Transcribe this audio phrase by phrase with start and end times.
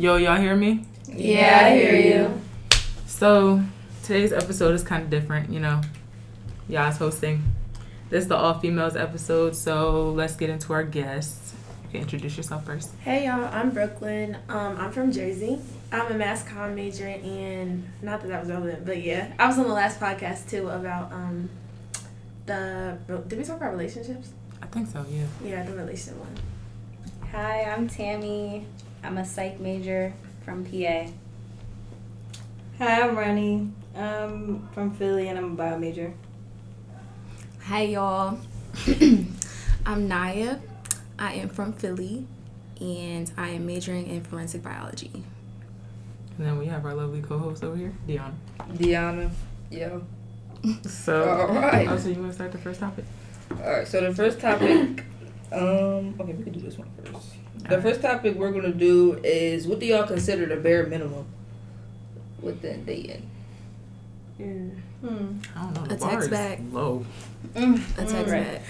[0.00, 0.84] Yo, y'all hear me?
[1.08, 2.40] Yeah, I hear you.
[3.06, 3.60] So,
[4.04, 5.80] today's episode is kind of different, you know.
[6.68, 7.42] Y'all's hosting.
[8.08, 11.52] This is the all females episode, so let's get into our guests.
[11.82, 12.92] You can introduce yourself first.
[13.00, 14.36] Hey y'all, I'm Brooklyn.
[14.48, 15.58] Um, I'm from Jersey.
[15.90, 19.58] I'm a mass comm major and not that that was relevant, but yeah, I was
[19.58, 21.50] on the last podcast too about um
[22.46, 24.30] the did we talk about relationships?
[24.62, 25.24] I think so, yeah.
[25.44, 26.36] Yeah, the relationship one.
[27.32, 28.64] Hi, I'm Tammy.
[29.08, 30.12] I'm a psych major
[30.44, 31.06] from PA.
[32.76, 33.70] Hi, I'm Ronnie.
[33.96, 36.12] I'm from Philly and I'm a bio major.
[37.62, 38.38] Hi, y'all.
[39.86, 40.58] I'm Naya.
[41.18, 42.26] I am from Philly
[42.82, 45.24] and I am majoring in forensic biology.
[46.36, 48.34] And then we have our lovely co-host over here, Deanna.
[48.74, 49.30] Deanna.
[49.70, 50.00] Yeah.
[50.84, 51.88] So, All right.
[51.88, 53.06] oh, so you want to start the first topic?
[53.52, 53.88] All right.
[53.88, 55.02] So the first topic.
[55.50, 56.14] Um.
[56.20, 57.37] Okay, we can do this one first.
[57.64, 57.82] The Alright.
[57.82, 61.26] first topic we're gonna do is what do y'all consider the bare minimum
[62.40, 63.28] within dating?
[64.40, 64.70] Mm.
[65.00, 65.38] Hmm.
[65.56, 65.86] I don't know.
[65.86, 66.60] The A bar text is back.
[66.72, 67.04] low.
[67.54, 67.60] A
[67.96, 68.28] text Right.
[68.28, 68.62] back.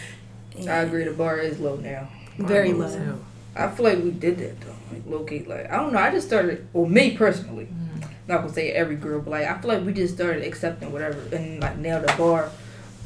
[0.69, 1.05] I agree.
[1.05, 2.09] The bar is low now.
[2.39, 3.19] Very as low.
[3.57, 4.75] I feel like we did that though.
[4.93, 5.49] Like locate.
[5.49, 5.99] Like I don't know.
[5.99, 6.67] I just started.
[6.73, 7.67] Well, me personally.
[7.67, 8.09] Mm.
[8.27, 11.19] Not gonna say every girl, but like I feel like we just started accepting whatever
[11.35, 12.51] and like nailed the bar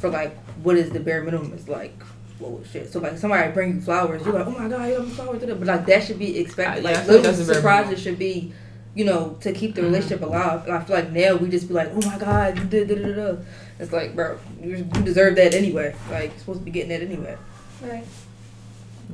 [0.01, 1.95] for like what is the bare minimum is like
[2.43, 2.93] low as shit.
[2.93, 5.55] So like somebody bring you flowers, you're like, oh my god, you have flowers today.
[5.55, 6.85] But like that should be expected.
[6.85, 8.53] Uh, yeah, I like feel little the surprises should be,
[8.95, 9.85] you know, to keep the Mhm.
[9.85, 10.65] relationship alive.
[10.67, 12.95] And I feel like now we just be like, oh my god, you did da
[12.97, 13.33] da da.
[13.33, 13.39] da.
[13.79, 15.95] It's like, bro, you, you deserve that anyway.
[16.11, 17.37] Like you're supposed to be getting that anyway.
[17.83, 18.05] Right.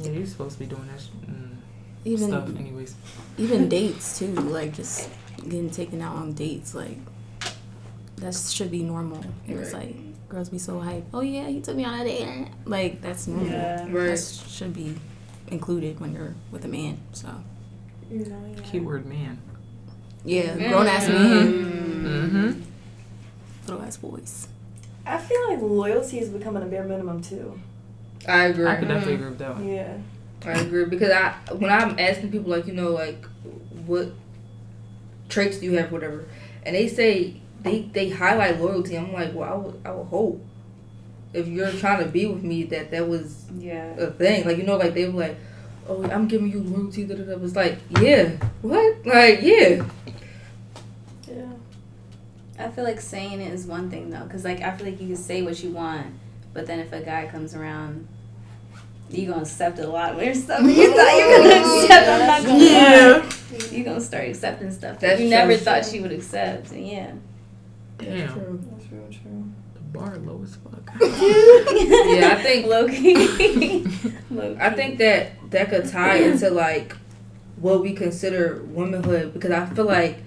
[0.02, 1.56] Yeah, you're supposed to be doing that sh- mm,
[2.04, 2.94] Even stuff anyways.
[3.38, 5.08] even dates too, like just
[5.44, 6.98] getting taken out on dates, like
[8.16, 9.24] that should be normal.
[9.46, 9.86] And It's Right.
[9.86, 9.96] like
[10.28, 11.04] girls be so hyped.
[11.14, 12.48] Oh yeah, he took me on a date.
[12.64, 13.48] Like that's normal.
[13.48, 13.84] Yeah.
[13.86, 14.96] That should be
[15.48, 16.98] included when you're with a man.
[17.12, 17.28] So
[18.10, 18.60] No, yeah.
[18.62, 19.38] Keyword man.
[20.24, 21.64] yeah, grown ass men,
[22.04, 22.60] Mm-hmm.
[23.66, 24.48] little ass boys.
[25.06, 27.58] I feel like loyalty is becoming a bare minimum too.
[28.26, 28.66] I agree.
[28.66, 29.68] I could definitely agree with that one.
[29.68, 29.96] Yeah.
[30.44, 33.24] I agree because I when I'm asking people like you know like
[33.86, 34.12] what
[35.28, 36.26] traits do you have whatever
[36.64, 40.44] and they say they they highlight loyalty I'm like well I would I would hope
[41.34, 43.94] if you're trying to be with me that that was Yeah.
[43.96, 45.36] a thing like you know like they were like
[45.88, 47.42] oh I'm giving you loyalty da, da, da.
[47.44, 48.30] it's like yeah
[48.62, 49.84] what like yeah
[51.26, 51.44] Yeah.
[52.58, 55.06] I feel like saying it is one thing though, because like I feel like you
[55.08, 56.06] can say what you want,
[56.52, 58.08] but then if a guy comes around,
[59.10, 60.60] you gonna accept a lot of weird stuff.
[60.62, 62.08] You thought you were gonna accept.
[62.08, 63.76] I'm not gonna lie.
[63.76, 65.60] You gonna start accepting stuff that That's you never true.
[65.64, 66.72] thought she would accept.
[66.72, 67.12] And yeah.
[67.98, 68.32] Damn.
[68.32, 68.60] True.
[68.70, 69.52] That's real true.
[69.74, 70.90] The bar low as fuck.
[71.00, 73.84] yeah I think Low key.
[74.30, 76.94] Low I think that that could tie into like
[77.56, 80.18] what we consider womanhood because I feel like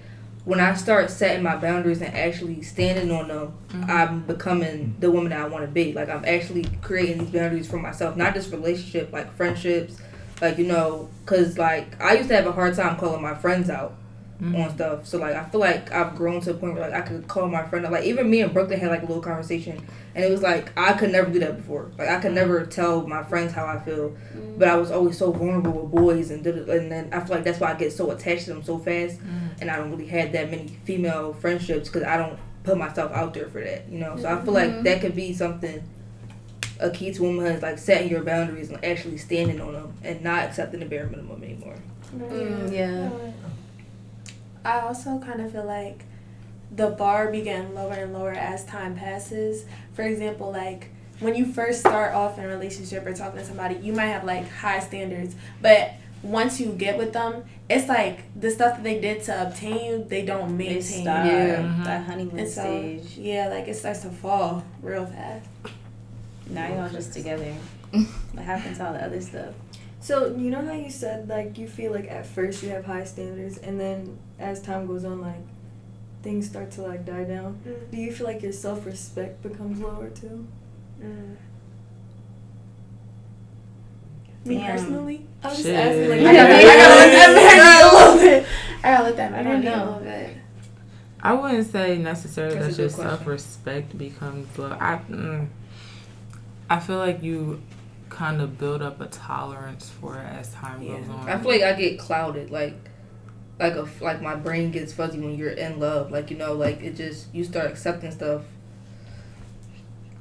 [0.44, 3.88] when I start setting my boundaries and actually standing on them, Mhm.
[3.88, 5.92] I'm becoming the woman that I want to be.
[5.92, 9.96] Like I'm actually creating these boundaries for myself, not just relationship, like friendships,
[10.40, 13.70] like you know, cause like I used to have a hard time calling my friends
[13.70, 13.94] out
[14.42, 14.58] Mhm.
[14.64, 15.06] on stuff.
[15.06, 17.46] So like I feel like I've grown to a point where like I could call
[17.48, 17.92] my friend out.
[17.92, 19.80] Like even me and Brooklyn had like a little conversation,
[20.14, 21.90] and it was like I could never do that before.
[21.96, 24.16] Like I could never tell my friends how I feel,
[24.58, 27.44] but I was always so vulnerable with boys, and did and then I feel like
[27.44, 29.60] that's why I get so attached to them so fast, Mhm.
[29.60, 33.34] and I don't really have that many female friendships because I don't put myself out
[33.34, 33.88] there for that.
[33.88, 35.82] You know, so I feel like that could be something.
[36.80, 40.20] A key to womanhood is like setting your boundaries and actually standing on them and
[40.24, 41.76] not accepting the bare minimum anymore.
[42.16, 43.10] Mm, yeah.
[44.64, 46.04] I also kind of feel like
[46.74, 49.64] the bar began lower and lower as time passes.
[49.94, 50.88] For example, like
[51.20, 54.24] when you first start off in a relationship or talking to somebody, you might have
[54.24, 55.92] like high standards, but
[56.22, 60.04] once you get with them, it's like the stuff that they did to obtain you,
[60.08, 60.82] they don't They maintain.
[60.82, 61.56] stop Yeah.
[61.62, 61.84] Mhm.
[61.84, 63.18] that honeymoon And so, stage.
[63.18, 65.46] yeah, like it starts to fall real fast.
[66.48, 67.52] Now you're all just together.
[67.90, 69.54] what happened to all the other stuff?
[70.00, 73.04] So you know how you said like you feel like at first you have high
[73.04, 75.40] standards and then as time goes on like
[76.22, 77.60] things start to like die down.
[77.90, 80.46] Do you feel like your self respect becomes lower too?
[81.00, 81.36] Mm.
[84.44, 84.72] Me Damn.
[84.72, 85.76] personally, I was just Shit.
[85.76, 86.08] asking.
[86.10, 88.46] Like, I I gotta, I gotta let that marinate a little bit.
[88.78, 90.36] I gotta let that I marinate a little bit.
[91.24, 94.76] I wouldn't say necessarily That's that your self respect becomes low.
[94.80, 95.46] I mm,
[96.68, 97.62] I feel like you
[98.08, 100.98] kind of build up a tolerance for it as time Yeah.
[100.98, 101.28] goes on.
[101.28, 102.74] I feel like I get clouded, like,
[103.62, 106.10] like a like my brain gets fuzzy when you're in love.
[106.10, 108.42] Like you know, like it just you start accepting stuff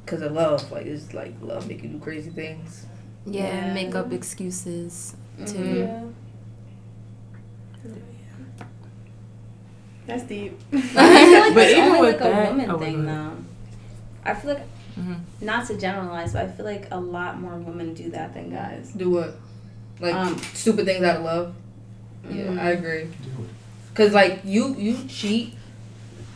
[0.06, 0.72] because of love.
[0.72, 2.86] Like it's like love make you do crazy things.
[3.26, 3.74] Yeah, Yeah.
[3.74, 5.16] make up excuses
[5.46, 5.76] to Mhm.
[5.78, 6.04] Yeah.
[10.08, 10.60] That's deep.
[10.74, 13.38] I feel like But that's even with like a that- woman oh, thing though.
[14.26, 14.64] I feel like
[15.00, 15.20] Mhm.
[15.42, 18.92] not to generalize, but I feel like a lot more women do that than guys.
[18.96, 19.36] Do what?
[20.00, 21.56] Like Um, stupid things out of love.
[22.30, 22.58] Yeah.
[22.60, 23.08] I agree.
[23.94, 25.56] Cause like you you cheat.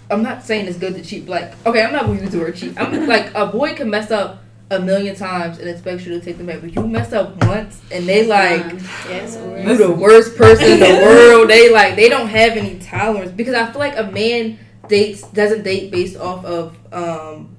[0.10, 1.26] I'm not saying it's good to cheat.
[1.26, 2.80] but, Like okay, I'm not gonna use the word cheat.
[2.80, 6.38] I'm like a boy can mess up a million times and expect you to take
[6.38, 8.62] them back, but you mess up once and they like
[9.08, 9.36] yes,
[9.66, 11.50] you the worst person in the world.
[11.50, 15.64] They like they don't have any tolerance because I feel like a man dates doesn't
[15.64, 17.56] date based off of um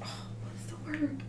[0.00, 1.22] what's the word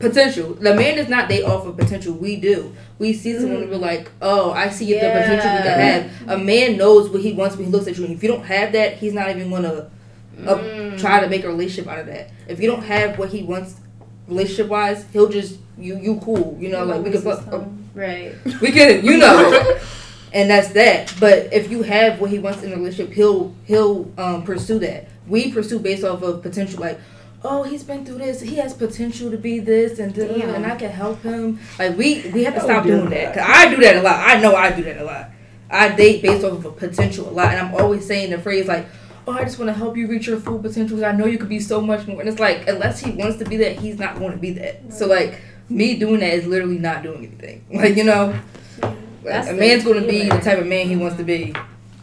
[0.00, 0.54] potential.
[0.54, 2.12] The man does not date off of potential.
[2.14, 2.74] We do.
[2.98, 6.10] We see someone and we're like, oh, I see the potential we can have.
[6.28, 8.44] A man knows what he wants when he looks at you, and if you don't
[8.44, 9.90] have that, he's not even gonna
[10.46, 10.98] uh, Mm.
[10.98, 12.30] try to make a relationship out of that.
[12.48, 13.76] If you don't have what he wants
[14.26, 16.56] relationship wise, he'll just you you cool.
[16.58, 17.44] You know, like we could fuck.
[17.94, 18.34] right.
[18.62, 19.78] We can, you know,
[20.32, 21.12] and that's that.
[21.20, 25.08] But if you have what he wants in a relationship, he'll he'll um, pursue that.
[25.28, 26.98] We pursue based off of potential, like,
[27.42, 28.40] oh, he's been through this.
[28.40, 30.54] He has potential to be this and Damn.
[30.54, 31.58] and I can help him.
[31.78, 33.34] Like we we have to stop do doing that.
[33.34, 34.28] Cause I do that a lot.
[34.28, 35.30] I know I do that a lot.
[35.70, 38.66] I date based off of a potential a lot, and I'm always saying the phrase
[38.66, 38.86] like.
[39.28, 41.04] Oh, I just want to help you reach your full potential.
[41.04, 42.20] I know you could be so much more.
[42.20, 44.92] And it's like, unless he wants to be that, he's not going to be that.
[44.94, 45.38] So, like,
[45.68, 47.64] me doing that is literally not doing anything.
[47.70, 48.34] Like, you know,
[49.22, 51.54] like, a man's going to be the type of man he wants to be.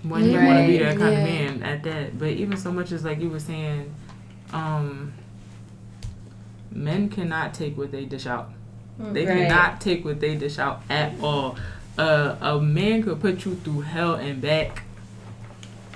[0.04, 1.20] when you want to be that kind yeah.
[1.20, 2.20] of man at that.
[2.20, 3.94] But even so much as like you were saying,
[4.54, 5.12] um,
[6.72, 8.50] men cannot take what they dish out.
[9.00, 9.48] They Right.
[9.48, 11.56] cannot take what they dish out at all.
[11.98, 14.84] Uh, a man could put you through hell and back.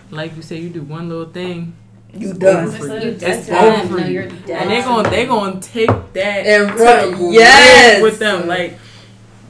[0.10, 1.74] Like you say, you do one little thing,
[2.14, 2.66] You it's done.
[2.68, 3.12] over for You're you.
[3.12, 3.64] dead It's to them.
[3.82, 4.14] over for No, you.
[4.14, 5.12] you're dead And they're gonna them.
[5.12, 8.02] they gonna take that And to run- the yes.
[8.02, 8.48] with them.
[8.48, 8.78] Like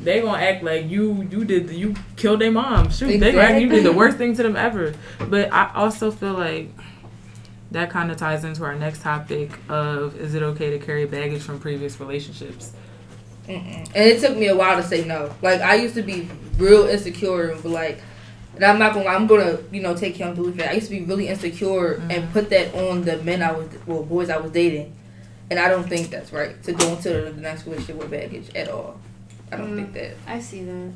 [0.03, 2.89] they gonna act like you you did you killed their mom.
[2.91, 4.93] Shoot, they gonna act you did the worst thing to them ever.
[5.29, 6.69] But I also feel like
[7.71, 11.41] that kind of ties into our next topic of is it okay to carry baggage
[11.41, 12.73] from previous relationships?
[13.47, 13.77] Mm-mm.
[13.95, 15.33] And it took me a while to say no.
[15.41, 18.01] Like, I used to be real insecure and like,
[18.55, 20.61] and I'm not gonna, I'm gonna, you know, take him to it.
[20.61, 22.31] I used to be really insecure and Mhm.
[22.33, 24.93] put that on the men I was, well, boys I was dating.
[25.49, 28.69] And I don't think that's right to go into the next relationship with baggage at
[28.69, 28.99] all.
[29.51, 29.75] I don't Mm.
[29.75, 30.11] think that.
[30.27, 30.91] I see that.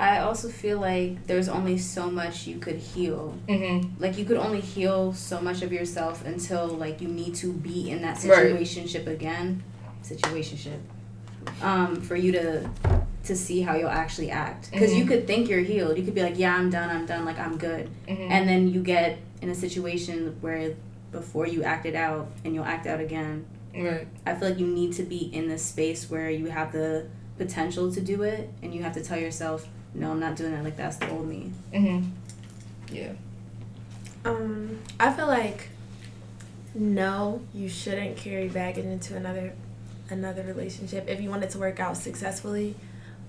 [0.00, 3.36] I also feel like there's only so much you could heal.
[3.48, 4.02] Mm-hmm.
[4.02, 7.90] Like you could only heal so much of yourself until like you need to be
[7.90, 8.52] in that Right.
[8.54, 9.62] situationship again.
[10.02, 10.78] Situationship.
[11.62, 12.68] Um, for you to
[13.22, 14.70] to see how you'll actually act.
[14.72, 15.08] Because you Mhm.
[15.08, 15.96] could think you're healed.
[15.98, 16.88] You could be like, yeah, I'm done.
[16.88, 17.26] I'm done.
[17.26, 17.90] Like I'm good.
[18.08, 18.32] Mm-hmm.
[18.32, 20.74] And then you get in a situation where
[21.12, 23.44] before you act it out and you'll act out again.
[23.76, 24.06] right.
[24.26, 27.06] I feel like you need to be in this space where you have the
[27.38, 30.64] potential to do it, and you have to tell yourself, "No, I'm not doing that.
[30.64, 32.10] Like that's the old me." Mm-hmm.
[32.94, 33.12] Yeah.
[34.24, 35.68] Um, I feel like
[36.74, 39.52] no, you shouldn't carry baggage into another
[40.08, 42.74] another relationship if you want it to work out successfully.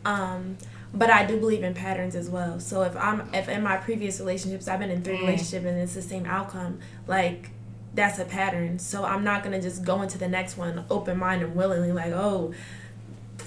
[0.04, 0.58] Um,
[0.94, 2.60] but I do believe in patterns as well.
[2.60, 5.22] So if I'm if in my previous relationships I've been in three Mm.
[5.22, 7.50] relationships and it's the same outcome, like
[7.94, 8.80] that's a pattern.
[8.80, 12.12] So I'm not gonna just go into the next one open minded and willingly like,
[12.14, 12.54] oh,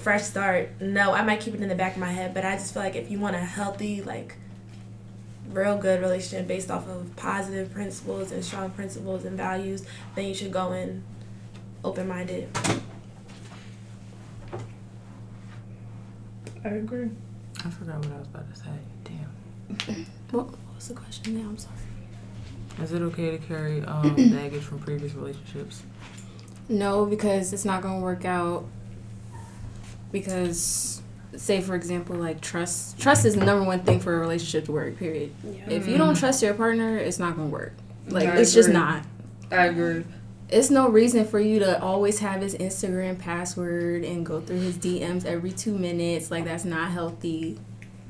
[0.05, 0.69] fresh start.
[0.79, 2.83] No, I might keep it in the back of my head, but I just feel
[2.83, 4.35] like if you want a healthy, like
[5.49, 9.83] real good relationship based off of positive principles and strong principles and values,
[10.13, 11.03] then you should go in
[11.83, 12.55] open minded.
[16.63, 17.09] I agree.
[17.65, 18.69] I forgot what I was about to say.
[19.05, 20.05] Damn.
[20.29, 21.49] What was the question now?
[21.49, 21.77] I'm sorry.
[22.83, 25.81] Is it okay to carry um, baggage from previous relationships?
[26.69, 28.65] No, because it's not gonna work out.
[30.11, 31.01] Because,
[31.35, 32.99] say for example, like trust.
[32.99, 34.97] Trust is the number one thing for a relationship to work.
[34.97, 35.33] Period.
[35.67, 36.19] If you don't mm-hmm.
[36.19, 37.73] trust your partner, it's not gonna work.
[38.07, 39.03] Like I it's just not.
[39.51, 40.03] I agree.
[40.47, 44.77] It's no reason for you to always have his Instagram password and go through his
[44.77, 46.29] DMs every two minutes.
[46.29, 47.59] Like that's not healthy.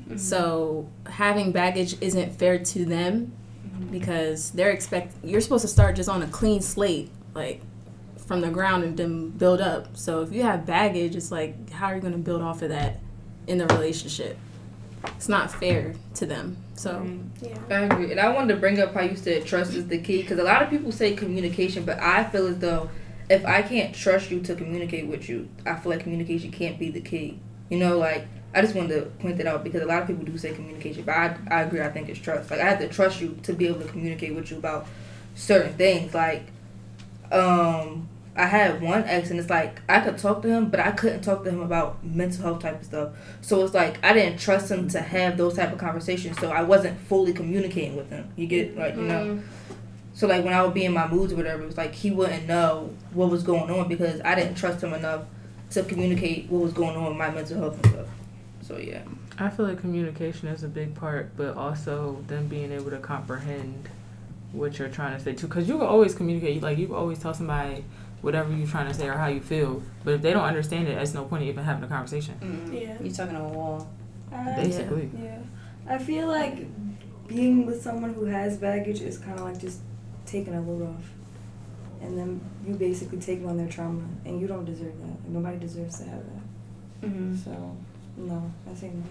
[0.06, 0.18] Mm-hmm.
[0.18, 3.32] So having baggage isn't fair to them
[3.66, 3.90] mm-hmm.
[3.90, 7.62] because they're expect you're supposed to start just on a clean slate, like
[8.26, 9.96] from the ground and then build up.
[9.96, 12.98] So if you have baggage, it's like how are you gonna build off of that
[13.46, 14.36] in the relationship?
[15.16, 16.56] It's not fair to them.
[16.74, 17.06] So
[17.40, 17.58] Yeah.
[17.70, 18.10] I agree.
[18.10, 20.44] And I wanted to bring up how you said trust is the key because a
[20.44, 22.90] lot of people say communication, but I feel as though
[23.28, 26.90] if I can't trust you to communicate with you, I feel like communication can't be
[26.90, 27.40] the key.
[27.70, 30.24] You know, like I just wanted to point that out because a lot of people
[30.24, 31.82] do say communication, but I, I agree.
[31.82, 32.50] I think it's trust.
[32.50, 34.86] Like I have to trust you to be able to communicate with you about
[35.34, 36.14] certain things.
[36.14, 36.44] Like,
[37.32, 40.90] um, I had one ex, and it's like I could talk to him, but I
[40.92, 43.10] couldn't talk to him about mental health type of stuff.
[43.40, 46.38] So it's like I didn't trust him to have those type of conversations.
[46.38, 48.30] So I wasn't fully communicating with him.
[48.36, 49.24] You get like you know.
[49.24, 49.42] Mm.
[50.12, 52.10] So like when I would be in my moods or whatever, it was like he
[52.10, 55.24] wouldn't know what was going on because I didn't trust him enough
[55.70, 58.06] to communicate what was going on with my mental health and stuff.
[58.62, 59.02] So yeah.
[59.38, 63.88] I feel like communication is a big part, but also them being able to comprehend
[64.52, 65.46] what you're trying to say too.
[65.46, 66.62] Because you can always communicate.
[66.62, 67.84] Like you can always tell somebody
[68.26, 69.82] whatever you're trying to say or how you feel.
[70.04, 72.34] But if they don't understand it, there's no point in even having a conversation.
[72.42, 72.80] Mm.
[72.80, 72.96] Yeah.
[73.00, 73.88] You're talking to a wall.
[74.32, 75.08] I- Basically.
[75.18, 75.38] Yeah.
[75.88, 76.66] I feel like
[77.28, 79.80] being with someone who has baggage is kind of like just
[80.26, 81.04] taking a load off.
[82.02, 85.06] And then you basically take on their trauma, and you don't deserve that.
[85.08, 87.08] Like, nobody deserves to have that.
[87.08, 87.36] Mm-hmm.
[87.36, 87.76] So,
[88.18, 89.04] no, I say no.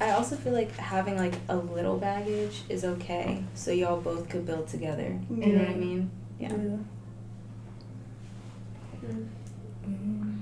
[0.00, 4.46] I also feel like having like a little baggage is okay, so y'all both could
[4.46, 5.18] build together.
[5.30, 6.10] You know what I mean?
[6.38, 6.52] Yeah.
[9.88, 10.40] Mm,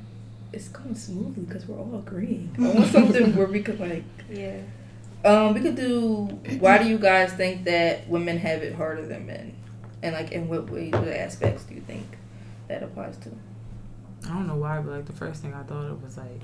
[0.53, 2.55] It's going smoothly because we're all agreeing.
[2.59, 4.05] I want something where we could like.
[4.31, 4.59] Yeah.
[5.25, 6.27] Um, we could do.
[6.61, 9.55] Why do you guys think that women have it harder than men,
[10.03, 12.07] and like in what ways, what aspects do you think
[12.69, 13.31] that applies to?
[14.27, 16.41] I don't know why, but like the first thing I thought of was like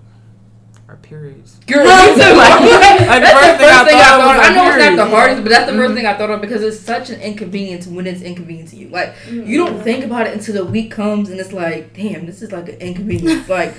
[0.90, 1.58] our periods.
[1.68, 2.34] Girl, Like, me too.
[2.34, 4.36] like, that's first the thing I first thing I thought thought.
[4.38, 5.10] was I know it's not the period.
[5.10, 5.94] hardest, but that's the 1st Mhm.
[5.94, 8.88] thing I thought of because it's such an inconvenience when it's inconvenient to you.
[8.88, 12.42] Like you don't think about it until the week comes and it's like, damn, this
[12.42, 13.48] is like an inconvenience.
[13.58, 13.74] like,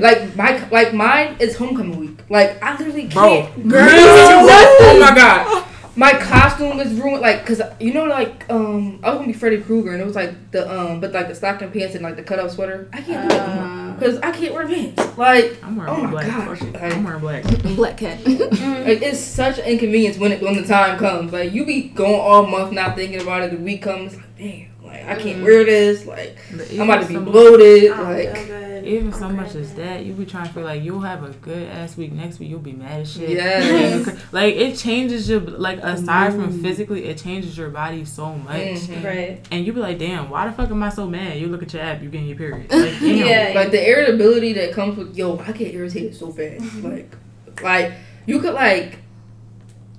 [0.00, 2.20] like my like mine is homecoming week.
[2.28, 3.68] Like I literally Bro, can't.
[3.68, 5.64] girl, oh my god.
[5.94, 9.60] My costume is ruined, like, cause you know, like, um, I was gonna be Freddy
[9.60, 12.22] Krueger, and it was like the, um, but like the stocking pants and like the
[12.22, 12.88] cut off sweater.
[12.94, 15.18] I can't do that no Uh, cause I can't wear pants.
[15.18, 16.26] Like, I'm wearing Oh my black.
[16.28, 17.44] gosh, like- I'm wearing black.
[17.76, 18.24] Black cat.
[18.26, 21.30] like it's such an inconvenience when it when the time comes.
[21.30, 23.50] Like you be going all month not thinking about it.
[23.50, 26.06] The week comes, like, damn, like I can't wear this.
[26.06, 26.38] Like
[26.72, 27.92] I'm about to be bloated.
[27.92, 28.88] I Like feel good.
[28.88, 31.30] Even so I'm much as that, you be trying to feel like you'll have a
[31.30, 32.12] good ass week.
[32.12, 33.30] Next week you'll be mad as shit.
[33.30, 34.08] Yes.
[34.32, 38.56] Like it changes your like aside from physically, it changes your body so much.
[38.56, 39.04] Mhm.
[39.04, 39.48] Right.
[39.50, 41.38] And you be like, damn, why the fuck am I so mad?
[41.38, 42.66] You look at your app, you getting your period.
[42.72, 43.16] Like, damn.
[43.26, 43.52] Yeah.
[43.54, 46.74] like the irritability that comes with yo, I get irritated so fast.
[46.82, 47.14] Like,
[47.62, 47.92] like
[48.26, 48.98] you could like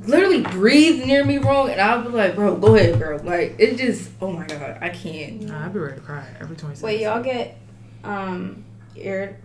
[0.06, 3.18] literally breathe near me wrong, and I'll be like, bro, go ahead, bro.
[3.18, 5.42] Like it just, oh my god, I can't.
[5.44, 6.84] Nah, I be ready to cry every twenty seconds.
[6.84, 7.58] Wait, y'all get
[8.04, 8.64] um
[8.96, 9.36] irrit-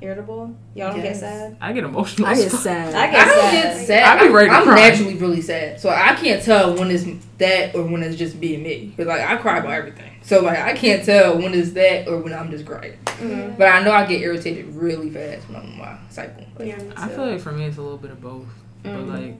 [0.00, 0.54] irritable?
[0.74, 1.20] Y'all don't Yes.
[1.20, 1.56] get sad?
[1.60, 2.28] I get emotional.
[2.28, 2.94] I get sad.
[2.94, 3.52] I I get don't sad.
[3.76, 4.18] get sad.
[4.18, 4.74] I be ready to I'm cry.
[4.76, 7.04] naturally really sad, so I can't tell when it's
[7.38, 8.92] that or when it's just being me.
[8.96, 12.18] Cause like I cry about everything, so like I can't tell when it's that or
[12.18, 12.94] when I'm just crying.
[13.06, 13.56] Mhm.
[13.58, 16.44] But I know I get irritated really fast when I'm on my cycle.
[16.58, 18.46] Like, Yeah, I feel like for me it's a little bit of both.
[18.84, 19.08] But Mhm.
[19.12, 19.34] like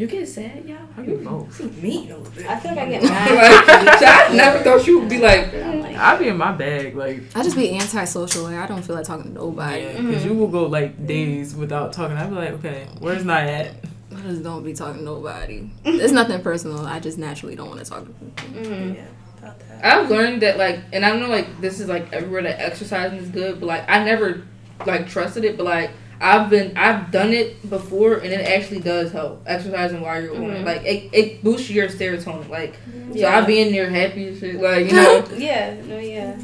[0.00, 0.78] you get sad, y'all?
[0.96, 1.60] I get both.
[1.82, 2.46] Me a little bit.
[2.46, 3.98] I feel like I get mad.
[3.98, 5.52] so I never thought you would be like.
[5.54, 8.44] I'm like, I be in my bag, like I just be antisocial.
[8.44, 9.82] Like I don't feel like talking to nobody.
[9.82, 12.16] yeah, because you will go like days without talking.
[12.16, 13.74] I'd be like, okay, where's not at?
[14.16, 15.70] I just don't be talking to nobody.
[15.84, 16.84] It's nothing personal.
[16.86, 18.62] I just naturally don't want to talk to people.
[18.62, 18.94] mhm.
[18.96, 19.04] Yeah,
[19.38, 19.84] about that.
[19.84, 23.28] I've learned that like, and I know like this is like everywhere that exercising is
[23.28, 24.42] good, but like I never
[24.86, 25.90] like trusted it, but like
[26.20, 30.50] I've been I've done it before, and it actually does help exercising while you're on
[30.50, 30.58] it.
[30.62, 30.64] Mhm.
[30.66, 32.48] Like it, it boosts your serotonin.
[32.48, 32.74] Like
[33.12, 33.38] so Yeah.
[33.38, 34.60] I be in there happy and shit.
[34.60, 36.36] Like you know, Yeah, no, yeah.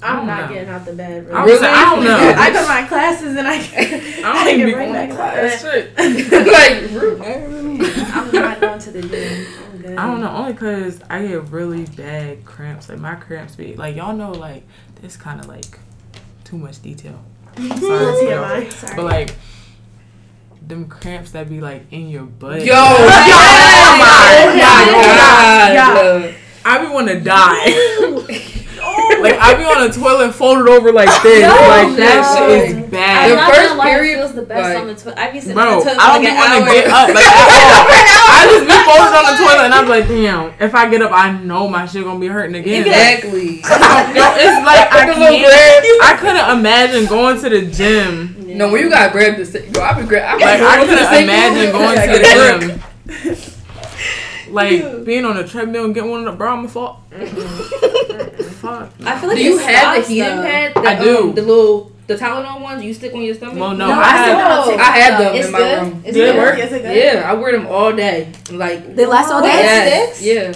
[0.00, 0.54] I'm not know.
[0.54, 1.26] getting out the bed.
[1.32, 1.52] I Really.
[1.52, 2.16] was I don't know.
[2.38, 3.54] I go to my classes and I,
[4.24, 5.62] I don't even be get right going to back class.
[5.62, 5.70] to
[6.30, 6.46] Shit.
[6.46, 7.20] like rude.
[8.12, 9.46] I'm not going to the gym.
[9.72, 9.98] I'm good.
[9.98, 12.88] I don't know, only because I get really bad cramps.
[12.88, 14.62] Like my cramps be like y'all know like
[15.02, 15.78] this kind of like
[16.44, 17.18] too much detail.
[17.56, 18.42] Sorry, Let's hear y'all.
[18.42, 18.70] mine.
[18.70, 18.96] Sorry.
[18.96, 19.34] but like
[20.66, 22.64] them cramps that be like in your butt.
[22.64, 23.26] Yo, Oh my
[24.56, 25.74] God.
[25.74, 26.34] God.
[26.64, 27.64] I be want to die.
[29.22, 31.42] like I be on a toilet folded over like this.
[31.42, 32.30] like that no.
[32.34, 33.30] shit is I'm bad.
[33.30, 35.18] The not first period, it feels the best like- on the toilet.
[35.18, 36.86] I be sitting Bro, on the toilet I don't like be an want to get
[36.88, 37.28] up like.
[38.28, 40.52] I just be folded on the toilet and I'm like, damn.
[40.60, 42.86] If I get up, I know my shit gonna be hurting again.
[42.86, 43.60] Exactly.
[43.60, 46.02] Yo, it's like I can't.
[46.02, 48.34] I couldn't imagine going to the gym.
[48.56, 50.34] No, when you got grabbed the sa- yo, I be grab.
[50.34, 52.80] I be Like I going to the couldn't imagine going to gotta get a grip.
[53.06, 53.44] the gym.
[54.54, 56.68] Like being on a treadmill and getting one of the bra, I'm a
[58.58, 58.92] fuck.
[58.92, 59.06] Fuck.
[59.06, 60.42] I feel like Do you it have the heating though.
[60.42, 60.74] pad?
[60.74, 61.18] The, I do.
[61.18, 63.56] Um, the little the Tylenol ones you stick on your stomach.
[63.58, 64.62] Well, no, No, I I had.
[64.64, 65.82] still- I had them It's in my good?
[65.82, 66.02] room.
[66.06, 66.36] It's it good?
[66.36, 66.58] work?
[66.58, 66.96] Is it good?
[66.96, 68.32] Yeah, I wear them all day.
[68.50, 69.48] Like They last all day.
[69.48, 70.52] yes, yeah.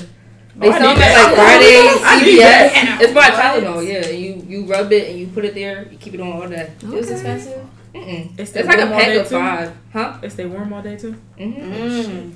[0.54, 3.00] They Oh, sell them at like Fridays, I need CVS.
[3.02, 3.32] It's by What?
[3.34, 3.86] Tylenol.
[3.86, 5.86] Yeah, you you rub it and you put it there.
[5.90, 6.70] You keep it on all day.
[6.82, 7.60] It was expensive.
[7.94, 8.38] Mm-mm.
[8.38, 10.16] It's It's like a pack of five, huh?
[10.22, 11.14] It stay warm all day too.
[11.38, 11.72] Mm-hmm.
[11.72, 12.32] Mm.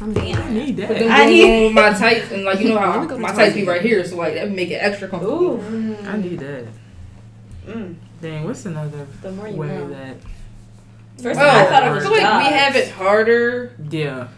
[0.00, 0.88] I'm being I need that.
[0.88, 3.30] then I I need- my tights and like you know how Let me go my
[3.30, 5.62] to tights be right here, so like that would make it extra comfortable.
[5.62, 5.96] Ooh.
[6.06, 6.64] I need that.
[7.66, 7.94] Mm.
[8.22, 9.88] Dang, what's another The more you way know.
[9.90, 10.16] that?
[11.22, 14.28] First, Oh, I thought it I was feel like we have it harder Yeah.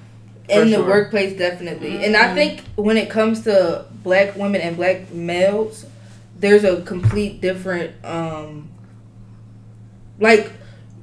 [0.48, 2.04] in For the workplace, definitely.
[2.04, 2.34] And I Mm.
[2.34, 5.86] think when it comes to black women and black males,
[6.38, 8.68] there's a complete different, um,
[10.20, 10.52] like,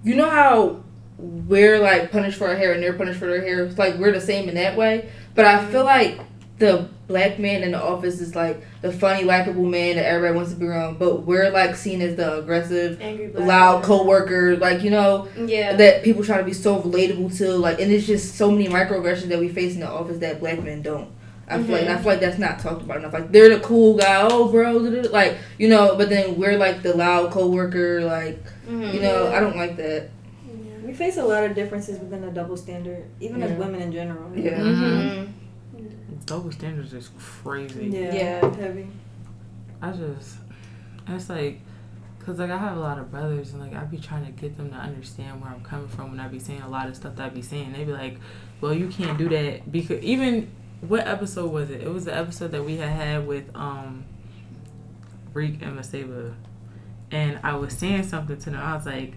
[0.04, 0.78] you know how
[1.18, 3.66] we're like punished for our hair and they're punished for their hair.
[3.66, 5.10] It's like we're the same in that way.
[5.34, 6.20] But I feel like
[6.58, 10.54] the black man in the office is like the funny, likable man that everybody wants
[10.54, 10.98] to be around.
[11.00, 13.84] But we're like seen as the aggressive, Angry loud man.
[13.84, 14.58] coworker.
[14.58, 15.76] Like you know, Yeah.
[15.76, 19.28] that people try to be so relatable to, like, and it's just so many microaggressions
[19.30, 21.10] that we face in the office that black men don't.
[21.48, 23.14] I feel like, and I feel like that's not talked about enough.
[23.14, 24.72] Like, they're the cool guy, oh, bro,
[25.12, 28.94] like, you know, but then we're like the loud coworker, like, Mhm.
[28.96, 30.10] you know, I don't like that.
[30.86, 34.32] We face a lot of differences within the double standard, even as women in general.
[34.38, 34.60] Yeah.
[34.60, 35.30] Mhm.
[36.26, 37.88] Double standards is crazy.
[37.88, 38.14] Yeah.
[38.14, 38.56] Yeah.
[38.56, 38.88] Heavy.
[39.82, 40.38] I just,
[41.08, 41.60] it's like,
[42.20, 44.58] cause like I have a lot of brothers and like I be trying to get
[44.58, 47.16] them to understand where I'm coming from when I be saying a lot of stuff
[47.18, 47.74] that I be saying.
[47.74, 48.20] They be like,
[48.62, 50.50] well, you can't do that because even
[50.82, 51.82] what episode was it?
[51.82, 54.06] It was the episode that we had had with um,
[55.34, 56.34] Reek and Maseba,
[57.12, 58.60] and I was saying something to them.
[58.60, 59.14] I was like,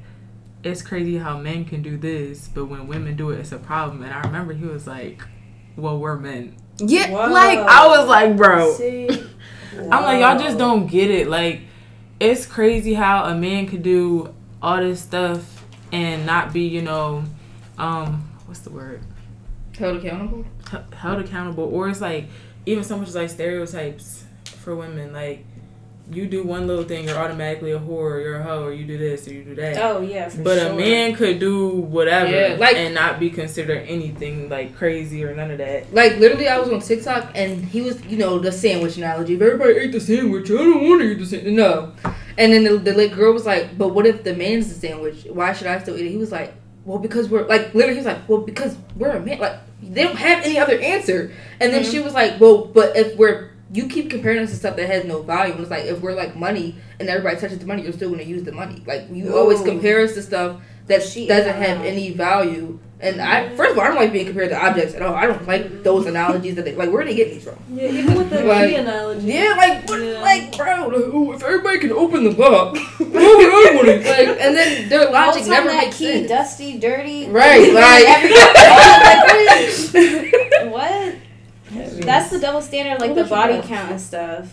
[0.63, 4.03] it's crazy how men can do this, but when women do it, it's a problem.
[4.03, 5.23] And I remember he was like,
[5.77, 6.57] well, we're men.
[6.79, 7.33] Yeah, Whoa.
[7.33, 8.77] like I was like, bro.
[9.91, 11.29] I'm like, y'all just don't get it.
[11.29, 11.61] Like,
[12.19, 17.25] it's crazy how a man could do all this stuff and not be, you know,
[17.79, 19.03] um, what's the word?
[19.79, 20.45] Held accountable?
[20.73, 21.65] H- held accountable.
[21.65, 22.27] Or it's like,
[22.67, 25.13] even so much as like stereotypes for women.
[25.13, 25.45] Like,
[26.11, 28.87] you do one little thing, you're automatically a whore, or you're a hoe, or you
[28.87, 29.77] do this, or you do that.
[29.79, 30.73] Oh yeah, for but sure.
[30.73, 35.35] a man could do whatever Yeah, like- and not be considered anything like crazy or
[35.35, 35.93] none of that.
[35.93, 39.35] Like, literally, I was on TikTok and he was, you know, the sandwich analogy.
[39.35, 41.53] If everybody ate the sandwich, I don't want to eat the sandwich.
[41.53, 41.93] No.
[42.39, 45.27] And then the, the like, girl was like, but what if the man's the sandwich?
[45.31, 46.11] Why should I still eat it?
[46.11, 49.21] He was like, well, because we're, like, literally, he was like, well, because we're a
[49.21, 49.41] man.
[49.41, 51.33] Like, they don't have any other answer.
[51.61, 51.91] And then mm-hmm.
[51.91, 55.05] she was like, well, but if we're, you keep comparing us to stuff that has
[55.05, 55.53] no value.
[55.53, 58.21] And it's like, if we're like money and everybody touches the money, you're still going
[58.21, 58.83] to use the money.
[58.87, 62.79] Like, you always compare us to stuff that She doesn't have any value.
[63.01, 65.15] And I, first of all, I don't like being compared to objects at all.
[65.15, 67.59] I don't like those analogies that they, like, where are they getting these from?
[67.71, 69.27] Yeah, even with the Like- key analogy.
[69.29, 70.21] Yeah, like, what, Yeah.
[70.21, 73.97] like, bro, like, oh, if everybody can open the lock, why would I want to?
[73.99, 76.29] Like, and then their logic time never that makes key sense.
[76.29, 77.29] dusty, dirty.
[77.29, 78.05] Right, like,
[79.93, 81.15] Everybody- what?
[81.71, 84.49] That's the double standard, like What the body count and stuff.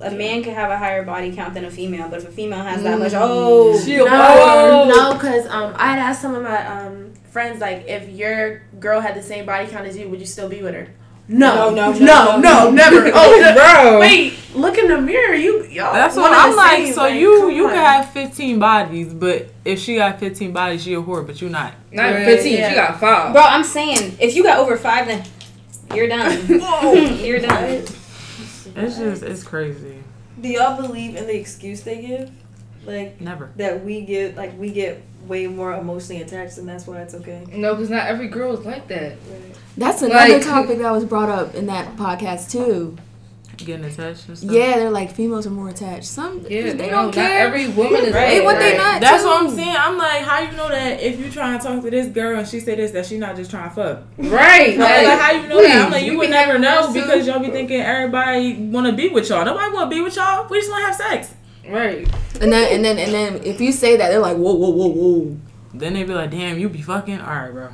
[0.00, 2.60] A man could have a higher body count than a female, but if a female
[2.62, 3.00] has that Mm.
[3.00, 7.12] much, oh, She no, a no, because um, I had asked some of my um
[7.30, 10.48] friends like, if your girl had the same body count as you, would you still
[10.48, 10.88] be with her?
[11.28, 13.08] No, No, no, no, no, no, never.
[13.14, 14.00] Oh, bro.
[14.00, 15.34] wait, look in the mirror.
[15.34, 15.92] You, y'all.
[15.92, 16.86] That's what I'm like.
[16.86, 17.74] same, So you you on.
[17.74, 21.48] can have 15 bodies, but if she got 15 bodies, she a whore, but you
[21.50, 21.74] not.
[21.92, 22.68] Not Right, 15, yeah.
[22.70, 23.32] she got five.
[23.32, 25.22] bro, I'm saying if you got over five, then
[25.94, 26.36] you're done.
[26.60, 26.92] Whoa.
[26.92, 27.84] you're done.
[28.76, 29.96] It's just it's crazy.
[30.40, 32.30] Do y'all believe in the excuse they give?
[32.86, 33.50] Like Never.
[33.56, 37.44] that we get like we get way more emotionally attached and that's why it's okay.
[37.52, 39.16] No, because not every girl is like that.
[39.76, 42.96] That's another Like- topic that was brought up in that podcast too.
[43.64, 44.50] Getting attached and stuff.
[44.50, 46.06] Yeah, they're like females are more attached.
[46.06, 47.46] Some Yeah, they no, don't not care.
[47.46, 49.28] every woman is Right, like what they not That's too.
[49.28, 49.76] what I'm saying.
[49.78, 52.48] I'm like, how you know that if you trying to talk to this girl and
[52.48, 54.02] she say this, that she not just trying to fuck?
[54.18, 54.78] Right.
[54.78, 55.84] Like, like, how you know that?
[55.86, 58.92] I'm like, you we would never know those because y'all be thinking everybody want to
[58.92, 59.44] be with y'all.
[59.44, 60.46] Nobody want to be with y'all.
[60.48, 61.34] We just want to have sex.
[61.68, 62.08] Right.
[62.40, 64.86] And then and then and then if you say that, they're like, whoa, whoa, whoa,
[64.88, 65.36] whoa.
[65.74, 67.20] Then they be like, damn, you be fucking.
[67.20, 67.68] All right, bro.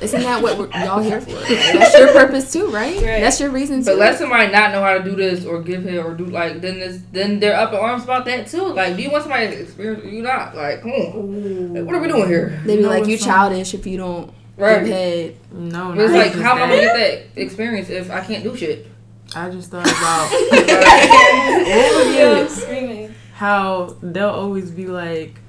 [0.00, 1.30] Isn't that what we're, y'all here for?
[1.32, 2.94] Like, that's your purpose too, right?
[2.96, 3.20] Right.
[3.20, 3.86] That's your reason too.
[3.86, 6.60] But let somebody not know how to do this or give him or do like
[6.60, 8.64] then this then they're up in arms about that too.
[8.72, 10.04] Like, do you want somebody to experience?
[10.04, 11.74] You not like, come on.
[11.74, 12.60] Like, what are we doing here?
[12.64, 13.48] they be No, like, you it's not.
[13.50, 14.80] childish if you don't Right.
[14.84, 15.36] give head.
[15.52, 16.94] No, It's like, how am I gonna get
[17.34, 18.86] that experience if I can't do shit?
[19.34, 20.30] I just thought about
[22.14, 23.14] Yo, screaming.
[23.32, 25.40] how they'll always be like,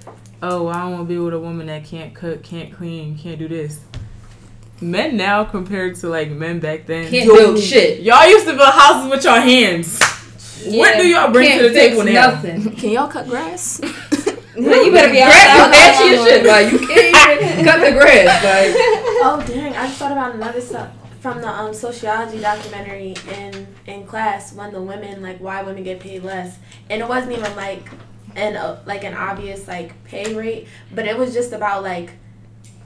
[0.42, 3.38] "Oh, I don't want to be with a woman that can't cook, can't clean, can't
[3.38, 3.82] do this."
[4.84, 8.02] Men now compared to like men back then, Can't build shit.
[8.02, 10.00] y'all used to build houses with your hands.
[10.66, 12.32] What do y'all bring Can't to the fix table now?
[12.32, 12.72] nothing.
[12.76, 13.80] Can y'all cut grass?
[14.58, 15.90] no, you better be grass outside.
[15.90, 16.46] is ashy as shit.
[16.46, 18.44] Like you can't even cut the grass.
[18.44, 18.76] Like
[19.26, 19.74] Oh dang!
[19.76, 20.92] I just thought about another stuff
[21.22, 26.00] from the um, sociology documentary in in class when the women like why women get
[26.00, 26.58] paid less,
[26.90, 27.90] and it wasn't even like
[28.36, 32.12] an uh, like an obvious like pay rate, but it was just about like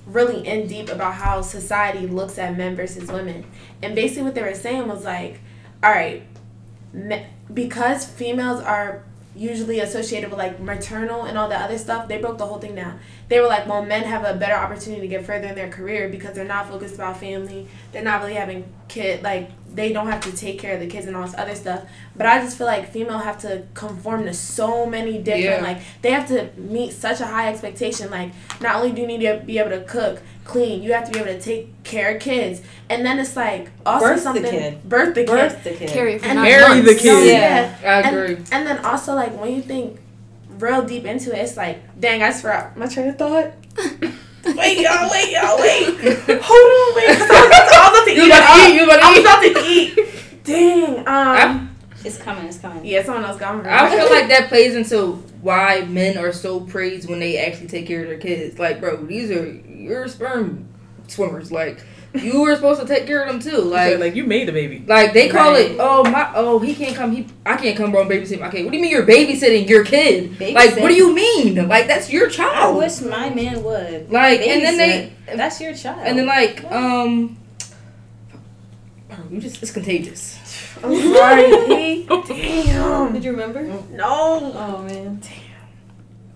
[0.08, 3.46] really in deep about how society looks at men versus women.
[3.84, 5.40] And basically, what they were saying was like,
[5.84, 6.24] all right,
[6.94, 9.04] me- because females are
[9.38, 12.76] usually associated with like maternal and all that other stuff, they broke the whole thing
[12.76, 13.00] down.
[13.30, 16.10] They were like, well, men have a better opportunity to get further in their career
[16.10, 17.68] because they're not focused about family.
[17.92, 21.06] They're not really having kid like they don't have to take care of the kids
[21.08, 21.84] and all this other stuff.
[22.16, 25.62] But I just feel like female have to conform to so many different Yeah.
[25.62, 28.10] like they have to meet such a high expectation.
[28.10, 31.12] Like not only do you need to be able to cook, clean, you have to
[31.12, 32.62] be able to take care of kids.
[32.90, 34.90] And then it's like also Birth the something kid.
[34.90, 35.28] birth the kid.
[35.28, 35.90] Birth the kid.
[35.90, 37.02] Carry it for And nine marry the months.
[37.02, 37.28] kid.
[37.28, 37.78] Yeah.
[37.84, 38.36] I agree.
[38.52, 40.00] And then also like when you think
[40.58, 43.52] real deep into it, it's like, dang, I just forgot my train of thought.
[43.78, 46.42] wait, y'all, wait, y'all, wait.
[46.42, 47.10] Hold on, wait.
[47.10, 48.28] I was about to, I was about to You eat.
[48.28, 48.76] about to eat?
[48.76, 49.22] You about to I'm eat?
[49.22, 50.44] about to eat.
[50.44, 51.08] Dang.
[51.08, 51.67] Um.
[52.08, 52.46] It's coming.
[52.46, 52.84] It's coming.
[52.86, 53.70] Yeah, someone else got me.
[53.70, 57.86] I feel like that plays into why men are so praised when they actually take
[57.88, 58.58] care of their kids.
[58.60, 60.68] Like, bro, these are your sperm
[61.08, 61.52] swimmers.
[61.52, 61.80] Like,
[62.14, 63.62] you were supposed to take care of them too.
[63.62, 64.84] Like, Like, like you made the baby.
[64.88, 65.72] like they call Right.
[65.72, 65.78] it.
[65.80, 66.32] Oh my.
[66.34, 67.12] Oh, he can't come.
[67.12, 67.28] He.
[67.46, 68.02] I can't come, bro.
[68.02, 68.64] and babysit my kid.
[68.64, 70.40] What do you mean you're babysitting your kid?
[70.40, 71.68] Like, what do you mean?
[71.68, 72.52] Like, that's your child.
[72.56, 72.78] I child.
[72.78, 74.12] wish my man would.
[74.12, 75.14] like, and then they.
[75.36, 76.02] That's your child.
[76.06, 77.38] And then like um.
[79.10, 80.37] Bro, you just it's contagious.
[80.84, 81.66] I'm sorry.
[81.68, 82.06] P.
[82.06, 83.14] Damn.
[83.14, 83.64] Did you remember?
[83.92, 84.52] No.
[84.56, 85.20] Oh man.
[85.22, 85.34] Damn.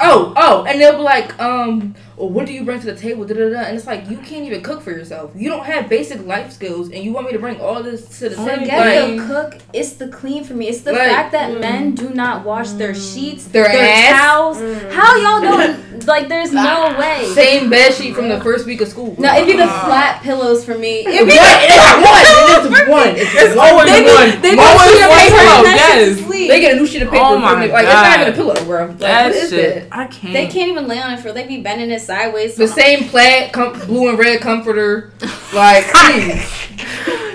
[0.04, 3.25] Oh, oh, and they'll be like, um, well, what do you bring to the table?
[3.25, 3.60] Da, da, da.
[3.62, 5.31] And it's like, you can't even cook for yourself.
[5.36, 8.29] You don't have basic life skills, and you want me to bring all this to
[8.29, 8.60] the table?
[8.60, 9.57] Forget Like, the cook.
[9.73, 10.67] It's the clean for me.
[10.67, 11.60] It's the Like- fact that mm.
[11.62, 13.13] men do not wash their mm.
[13.15, 14.19] sheets, Their ass?
[14.21, 14.57] towels.
[14.60, 14.91] Mm.
[14.91, 16.05] How y'all doing?
[16.05, 16.99] Like, there's no ah.
[16.99, 17.25] way.
[17.34, 19.15] same bed sheet from the first week of school.
[19.17, 19.84] No, it'd be the ah.
[19.86, 20.99] flat pillows for me.
[21.05, 21.27] It'd What?
[21.27, 22.73] be It's one.
[22.73, 23.10] It's one.
[23.15, 24.41] It's, It's always They be- one.
[24.41, 25.63] they be always putting one their pillow.
[25.63, 26.47] next to Yes.
[26.51, 27.23] They get a new sheet of paper.
[27.23, 28.21] Oh my it- like it's not God.
[28.21, 28.86] even a pillow, bro.
[28.88, 29.89] Like, That what is shit.
[29.89, 29.97] that?
[29.97, 30.34] I can't.
[30.34, 31.31] They can't even lay on it for.
[31.31, 32.56] They be bending it sideways.
[32.56, 35.12] The same plaid, com- blue and red comforter,
[35.54, 36.43] like please,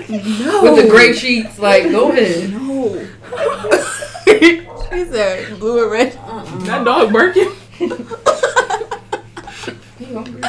[0.09, 0.63] No.
[0.63, 1.57] with the gray sheets.
[1.59, 2.51] Like, go ahead.
[2.51, 3.07] No.
[4.27, 6.11] she said blue and red.
[6.65, 7.51] That dog barking.
[9.99, 10.43] You hungry?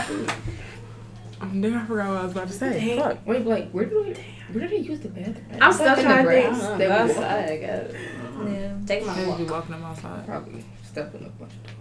[1.40, 2.78] Um, I forgot what I was about to say.
[2.78, 2.98] Dang.
[2.98, 3.26] Fuck.
[3.26, 5.36] Wait, like, where do they, where do they use the bathroom?
[5.60, 6.54] I'm It's still in trying the to think.
[6.58, 6.78] grass.
[6.78, 7.92] They know, go would outside, I guess.
[7.92, 8.72] Yeah.
[8.86, 9.50] Take my They be walk.
[9.50, 10.26] walking them outside.
[10.26, 11.77] Probably stepping a bunch of dogs.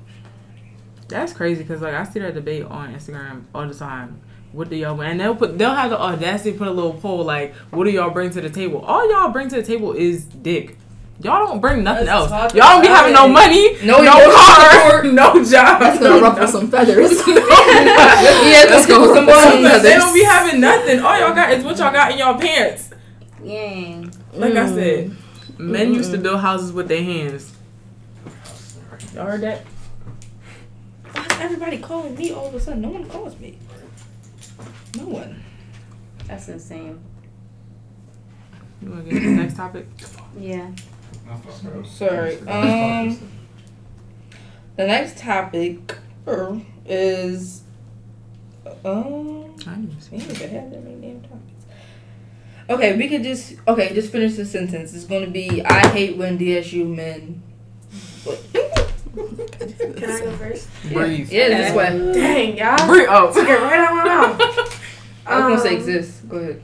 [1.07, 4.19] That's crazy because like I see that debate on Instagram all the time.
[4.51, 7.23] What do y'all and they'll put they'll have the audacity to put a little poll
[7.23, 8.79] like, what do y'all bring to the table?
[8.81, 10.77] All y'all bring to the table is dick.
[11.19, 12.53] Y'all don't bring nothing Let's else.
[12.53, 15.05] Y'all don't be about having no money, No no, emotional car, support.
[15.13, 15.79] no job.
[15.79, 17.21] That's gonna ruffle some feathers.
[17.27, 19.13] Yeah, let's go.
[19.13, 19.81] Some bones.
[19.83, 20.99] they don't be having nothing.
[20.99, 22.91] All y'all got is what y'all got in y'all pants.
[23.43, 24.03] Yeah.
[24.33, 24.75] Like I Mm.
[24.75, 25.15] said,
[25.59, 27.51] men used to build houses with their hands.
[29.13, 29.61] Y'all heard that?
[31.37, 32.81] Why is everybody calling me all of a sudden?
[32.81, 33.59] No one calls me.
[34.97, 35.43] No one.
[36.25, 36.99] That's insane.
[38.81, 39.85] You want to get to the next topic?
[40.35, 40.71] Yeah.
[41.85, 42.39] Sorry.
[42.47, 43.19] Um.
[44.77, 45.97] The next topic
[46.27, 47.61] er, is
[48.83, 49.53] um.
[49.67, 51.65] I didn't even see Man, they have that many damn topics.
[52.67, 54.95] Okay, we could just okay, just finish the sentence.
[54.95, 57.43] It's gonna be I hate when DSU men.
[59.17, 60.67] Can I go first?
[60.93, 61.31] Breathe.
[61.31, 62.13] Yeah, this way.
[62.13, 62.87] Dang, y'all.
[62.87, 63.07] Breathe.
[63.09, 63.33] Oh.
[63.33, 64.83] Took it right out my mouth.
[65.25, 66.29] I was gonna say Um, exist.
[66.29, 66.61] Go ahead.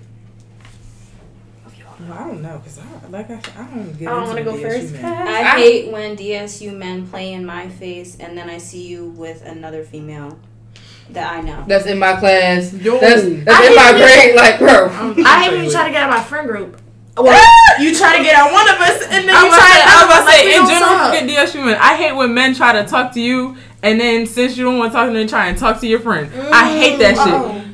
[2.00, 4.10] Well, I don't know, cause I like I I don't get.
[4.10, 4.96] I don't want to go first.
[4.96, 9.08] I, I- hate when DSU men play in my face and then I see you
[9.10, 10.38] with another female
[11.12, 11.64] that I know.
[11.68, 12.74] That's in my class.
[12.74, 13.00] Yo.
[13.00, 14.36] That's I that's in my hate grade.
[14.36, 14.86] Like, bro.
[15.26, 16.82] I hate when you try to get out of my friend group.
[17.16, 19.70] Well, you try to get out one of us, and then I you was try
[19.70, 19.90] say, to.
[19.90, 21.14] I was about to like, say, we in general, talk.
[21.14, 21.78] forget DSU men.
[21.80, 24.92] I hate when men try to talk to you, and then since you don't want
[24.92, 26.32] to talk to them, try and talk to your friend.
[26.52, 27.34] I hate that shit.
[27.34, 27.60] Mm.
[27.62, 27.70] Oh.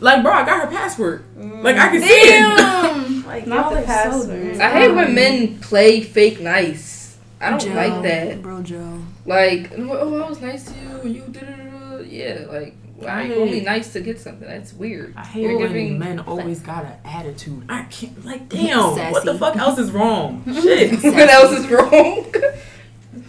[0.00, 1.24] Like, bro, I got her password.
[1.38, 1.62] Mm.
[1.62, 2.56] Like, I can see it.
[2.56, 3.12] Damn!
[3.32, 4.62] Like, Not y'all the are so.
[4.62, 7.16] I hate when men play fake nice.
[7.40, 8.42] I don't like that.
[8.42, 8.98] Bro, Joe.
[9.24, 12.06] Like, oh, I was nice to you, and you did it.
[12.08, 14.46] Yeah, like, why are you only nice to get something?
[14.48, 15.14] That's weird.
[15.16, 17.64] I hate You're when giving- men always got an attitude.
[17.68, 20.42] I can't, like, damn, what the fuck else is wrong?
[20.62, 21.02] Shit.
[21.02, 22.32] what else is wrong?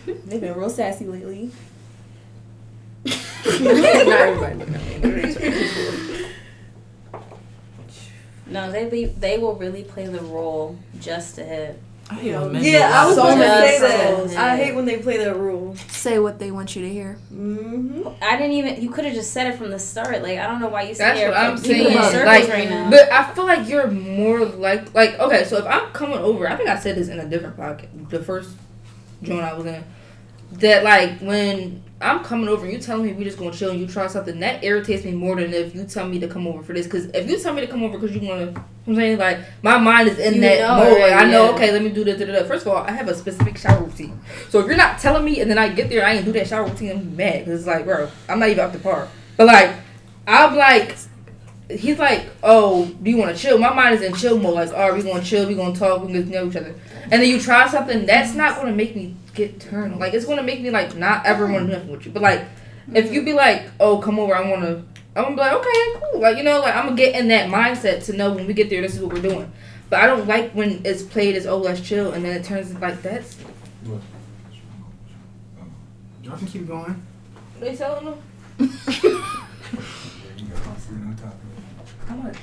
[0.25, 1.51] They've been real sassy lately.
[3.05, 3.11] Not
[3.61, 6.25] everybody looking at me.
[8.47, 11.81] No, they be, they will really play the role just to hit.
[12.09, 14.37] I hate when Yeah, a I lot was of gonna Just say so that.
[14.37, 15.75] I hate when they play that rule.
[15.87, 17.17] Say what they want you to hear.
[17.33, 18.07] Mm-hmm.
[18.21, 18.81] I didn't even.
[18.81, 20.21] You could have just said it from the start.
[20.21, 22.11] Like I don't know why you sit That's what I'm putting people in saying.
[22.11, 22.89] circles Like, right now.
[22.89, 25.45] But I feel like you're more like like okay.
[25.45, 28.21] So if I'm coming over, I think I said this in a different podcast, the
[28.21, 28.49] first
[29.23, 29.83] joint I was in,
[30.53, 33.79] that like when I'm coming over and you telling me we just gonna chill and
[33.79, 36.61] you try something that irritates me more than if you tell me to come over
[36.61, 36.85] for this.
[36.85, 38.95] Because if you tell me to come over because you wanna, you know what I'm
[38.95, 41.01] saying like my mind is in You that know mode.
[41.01, 41.55] Like, I know yeah.
[41.55, 42.19] okay, let me do this.
[42.19, 42.45] Da, da, da.
[42.45, 44.19] First of all, I have a specific shower routine.
[44.49, 46.47] So if you're not telling me and then I get there, I ain't do that
[46.47, 46.91] shower routine.
[46.91, 49.07] I'm mad because it's like, bro, I'm not even up to par.
[49.37, 49.73] But like,
[50.27, 50.95] I'm like.
[51.69, 53.57] He's like, oh, do you want to chill?
[53.57, 54.53] My mind is in chill mode.
[54.53, 56.75] Like, all right, we gonna chill, we gonna talk, we gonna know each other.
[57.03, 59.99] And then you try something that's not gonna make me get turned.
[59.99, 62.11] Like, it's gonna make me like not ever want to do nothing with you.
[62.11, 62.45] But like,
[62.93, 64.83] if you be like, oh, come over, I wanna,
[65.15, 66.21] I'm gonna be like, okay, cool.
[66.21, 68.69] Like, you know, like I'm gonna get in that mindset to know when we get
[68.69, 69.51] there, this is what we're doing.
[69.89, 72.69] But I don't like when it's played as oh, let's chill, and then it turns
[72.69, 73.37] into like that's
[76.23, 77.05] Y'all can keep going.
[77.59, 78.17] they selling them.
[78.57, 78.67] You
[80.49, 82.07] got all food on top of it.
[82.07, 82.37] How much?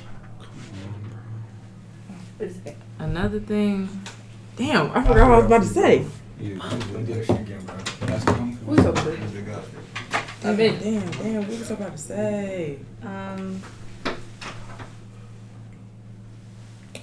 [2.98, 3.88] Another thing.
[4.56, 6.04] Damn, I forgot what I was about to say.
[6.40, 7.76] Yeah, don't do that shit again, bro.
[8.06, 8.52] That's the one.
[8.66, 9.16] Who's up there?
[9.16, 9.62] That's the guy.
[10.42, 12.78] I mean, Damn, damn, what was I about to say?
[13.02, 13.60] Um,
[14.06, 14.14] I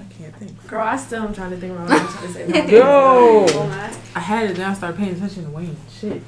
[0.10, 0.68] can't think.
[0.68, 2.44] Girl, I still am trying to think about what I was trying to say.
[2.60, 3.44] about Yo.
[3.46, 3.52] it.
[3.52, 3.92] Hold on.
[4.16, 5.78] I had it down, started paying attention to Wayne.
[5.92, 6.22] Shit.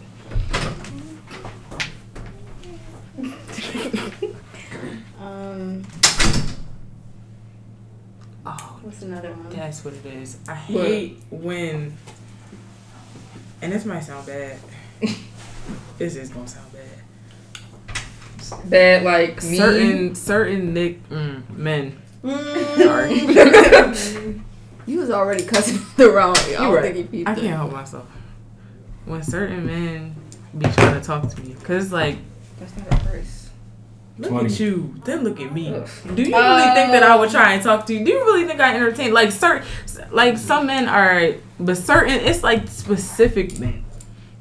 [5.19, 5.83] um,
[8.45, 9.49] Oh, what's another one?
[9.49, 10.37] that's what it is.
[10.47, 11.97] I hate when,
[13.61, 14.57] and this might sound bad.
[15.97, 18.69] this is gonna sound bad.
[18.69, 19.57] bad like me.
[19.57, 22.01] Certain certain Nick mm, men.
[22.23, 23.13] Sorry.
[24.85, 26.35] you was already cussing the wrong.
[26.37, 26.93] I don't right.
[26.93, 27.35] think he I it.
[27.35, 28.07] can't help myself.
[29.05, 30.15] When certain men
[30.57, 32.17] be trying to talk to me, cause it's like,
[32.59, 33.38] That's not a purse.
[34.19, 34.45] Look Twenty.
[34.53, 35.65] at you, then look at me.
[36.13, 38.05] Do you really think that I would try and talk to you?
[38.05, 39.13] Do you really think I entertain?
[39.13, 39.65] Like certain,
[40.11, 43.83] like some men are, but certain, it's like specific men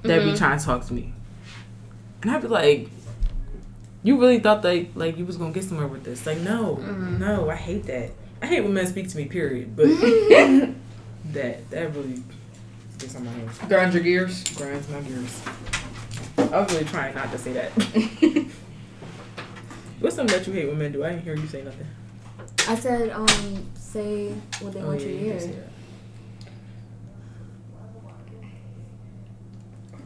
[0.02, 0.38] that be Mhm.
[0.38, 1.12] trying to talk to me,
[2.22, 2.88] and I'd be like,
[4.02, 6.26] you really thought that like you was gonna get somewhere with this?
[6.26, 7.18] Like no, Mhm.
[7.18, 8.10] no, I hate that.
[8.42, 9.24] I hate when men speak to me.
[9.26, 9.76] Period.
[9.76, 9.86] But
[11.32, 12.22] that that really
[12.98, 13.58] gets on my nerves.
[13.68, 14.44] Grind your gears.
[14.56, 15.40] Grinds my gears.
[16.38, 17.72] I was really trying not to say that.
[20.00, 21.04] What's something that you hate when men do?
[21.04, 21.86] I didn't hear you say nothing.
[22.68, 23.26] I said, um,
[23.74, 25.32] say what they want you to you hear.
[25.34, 25.68] did say that.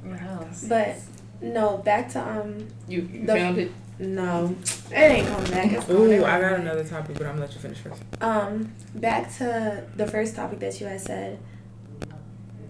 [0.02, 0.64] What else?
[0.68, 0.96] But
[1.40, 3.70] no, back to um You, you The- found it.
[3.98, 4.56] no,
[4.90, 5.72] it ain't coming back.
[5.72, 8.02] It's Ooh, going I got another topic, but I'm gonna let you finish first.
[8.20, 11.38] Um, back to the first topic that you had said.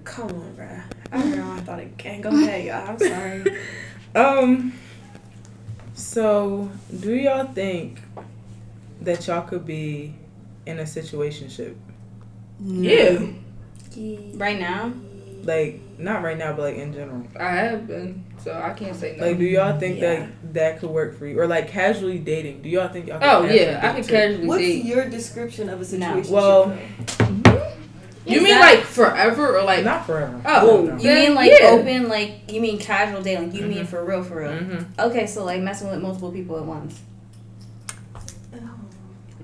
[0.04, 0.82] Come on, bruh.
[1.12, 1.52] I don't know.
[1.52, 2.20] I thought again.
[2.20, 2.88] Go ahead, y'all.
[2.88, 3.56] I'm sorry.
[4.14, 4.74] Um.
[6.02, 6.68] So,
[7.00, 8.00] do y'all think
[9.02, 10.14] that y'all could be
[10.66, 11.76] in a situationship?
[12.60, 13.26] Yeah,
[14.34, 14.92] Right now?
[15.44, 17.26] Like, not right now, but like in general.
[17.38, 19.26] I have been, so I can't say no.
[19.28, 20.14] Like, do y'all think Yeah.
[20.14, 22.62] that that could work for you, or like casually dating?
[22.62, 23.18] Do y'all think y'all?
[23.20, 24.10] Could oh casually yeah, I date can too?
[24.12, 24.84] casually What's date.
[24.84, 26.32] your description of a situation?
[26.32, 27.71] Well, mm-hmm.
[28.24, 29.84] You Is mean that- like forever or like?
[29.84, 30.40] not forever.
[30.46, 30.96] Oh, no.
[30.96, 31.70] You mean like yeah.
[31.70, 33.50] open, like you mean casual dating?
[33.50, 33.86] Like you mean Mhm.
[33.88, 34.50] for real, for real?
[34.52, 34.86] Mhm.
[34.98, 37.00] Okay, so like messing with multiple people at once.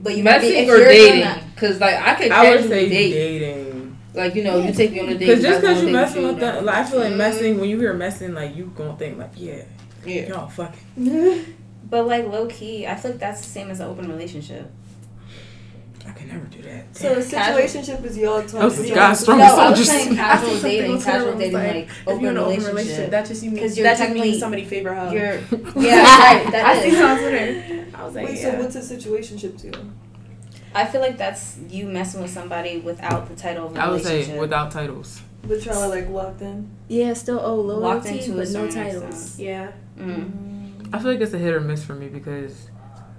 [0.01, 1.45] But you might be messing if or dating?
[1.55, 3.11] Because like I could I would say date.
[3.13, 3.99] dating.
[4.15, 5.19] Like you know, you take me on a date.
[5.27, 7.13] Because just I go on because you date messing with them, like, I feel like
[7.13, 7.17] Mm.
[7.17, 7.61] messing.
[7.61, 9.63] When you hear messing, like you gonna think like, yeah,
[10.07, 10.29] Yeah.
[10.29, 10.81] y'all fucking.
[11.91, 14.71] But like low key, I feel like that's the same as an open relationship.
[16.09, 16.97] I can never do that.
[16.97, 18.61] So a Casual- situationship is y'all talking.
[18.61, 19.89] Those is y'all- God's strong no, I was soldiers.
[19.89, 21.89] saying I see casual something dating, on Twitter casual where it was dating, like, like
[21.89, 22.75] if open you're in an open relationship.
[22.75, 25.13] relationship, that just you mean 'Cause you're that just technically- means somebody favor her.
[25.13, 25.35] You're
[25.85, 26.53] yeah, right.
[26.53, 26.95] That I see is.
[26.95, 27.87] it on Twitter.
[27.95, 28.51] I was like, Wait, yeah.
[28.53, 29.93] so what's a situationship to you?
[30.75, 34.01] I feel like that's you messing with somebody without the title of a I would
[34.05, 34.35] relationship.
[34.35, 35.21] say without titles.
[35.47, 36.69] But y'all are like locked in.
[36.89, 39.39] Yeah, still oh Walked loyalty, into but no titles.
[39.39, 39.73] yeah.
[39.99, 40.89] Mm.
[40.93, 42.69] I feel like it's a hit or miss for me because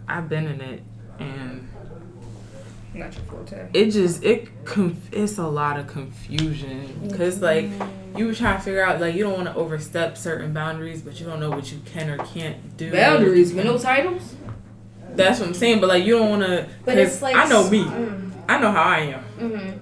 [0.08, 0.82] I've been in it
[1.20, 1.68] and
[2.94, 3.70] Not your forte.
[3.74, 7.70] it just it conf- it's a lot of confusion because like
[8.18, 11.20] you were trying to figure out like you don't want to overstep certain boundaries but
[11.20, 14.36] you don't know what you can or can't do Boundaries with no titles.
[15.12, 17.70] that's what i'm saying but like you don't want to But it's like i know
[17.70, 18.32] me Mm.
[18.50, 19.78] i know how i am Mm-hmm.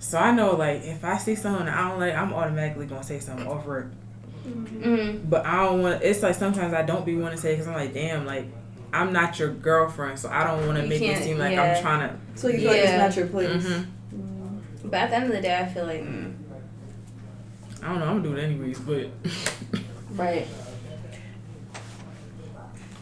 [0.00, 3.20] so i know like if i see something i don't like i'm automatically gonna say
[3.20, 3.86] something over it
[4.48, 5.28] Mm-hmm.
[5.30, 7.74] but i don't want it's like sometimes i don't be want to say because i'm
[7.74, 8.46] like damn like
[8.92, 11.74] i'm not your girlfriend so i don't want to make it seem like yeah.
[11.76, 13.64] i'm trying to So you feel like it's not your place.
[13.64, 13.86] Mhm.
[14.84, 16.34] But at the end of the day, I feel like mm,
[17.82, 19.08] i don't know i'm gonna do it anyways but
[20.10, 20.46] right.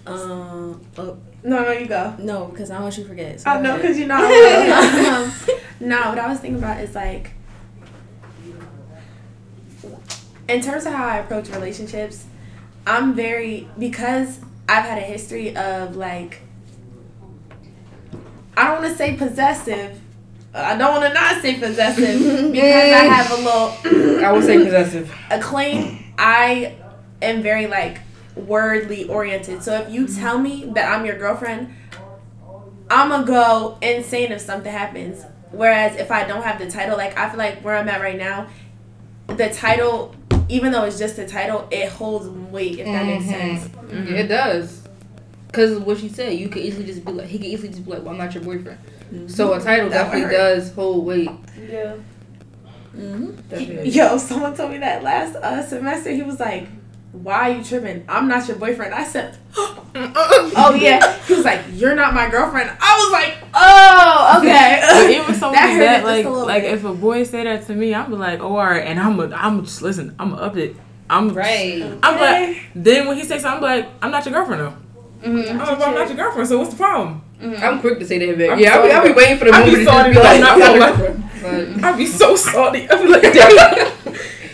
[0.07, 2.15] Um, oh, No, no, you go.
[2.19, 3.41] no, because I don't want you to forget.
[3.41, 3.97] So I know, cause ahead.
[3.97, 4.17] you know.
[5.15, 5.33] um,
[5.81, 7.33] no, what I was thinking about is like,
[10.49, 12.25] in terms of how I approach relationships,
[12.87, 16.43] I'm very because I've had a history of like
[18.57, 20.01] I don't want to say possessive.
[20.55, 22.21] Uh, I don't want to not say possessive
[22.53, 25.13] because I have a little I would say possessive.
[25.31, 26.13] a claim.
[26.17, 26.77] I
[27.21, 27.99] am very like
[28.37, 29.65] wordly oriented.
[29.65, 31.75] So if you tell me that I'm your girlfriend,
[32.89, 35.25] I'm gonna go insane if something happens.
[35.51, 38.17] Whereas if I don't have the title, like I feel like where I'm at right
[38.17, 38.47] now,
[39.27, 40.15] the title,
[40.51, 42.79] even though it's just a title, it holds weight.
[42.79, 43.29] If that makes Mhm.
[43.31, 43.69] sense.
[43.69, 44.15] Mm-hmm.
[44.15, 44.81] It does.
[45.53, 47.91] Cause what she said, you could easily just be like, he could easily just be
[47.91, 48.79] like, well, I'm not your boyfriend.
[49.27, 51.29] So a title That definitely does hold weight.
[51.69, 51.95] Yeah.
[52.97, 53.31] Mm-hmm.
[53.49, 53.91] Definitely.
[53.91, 56.11] Yo, someone told me that last uh, semester.
[56.11, 56.69] He was like,
[57.13, 58.05] "Why are you tripping?
[58.09, 60.53] I'm not your boyfriend." I said, mm, mm, mm.
[60.57, 65.21] "Oh yeah." He was like, "You're not my girlfriend." I was like, "Oh, But okay."
[65.21, 66.75] even someone That hurt that, just like like bit.
[66.75, 69.29] if a boy say that to me, I'm be like, oh alright, and I'm a,
[69.35, 70.77] I'm just listen, I'm up it.
[71.09, 71.83] I'm Right.
[72.03, 74.75] I'm like then when he says something, I'm like, I'm not your girlfriend though.
[75.29, 75.61] Mm-hmm.
[75.61, 76.49] I'm, like, I'm not your girlfriend.
[76.49, 77.23] So what's the problem?
[77.41, 77.63] Mm-hmm.
[77.63, 78.51] I'm quick to say that back.
[78.51, 80.15] I'm Yeah, I'll be, I'll be waiting for the I be movie to just be
[80.15, 81.85] like, I'm not I'm not gonna your girlfriend.
[81.85, 82.89] I'd be so salty.
[82.89, 83.93] I'd be like, damn.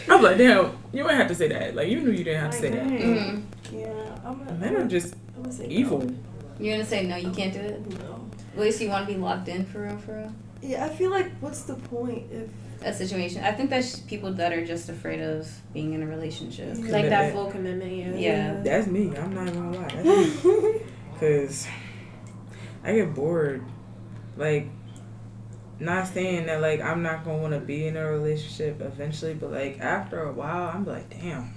[0.09, 0.73] I'm like, damn.
[0.97, 1.77] You wouldn't have to say that.
[1.77, 2.87] Like you knew you didn't have to say that.
[2.87, 3.79] Mm-hmm.
[3.79, 4.19] Yeah.
[4.25, 4.53] I'm gonna.
[4.55, 6.11] Men are just I'm gonna say evil.
[6.59, 7.87] You're gonna say no, you can't do it.
[8.01, 8.31] No.
[8.55, 10.33] At least you want to be locked in for real, for real.
[10.63, 12.49] Yeah, I feel like what's the point if
[12.83, 13.45] A situation.
[13.45, 16.79] I think that's people that are just afraid of being in a relationship.
[16.79, 17.93] like that full commitment.
[17.93, 18.15] Yeah.
[18.17, 18.61] Yeah.
[18.63, 19.15] That's me.
[19.17, 20.81] I'm not even gonna lie.
[21.21, 21.67] Cause
[22.83, 23.63] I get bored.
[24.39, 24.69] Like,
[25.79, 29.53] not saying that like I'm not gonna want to be in a relationship eventually, but
[29.53, 31.53] like after a while, I'm like, damn,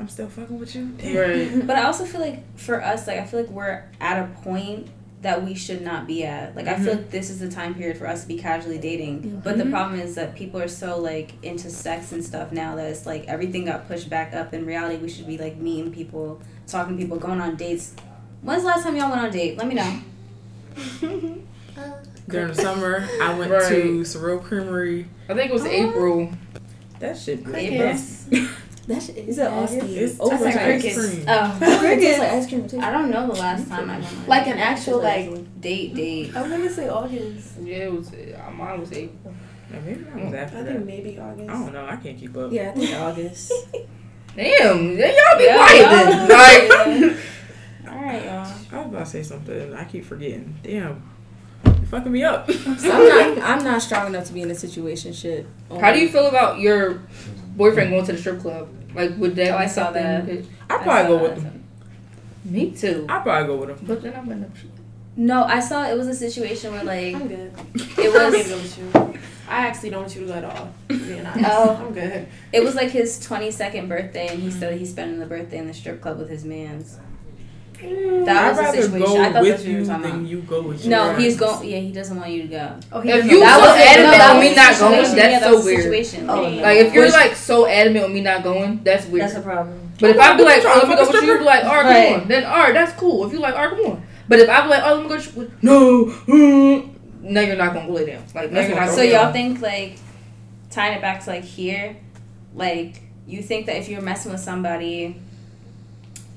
[0.00, 0.88] I'm still fucking with you.
[0.98, 1.16] Damn.
[1.16, 1.66] right.
[1.66, 4.88] But I also feel like for us, like I feel like we're at a point
[5.22, 6.56] that we should not be at.
[6.56, 7.02] Like I feel mm-hmm.
[7.02, 9.22] like this is the time period for us to be casually dating.
[9.22, 9.40] Mm-hmm.
[9.40, 12.90] But the problem is that people are so like into sex and stuff now that
[12.90, 14.52] it's like everything got pushed back up.
[14.52, 17.94] In reality, we should be like meeting people, talking to people, going on dates.
[18.42, 19.56] When's the last time y'all went on a date?
[19.56, 20.00] Let me know.
[21.74, 21.94] Um,
[22.28, 23.68] During the summer, I went Right.
[23.68, 25.06] to Sorrel Creamery.
[25.28, 26.30] I think it was April.
[27.00, 27.52] That shit good.
[27.54, 28.26] Crickets.
[28.88, 29.74] That shit Is it August?
[29.86, 31.24] It's I said ice cream.
[31.28, 32.18] Oh, Crickets.
[32.18, 32.68] like ice cream.
[32.82, 35.60] I don't know the last time I went on Like an actual like.
[35.60, 36.36] date date.
[36.36, 37.52] I'm gonna say August.
[37.62, 38.12] Yeah, it was.
[38.12, 39.32] Uh, mine was April.
[39.72, 40.34] Yeah, maybe that was after.
[40.34, 40.84] I after think that.
[40.84, 41.48] maybe August.
[41.48, 41.86] I don't know.
[41.86, 42.50] I can't keep up.
[42.50, 43.52] Yeah, I think August.
[44.34, 47.08] Damn, then y'all be Yeah, quiet y'all- then.
[47.08, 48.34] Like, All right, y'all.
[48.34, 49.74] I was about to say something.
[49.74, 50.56] I keep forgetting.
[50.64, 51.08] Damn.
[51.92, 52.48] You fucking me up.
[52.66, 53.38] I'm not.
[53.38, 55.12] I'm not strong enough to be in a situation.
[55.12, 55.46] Shit.
[55.80, 57.02] how do you feel about your
[57.54, 58.68] boyfriend going to the strip club?
[58.94, 59.50] Like, would that?
[59.50, 60.26] Oh, I saw that.
[60.26, 61.64] you could- I'd I probably go with him.
[62.44, 63.06] Me too.
[63.08, 63.86] I'd probably go with him.
[63.86, 64.50] But then I'm gonna.
[65.16, 67.52] No, I saw it was a situation where like I'm good.
[67.74, 69.20] it was even go with you.
[69.48, 70.72] I actually don't want you to go at all.
[70.88, 71.50] Being honest.
[71.50, 71.84] Oh.
[71.86, 72.26] I'm good.
[72.52, 74.58] it was like his twenty second birthday, and he mm-hmm.
[74.58, 76.98] said he's spending the birthday in the strip club with his man's.
[77.82, 79.00] That I'd was the rather situation.
[79.00, 80.28] go I thought that's with what you were you talking than about.
[80.30, 81.68] you go with No, your he's going.
[81.68, 82.76] Yeah, he doesn't want you to go.
[82.92, 83.46] Oh, he If you know.
[83.46, 83.86] so was it.
[83.88, 85.16] adamant that on was me the not going, situation.
[85.16, 85.82] that's yeah, that so was the weird.
[85.82, 86.30] Situation.
[86.30, 86.62] Oh, Like, no.
[86.62, 89.22] Like, if you're like so adamant on me not going, that's weird.
[89.24, 89.90] That's a problem.
[89.98, 91.64] But if I be like, oh, let me go fuck a with you, be like,
[91.64, 92.12] all right, Right.
[92.12, 92.28] come on.
[92.28, 93.26] Then, all right, that's cool.
[93.26, 94.02] If you like, all right, come on.
[94.28, 97.56] But if I be like, oh, let me go with you, no, mm, no, you're
[97.56, 98.22] not gonna go lay down.
[98.34, 99.98] Like, no, That's you're what not I'm So gonna y'all think like
[100.70, 101.96] tying it back to like here,
[102.54, 105.16] like you think that if you're messing with somebody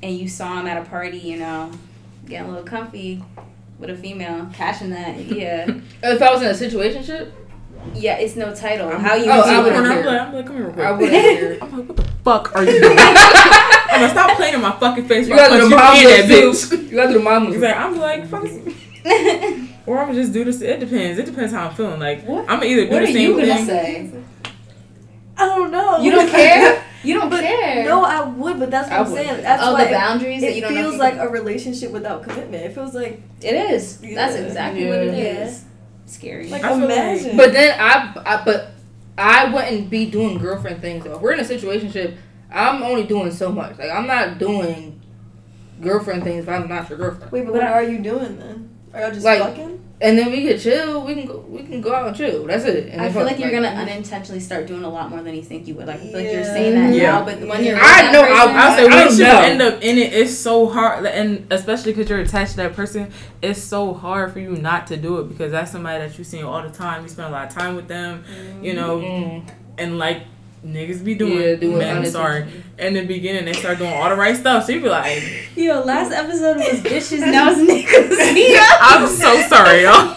[0.04, 1.72] and you saw him at a party, you know,
[2.28, 3.24] getting a little comfy
[3.80, 5.66] with a female, catching that, yeah,
[6.04, 7.32] oh, If I was in a situation,
[7.94, 8.90] yeah, it's no title.
[8.90, 10.22] I'm- How you oh, do I I'm wouldn't like.
[10.22, 11.12] I'm like, come here real I quick.
[11.12, 11.64] wouldn't.
[11.64, 12.98] I'm like, what the fuck are you doing?
[12.98, 15.28] I'm like, stop playing in my fucking face.
[15.28, 16.90] You before got to the mom in that moves bitch.
[16.90, 17.56] You got to the mom moves.
[17.56, 18.44] He's like, I'm like, fuck.
[19.86, 20.62] Or I'm gonna just do this.
[20.62, 21.20] It depends.
[21.20, 22.00] It depends how I'm feeling.
[22.00, 22.42] Like, What?
[22.50, 23.66] I'm gonna either do What the are you gonna thing.
[23.68, 24.12] say?
[25.38, 26.00] I don't know.
[26.00, 26.84] You don't care?
[27.06, 27.86] You don't But care?
[27.86, 29.28] No, I would, but that's what I I'm wouldn't.
[29.30, 29.42] saying.
[29.44, 30.82] That's oh, why the boundaries that it you don't know.
[30.82, 32.64] feels if like a relationship without commitment.
[32.66, 33.98] It feels like it is.
[34.00, 34.42] That's Yeah.
[34.46, 35.46] exactly what it Yeah.
[35.46, 35.64] is.
[36.08, 36.48] Scary.
[36.50, 37.38] like I feel like- imagine.
[37.38, 38.72] But then I, I, but
[39.18, 41.16] I wouldn't be doing girlfriend things though.
[41.16, 42.16] If we're in a situationship,
[42.52, 43.78] I'm only doing so much.
[43.78, 45.02] Like I'm not doing
[45.82, 47.32] girlfriend things if I'm not your girlfriend.
[47.32, 48.70] Wait, but But what are you doing then?
[48.94, 49.80] Are y'all just Like, fucking?
[50.02, 51.06] And then we can chill.
[51.06, 51.38] We can go.
[51.48, 52.46] We can go out and chill.
[52.46, 52.90] That's it.
[52.92, 55.42] And I feel fuck, like you're gonna unintentionally start doing a lot more than you
[55.42, 55.88] think you would.
[55.88, 57.12] Like I feel like you're saying that Yeah.
[57.14, 59.24] now, but when you're with I know, person, I- I say I once don't you
[59.34, 59.42] know.
[59.42, 63.10] end up in it, it's so hard, and especially because you're attached to that person,
[63.42, 66.44] it's so hard for you not to do it because that's somebody that you see
[66.44, 67.04] all the time.
[67.04, 68.26] You spend a lot of time with them,
[68.62, 69.44] you know, Mm.
[69.78, 70.24] and like
[70.66, 72.48] niggas be doing, Yeah, doing men, sorry.
[72.80, 75.22] In the beginning, they start doing all the right stuff, so you be like,
[75.56, 78.78] Yo, last episode was bitches, now it's niggas.
[78.82, 80.16] I'm so sorry, y'all.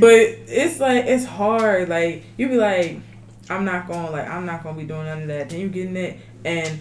[0.00, 0.12] but
[0.48, 1.88] it's like it's hard.
[1.88, 2.98] Like you be like,
[3.50, 5.50] I'm not gonna like I'm not gonna be doing none of that.
[5.50, 6.80] Then you get in it and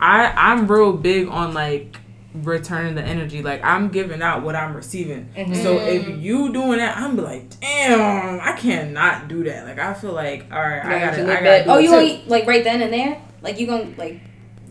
[0.00, 1.98] I I'm real big on like
[2.34, 3.42] returning the energy.
[3.42, 5.28] Like I'm giving out what I'm receiving.
[5.36, 5.56] Mhm.
[5.62, 9.64] So if you doing that, I'm be like, damn, I cannot do that.
[9.66, 11.44] Like I feel like, all right, I gotta, I gotta.
[11.44, 11.94] back- do Oh, it you too.
[11.96, 13.20] gonna like right then and there?
[13.42, 14.20] Like you gonna like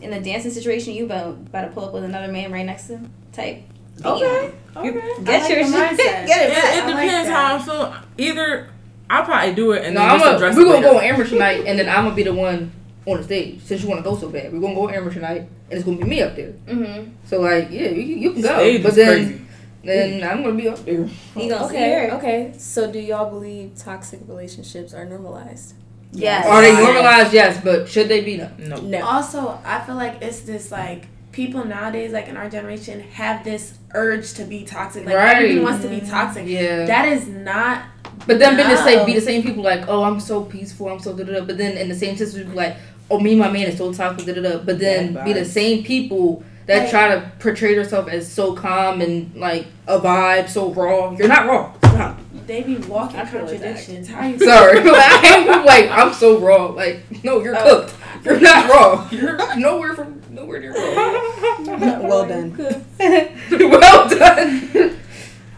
[0.01, 0.93] in a dancing situation?
[0.93, 3.11] You about about to pull up with another man right next to him?
[3.33, 3.63] Type.
[4.05, 4.51] Okay.
[4.75, 4.91] Okay.
[5.23, 5.73] Get like your shit.
[5.73, 5.97] mindset.
[5.97, 6.57] Get It, it.
[6.57, 7.35] it I like depends that.
[7.35, 7.95] how I feel.
[8.29, 8.69] Either
[9.09, 11.03] I'll probably do it and No, then I'm just a, address we're gonna go on
[11.03, 12.71] Amherst tonight, and then I'm gonna be the one
[13.07, 14.51] on the stage since you want to go so bad.
[14.53, 16.51] We're gonna go on Amherst tonight, and it's gonna be me up there.
[16.67, 17.09] Mm-hmm.
[17.25, 19.41] So like, yeah, you, you can go, Stage but is then crazy.
[19.83, 21.05] then I'm gonna be up there.
[21.35, 22.15] He gonna Okay, her.
[22.17, 22.53] okay.
[22.57, 25.73] So do y'all believe toxic relationships are normalized?
[26.11, 26.45] Yes.
[26.45, 27.33] Are they normalized?
[27.33, 28.37] Yes, but should they be?
[28.37, 28.49] No.
[28.59, 28.75] No.
[28.81, 29.05] No.
[29.05, 33.77] Also, I feel like it's this like people nowadays, like in our generation, have this
[33.93, 35.05] urge to be toxic.
[35.05, 35.35] Like Right.
[35.37, 36.47] everything wants to be toxic.
[36.47, 36.85] Yeah.
[36.85, 37.83] That is not.
[38.25, 39.05] But then be the same No.
[39.05, 41.45] be the same people like, oh, I'm so peaceful, I'm so da da da.
[41.45, 42.75] But then in the same system, be like,
[43.09, 44.57] oh, me and my man is so toxic, da da da.
[44.59, 48.53] But then Bad be the same people that Like- try to portray themselves as so
[48.53, 51.11] calm and like a vibe, so raw.
[51.11, 51.73] You're not raw.
[51.77, 52.19] Stop.
[52.45, 53.75] They be walking I feel like that.
[53.75, 54.07] contradictions.
[54.09, 54.39] How you?
[54.39, 56.67] Sorry, like, I'm like I'm so raw.
[56.67, 57.63] Like no, you're oh.
[57.63, 57.95] cooked.
[58.23, 59.07] You're not raw.
[59.11, 61.63] You're nowhere from nowhere near raw.
[62.01, 62.55] well done.
[62.99, 64.97] well done.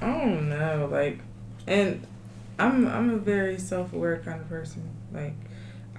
[0.02, 1.20] I don't know, like,
[1.68, 2.06] and
[2.58, 4.90] I'm I'm a very self aware kind of person.
[5.14, 5.34] Like,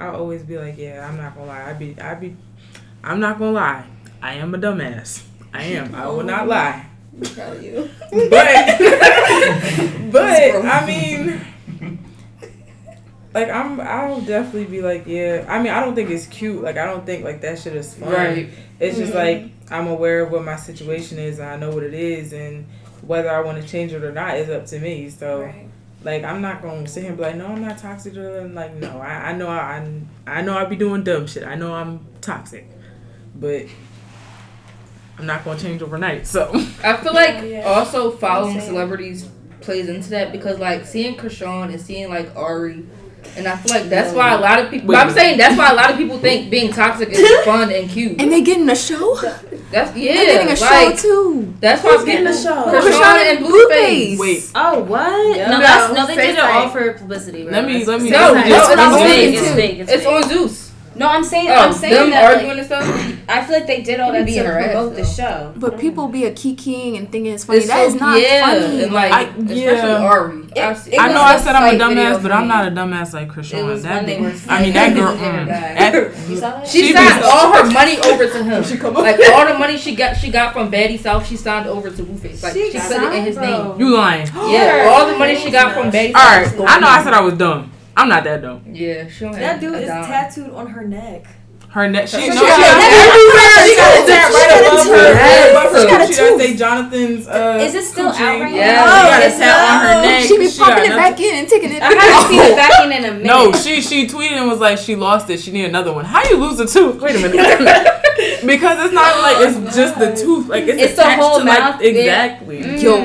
[0.00, 1.70] I'll always be like, yeah, I'm not gonna lie.
[1.70, 2.36] I be I be,
[3.04, 3.84] I'm not gonna lie.
[4.22, 5.22] I am a dumbass.
[5.52, 5.94] I am.
[5.94, 6.50] I will not oh.
[6.50, 6.86] lie.
[7.34, 7.90] Proud of you.
[8.10, 8.30] But
[10.12, 11.46] but I mean.
[13.32, 15.44] Like I'm, I'll definitely be like, yeah.
[15.48, 16.62] I mean, I don't think it's cute.
[16.62, 18.12] Like, I don't think like that shit is fun.
[18.12, 18.50] Right.
[18.80, 19.42] It's just mm-hmm.
[19.42, 22.66] like I'm aware of what my situation is, and I know what it is, and
[23.02, 25.10] whether I want to change it or not is up to me.
[25.10, 25.69] So, Right.
[26.02, 28.16] Like, I'm not gonna sit here and be like, no, I'm not toxic.
[28.16, 31.44] Or like, no, I, I know I, I know I be doing dumb shit.
[31.44, 32.66] I know I'm toxic,
[33.34, 33.66] but
[35.18, 36.26] I'm not gonna change overnight.
[36.26, 36.50] So,
[36.82, 37.62] I feel like Yeah, yeah.
[37.64, 39.28] also following celebrities
[39.60, 42.86] plays into that because like seeing Chrisean and seeing like Ari,
[43.36, 44.88] and I feel like that's why a lot of people.
[44.88, 47.44] Wait but a I'm saying that's why a lot of people think being toxic is
[47.44, 48.20] fun and cute.
[48.20, 49.16] And they getting a show?
[49.70, 51.54] That's yeah, They're getting a show too.
[51.60, 52.64] that's why Who's getting a show?
[52.64, 54.18] Chrisean and Blueface.
[54.18, 55.36] wait, Oh what?
[55.36, 55.46] Yeah.
[55.50, 56.06] No, No, that's no.
[56.06, 57.44] They did it all for publicity.
[57.44, 57.52] Bro.
[57.52, 58.10] let me That's- let me.
[58.10, 59.34] No, let me no, just- it's it's on fake.
[59.34, 59.46] Zeus.
[59.46, 59.78] It's fake.
[59.78, 60.69] It's, It's on Zeus.
[61.00, 61.48] No, I'm saying.
[61.48, 62.24] Oh, I'm saying them that.
[62.34, 63.16] arguing Like, and stuff.
[63.26, 65.52] I feel like they did all that be to in her ass, promote the show.
[65.56, 67.60] But people be a kikiing and thinking it's funny.
[67.60, 68.82] It's that so- is not yeah, funny.
[68.82, 69.96] And like, I- especially yeah.
[70.12, 70.36] Ari.
[70.54, 72.70] It- I've it I know I a said I'm a dumbass, but I'm not a
[72.70, 73.64] dumbass like It Chrisean.
[73.64, 74.34] was That when they were.
[74.48, 75.16] I mean, that girl.
[75.16, 76.28] mm, Yeah.
[76.28, 76.68] You saw that?
[76.68, 78.94] She She signed be- all her money over to him.
[78.94, 81.26] like all the money she got, she got from Baddie South.
[81.26, 82.42] She signed over to Blueface.
[82.42, 83.78] Like she, She put it in his name.
[83.80, 84.26] You lying?
[84.26, 86.58] Yeah, all the money she got from Baddie All South.
[86.58, 86.88] right, I know.
[86.88, 87.72] I said I was dumb.
[87.96, 88.62] I'm not that dumb.
[88.66, 90.04] Yeah, she don't have That dude a is dime.
[90.06, 91.26] tattooed on her neck.
[91.70, 92.08] Her neck.
[92.08, 93.70] She, She no, got she a got tattoo.
[93.70, 94.92] She got a tat right above her.
[94.96, 95.20] Yes.
[95.20, 95.80] Right above her.
[95.80, 96.40] She got a tooth.
[96.40, 97.28] say Jonathan's.
[97.28, 98.20] Uh, Is it still coochie.
[98.20, 98.72] out right Yeah.
[98.74, 98.86] now?
[98.90, 100.22] She got a it's tat on her neck.
[100.24, 102.92] she be popping it back in and taking it I haven't seen it back in
[102.92, 103.24] in a minute.
[103.26, 105.38] No, she she tweeted and was like she lost it.
[105.38, 106.04] She need another one.
[106.04, 107.00] How you lose a tooth?
[107.00, 107.36] Wait a minute.
[108.46, 110.48] because it's not like it's just the tooth.
[110.48, 111.96] Like it's, It's the attached whole to like mouth bit.
[111.96, 112.62] exactly.
[112.62, 112.82] Mm.
[112.82, 112.96] Yo,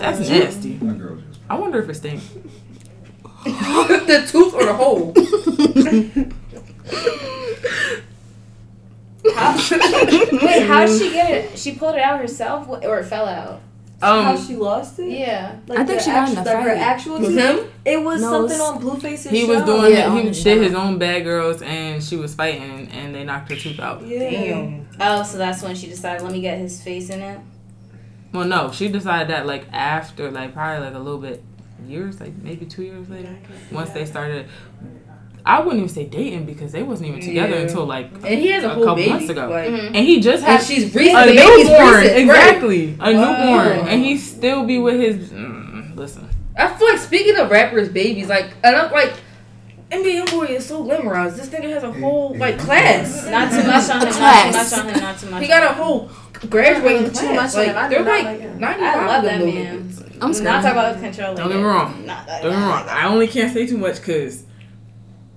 [0.00, 0.72] that's nasty.
[0.78, 1.38] That girl just.
[1.48, 2.28] I wonder if it stinks.
[4.06, 5.14] the tooth or the hole.
[9.34, 9.54] How,
[10.46, 11.58] wait, how did she get it?
[11.58, 13.60] She pulled it out herself, or it fell out?
[14.00, 15.10] How Um, she lost it?
[15.10, 15.56] Yeah.
[15.66, 17.68] Like I think the she got in actu- a like her actual With him?
[17.84, 20.62] It was No, something it's- on Blueface's he was doing Yeah, he did show.
[20.62, 24.06] his own bad girls and she was fighting and they knocked her tooth out.
[24.06, 24.30] Yeah.
[24.30, 24.88] Damn.
[25.00, 27.40] Oh, so that's when she decided, let me get his face in it.
[28.32, 31.42] Well, no, she decided that like after like probably like a little bit
[31.86, 33.36] years, like maybe two years later,
[33.72, 34.46] once they started.
[35.46, 37.62] I wouldn't even say dating because they wasn't even together Yeah.
[37.62, 39.10] until like And he has a, A couple baby.
[39.10, 39.48] months ago.
[39.48, 39.86] Like, Mhm.
[39.86, 41.16] and he just and had she's recent.
[41.16, 42.16] a the baby's newborn, recent, right.
[42.18, 43.32] exactly, a Wow.
[43.32, 45.30] newborn, and he still be with his.
[45.30, 49.12] Mm, listen, I feel like speaking of rappers' babies, like, and I'm like,
[49.90, 51.36] NBA boy is so glamorized.
[51.36, 53.26] This nigga has a whole like class.
[53.30, 54.70] Not too much on him, not too class.
[54.72, 56.10] much on him, not too much He got a whole
[56.48, 59.94] graduating Too much on Like do they're like like 95 I love that man.
[60.20, 61.36] I'm Not talking talk about controlling.
[61.36, 62.06] Don't get me wrong.
[62.06, 62.42] Not that.
[62.42, 62.88] don't get me wrong.
[62.88, 64.44] I only can't say too much because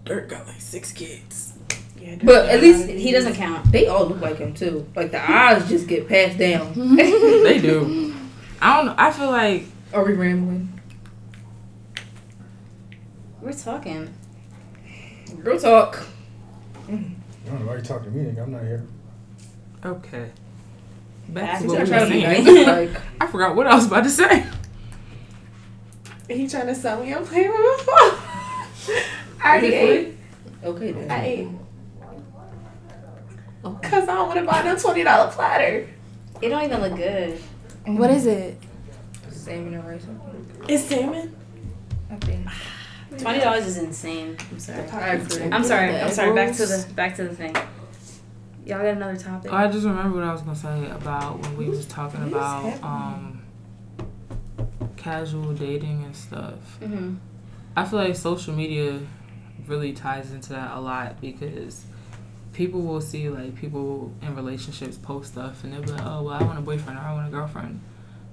[0.06, 1.54] Dirk got like six kids.
[2.00, 3.72] Yeah, But at least He doesn't count.
[3.72, 4.88] they all look like him too.
[4.96, 6.74] Like the eyes just get passed down.
[6.98, 8.16] they do.
[8.62, 8.86] I don't.
[8.88, 8.96] know.
[8.98, 10.80] I feel like Are we rambling?
[13.42, 14.14] We're talking.
[15.44, 16.06] Girl talk.
[16.88, 17.16] Mm.
[17.46, 18.44] I don't know why you're talking to me, nigga.
[18.44, 18.86] I'm not here.
[19.86, 20.32] okay.
[21.32, 22.68] Back Back to to what we were saying.
[22.68, 24.46] Like I forgot what I was about to say.
[26.30, 28.96] He trying to sell me a play with my phone.
[29.44, 30.18] I already ate.
[30.64, 31.12] okay then.
[31.12, 31.48] I ate.
[33.64, 33.80] Oh.
[33.82, 35.88] Cause I don't want to buy no twenty dollar platter.
[36.42, 37.40] It don't even look good.
[37.86, 38.58] What is it?
[39.30, 40.06] Salmon and rice.
[40.68, 41.36] It's salmon.
[42.10, 42.48] I think.
[43.18, 44.38] Twenty dollars is insane.
[44.52, 44.90] I'm sorry.
[44.90, 45.44] I agree.
[45.52, 45.92] I'm sorry.
[45.92, 46.34] The I'm sorry.
[46.34, 46.86] Back to rolls.
[46.86, 47.56] the back to the thing.
[48.72, 49.52] Y'all got another topic?
[49.52, 52.30] Oh, I just remember what I was gonna say about when we was talking what
[52.30, 53.42] about um
[54.96, 56.80] casual dating and stuff.
[56.80, 57.16] Mm-hmm.
[57.76, 58.98] I feel like social media
[59.68, 61.84] really ties into that a lot because
[62.54, 66.36] people will see like people in relationships post stuff and they'll be like, oh well,
[66.36, 67.82] I want a boyfriend or I want a girlfriend,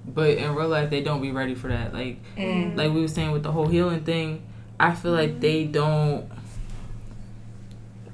[0.07, 1.93] but in real life they don't be ready for that.
[1.93, 2.77] Like Mm.
[2.77, 4.43] like we were saying with the whole healing thing,
[4.79, 6.31] I feel like they don't.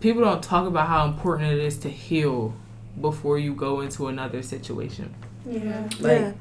[0.06, 2.54] People don't talk about how important it is to heal
[3.02, 5.12] before you go into another situation.
[5.50, 5.90] Yeah.
[6.00, 6.34] Like, yeah.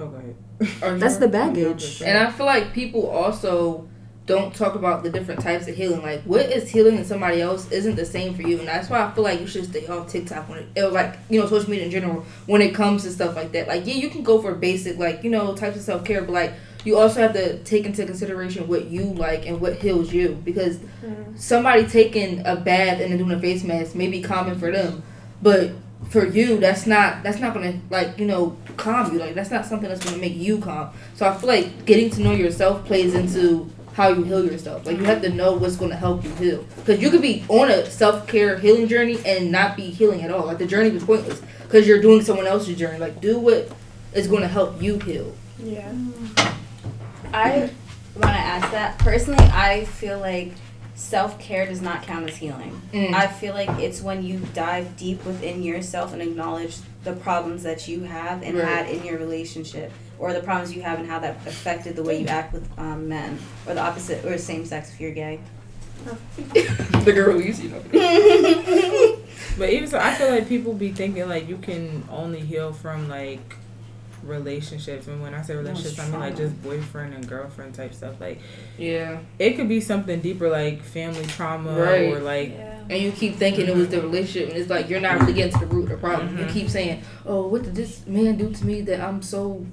[0.00, 0.98] Oh, okay.
[0.98, 2.00] That's the baggage.
[2.00, 3.86] And I feel like people also
[4.24, 6.00] don't talk about the different types of healing.
[6.00, 9.02] Like, what is healing in somebody else isn't the same for you, and that's why
[9.02, 11.68] I feel like you should stay off TikTok when it, it like you know social
[11.68, 13.68] media in general when it comes to stuff like that.
[13.68, 16.32] Like, yeah, you can go for basic like you know types of self care, but
[16.32, 16.54] like
[16.84, 20.40] you also have to take into consideration what you like and what heals you.
[20.44, 21.36] Because mm-hmm.
[21.36, 25.02] somebody taking a bath and then doing a face mask may be common for them,
[25.40, 25.70] but
[26.10, 29.18] for you that's not that's not gonna like you know calm you.
[29.18, 30.90] Like that's not something that's gonna make you calm.
[31.14, 34.86] So i feel like getting to know yourself plays into how you heal yourself.
[34.86, 36.66] Like you have to know what's gonna help you heal.
[36.76, 40.46] Because you could be on a self-care healing journey and not be healing at all.
[40.46, 41.40] Like the journey was pointless.
[41.62, 42.98] Because you're doing someone else's journey.
[42.98, 43.70] Like do what
[44.14, 45.34] is gonna help you heal.
[45.58, 45.90] Yeah.
[45.90, 46.56] Mm.
[47.32, 47.70] I
[48.14, 49.44] want to ask that personally.
[49.44, 50.52] I feel like
[50.94, 52.80] self care does not count as healing.
[52.92, 53.14] Mm.
[53.14, 57.88] I feel like it's when you dive deep within yourself and acknowledge the problems that
[57.88, 58.66] you have and Right.
[58.66, 62.20] had in your relationship, or the problems you have and how that affected the way
[62.20, 65.40] you act with um, men, or the opposite, or same sex if you're gay.
[67.04, 67.68] the girl you see
[69.58, 73.08] But even so, I feel like people be thinking like you can only heal from
[73.08, 73.56] like
[74.24, 78.20] relationships, and when I say relationships, I mean like just boyfriend and girlfriend type stuff.
[78.20, 78.40] Like
[78.78, 82.12] yeah it could be something deeper, like family trauma Right.
[82.12, 82.78] or like Yeah.
[82.90, 85.52] and you keep thinking it was the relationship, and it's like you're not really getting
[85.52, 86.36] to the root of the problem.
[86.38, 86.52] You Mhm.
[86.52, 89.64] keep saying, "Oh, what did this man do to me that I'm so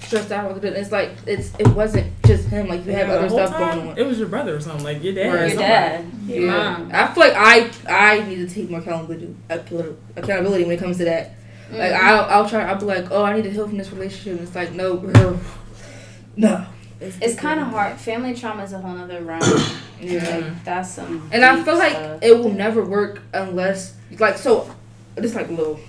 [0.00, 2.68] stressed out?" with it?" It's like it's it wasn't just him.
[2.68, 3.98] Like you have Yeah, the other stuff time, going on.
[3.98, 5.26] It was your brother or something, like your dad.
[5.28, 5.34] Right.
[5.34, 5.68] or Your somebody.
[5.68, 6.88] dad, your Yeah.
[6.92, 9.34] I feel like I I need to take more accountability
[10.16, 11.34] accountability when it comes to that.
[11.70, 12.00] Like Mhm.
[12.02, 12.62] I'll I'll try.
[12.64, 14.96] I'll be like, "Oh, I need to heal from this relationship." And it's like, no,
[14.96, 15.38] girl,
[16.36, 16.64] no.
[17.00, 17.96] It's kind of hard.
[17.98, 19.42] Family trauma is a whole other realm.
[20.00, 20.22] Yeah.
[20.36, 21.28] Like that's some.
[21.32, 22.20] And I feel like stuff.
[22.22, 24.70] it will never work unless like so
[25.16, 25.80] It's like a little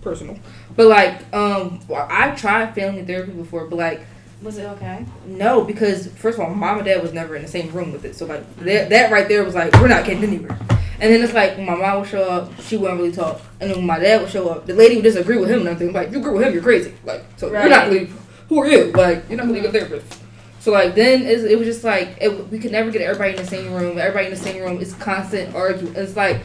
[0.00, 0.36] personal.
[0.74, 4.00] But like um well, I tried family therapy before, but like
[4.42, 5.04] was it okay?
[5.26, 8.04] no, because first of all, mom and dad was never in the same room with
[8.04, 8.14] it.
[8.16, 10.58] So like that that right there was like we're not getting anywhere.
[11.00, 13.40] And then it's like my mom would show up, she wouldn't really talk.
[13.60, 15.68] And then when my dad would show up, the lady would disagree with him and
[15.68, 15.92] everything.
[15.92, 16.94] Like, you agree with him, you're crazy.
[17.04, 17.92] Like, so you're not Right.
[17.92, 18.10] really,
[18.48, 18.92] who are you?
[18.92, 20.20] Like, you're not really a therapist.
[20.60, 23.46] So like then it was just like it, we could never get everybody in the
[23.46, 23.98] same room.
[23.98, 24.80] Everybody in the same room.
[24.80, 25.94] It's constant arguing.
[25.96, 26.40] It's like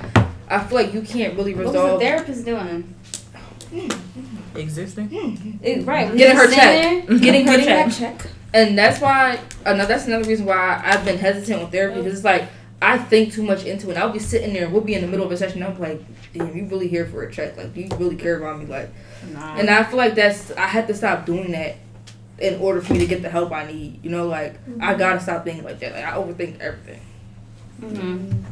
[0.49, 1.99] I feel like you can't really What was resolve.
[1.99, 2.95] the therapist doing?
[3.69, 3.89] Hmm.
[4.57, 5.59] Existing.
[5.63, 7.05] It, right, Getting her check.
[7.07, 7.19] there?
[7.19, 7.87] Getting her Getting check.
[7.87, 8.03] Mm-hmm.
[8.03, 8.31] that check.
[8.53, 12.13] And that's why uh, another that's another reason why I've been hesitant with therapy because
[12.15, 12.49] it's like
[12.81, 13.97] I think too much into it.
[13.97, 15.63] I'll be sitting there, we'll be in the middle of a session.
[15.63, 16.01] I'm like,
[16.33, 17.57] damn, you really here for a check?
[17.57, 18.65] Like, do you really care about me?
[18.65, 18.89] Like,
[19.33, 19.55] Nah.
[19.57, 21.75] and I feel like that's I had to stop doing that
[22.39, 23.99] in order for me to get the help I need.
[24.03, 24.57] You know, like I
[24.91, 24.99] mm-hmm.
[24.99, 25.93] gotta stop thinking like that.
[25.93, 27.01] Like I overthink everything.
[27.81, 28.43] Mhm.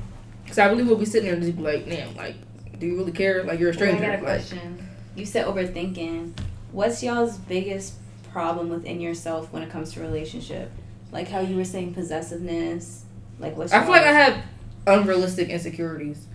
[0.48, 2.36] Cause I really will be sitting there and just be like, damn, like,
[2.80, 3.44] do you really care?
[3.44, 4.04] Like you're a stranger.
[4.04, 4.85] I got a Like, question.
[5.16, 6.34] You said overthinking.
[6.72, 7.94] What's y'all's biggest
[8.32, 10.72] problem within yourself when it comes to relationship?
[11.12, 13.04] Like how you were saying possessiveness.
[13.40, 14.44] Like what's I feel like I have
[14.88, 16.26] unrealistic insecurities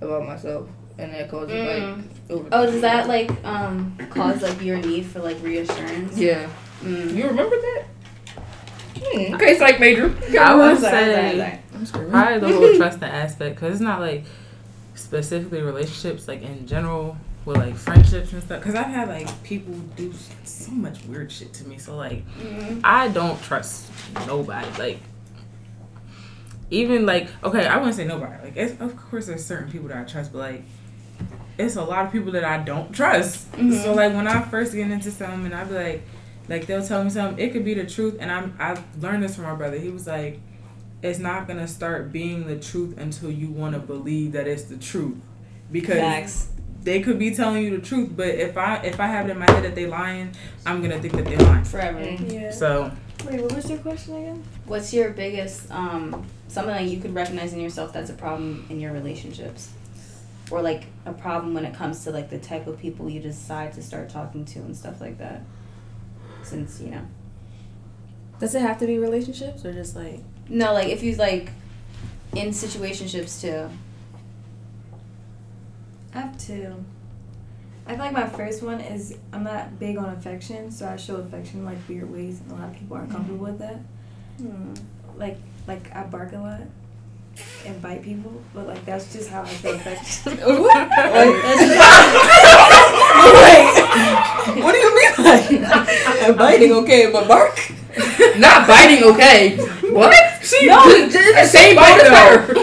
[0.00, 0.68] about myself,
[0.98, 1.96] and that causes Mm.
[1.98, 2.06] like.
[2.28, 2.48] Overthinking.
[2.52, 6.16] Oh, does that like um cause like your need for like reassurance?
[6.16, 6.48] Yeah.
[6.82, 7.14] Mm.
[7.14, 7.84] You remember that?
[9.04, 9.34] Hmm.
[9.34, 10.04] Okay, psych major.
[10.38, 11.60] I would Sorry, sorry, say.
[11.74, 12.10] I'm screaming.
[12.10, 14.24] probably the whole trusting aspect because it's not like
[14.94, 18.60] specifically relationships, like in general with like friendships and stuff.
[18.60, 20.12] Because I've had like people do
[20.44, 21.78] so much weird shit to me.
[21.78, 22.80] So like Mhm.
[22.84, 23.90] I don't trust
[24.26, 24.68] nobody.
[24.78, 24.98] Like
[26.70, 28.44] even like okay, I wouldn't say nobody.
[28.44, 30.62] Like it's, of course there's certain people that I trust, but like
[31.58, 33.50] it's a lot of people that I don't trust.
[33.52, 33.82] Mhm.
[33.82, 36.02] So like when I first get into something and I be like
[36.48, 39.36] like they'll tell me something, it could be the truth and I'm I learned this
[39.36, 39.78] from my brother.
[39.78, 40.40] He was like
[41.02, 44.76] it's not gonna start being the truth until you want to believe that it's the
[44.76, 45.16] truth
[45.70, 46.48] because Facts.
[46.82, 49.38] They could be telling you the truth but if i if i have it in
[49.38, 50.34] my head that they're lying
[50.66, 52.00] i'm gonna think that they're lying Forever.
[52.00, 52.32] Mm.
[52.32, 52.50] Yeah.
[52.50, 52.90] so
[53.24, 54.42] Wait, what was your question again?
[54.66, 58.80] What's your biggest um something that you could recognize in yourself that's a problem in
[58.80, 59.70] your relationships?
[60.50, 63.72] or like a problem when it comes to like the type of people you decide
[63.72, 65.40] to start talking to and stuff like that.
[66.42, 67.06] Since you know,
[68.40, 70.20] Does it have to be relationships or just like?
[70.48, 71.52] no, like if you like
[72.34, 73.70] in situationships too.
[76.14, 76.84] I have two.
[77.86, 81.16] I feel like my first one is I'm not big on affection, so I show
[81.16, 83.78] affection in like weird ways, and a lot of people aren't comfortable with that.
[84.38, 84.74] Hmm.
[85.16, 86.60] Like, like I bark a lot
[87.66, 90.32] and bite people, but like that's just how I show affection.
[94.62, 95.12] What do you mean?
[96.22, 97.58] I'm biting okay, but bark.
[98.38, 99.56] Not biting, okay.
[99.92, 100.14] What?
[100.42, 100.82] She No.
[100.86, 102.54] it's the same bite as her.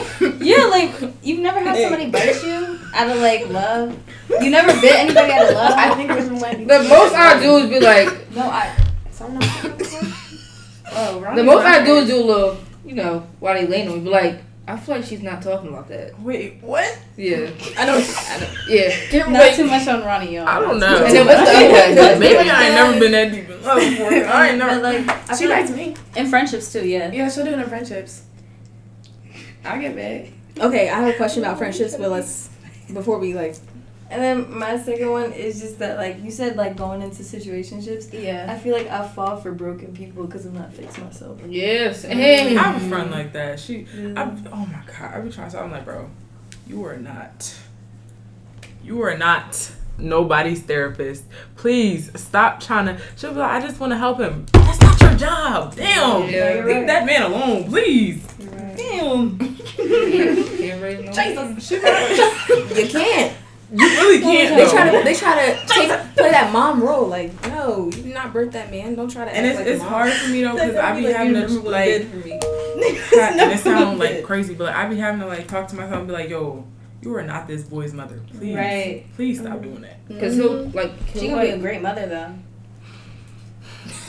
[0.43, 0.91] Yeah, like
[1.23, 2.58] you've never had somebody bite you
[2.93, 3.97] out of like love.
[4.41, 5.73] You never bit anybody out of love.
[5.75, 8.75] I think it was when The most I do is be like, no, I.
[9.11, 9.41] Someone
[10.91, 13.87] Oh, Ronnie the most I do is do a little, you know, while they laying
[13.89, 16.19] on me, be like, I feel like she's not talking about that.
[16.21, 16.99] Wait, what?
[17.17, 18.03] Yeah, I don't.
[18.29, 18.57] I don't.
[18.69, 19.27] yeah.
[19.29, 20.47] Not too much on Ronnie, y'all.
[20.47, 21.03] I don't know.
[21.05, 22.19] And then what's the other one?
[22.19, 24.07] Maybe I ain't never been that deep in love before.
[24.13, 24.81] I ain't But never.
[24.81, 25.95] like, I She feel like likes me.
[26.15, 26.87] in friendships too.
[26.87, 27.11] Yeah.
[27.11, 28.23] Yeah, she'll do it in friendships.
[29.65, 30.33] I get big.
[30.59, 32.49] Okay, I have a question about friendships, but let's
[32.93, 33.55] before we like.
[34.11, 38.11] and then my second one is just that like you said like going into situationships.
[38.11, 38.47] Yeah.
[38.49, 41.39] I feel like I fall for broken people because I'm not fixed myself.
[41.47, 42.05] Yes.
[42.05, 42.09] Mm.
[42.13, 42.57] Hey.
[42.57, 43.59] I have a friend like that.
[43.59, 43.85] She.
[43.85, 44.17] Mm.
[44.17, 45.13] I, oh my god.
[45.15, 45.51] I be trying to.
[45.51, 46.09] say- I'm like, bro,
[46.67, 47.55] you are not.
[48.83, 51.25] You are not nobody's therapist.
[51.57, 52.97] Please stop trying to.
[53.17, 54.45] She'll be like, I just want to help him.
[54.53, 55.75] That's not your job.
[55.75, 56.29] Damn.
[56.29, 56.87] Yeah, Leave right.
[56.87, 58.25] that man alone, please.
[58.79, 59.37] Damn.
[59.39, 61.71] Can't raise no Jesus.
[61.71, 63.37] You can't.
[63.71, 64.55] You really can't.
[64.55, 65.03] They try to.
[65.03, 67.07] They try to take, play that mom role.
[67.07, 68.95] Like, no, you did not birth that man.
[68.95, 69.31] Don't try to.
[69.31, 69.89] And act it's, like it's mom.
[69.89, 72.39] hard for me though because I be Like, having you to never like for me.
[72.41, 75.75] ha- and it sounds like crazy, but like, I be having to like talk to
[75.75, 76.65] myself and be like, "Yo,
[77.01, 78.19] you are not this boy's mother.
[78.31, 79.05] Please, Right.
[79.15, 80.75] please stop doing that." Because he'll mm-hmm.
[80.75, 82.33] like She he'll gonna be a great mother though.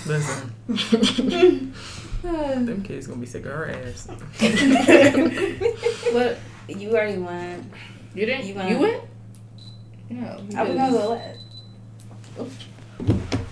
[0.07, 0.55] Listen,
[2.23, 4.09] them kids gonna be sick of her ass.
[6.13, 6.39] What?
[6.69, 7.71] You already won.
[8.15, 9.03] you didn't You you went- went.
[10.11, 10.19] No.
[10.49, 10.77] you I was didn't.
[10.77, 11.37] gonna go let.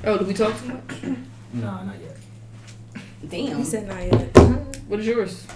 [0.04, 1.02] Oh, did we talk too much?
[1.52, 2.16] No, not yet.
[3.28, 3.56] Damn.
[3.58, 4.36] He said not yet.
[4.88, 5.46] What is yours?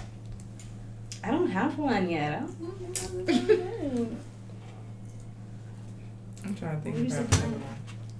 [1.23, 2.33] I don't have one yet.
[2.33, 4.17] I don't
[6.45, 6.95] I'm trying to think.
[6.95, 7.43] What if you I have said?
[7.43, 7.77] another one.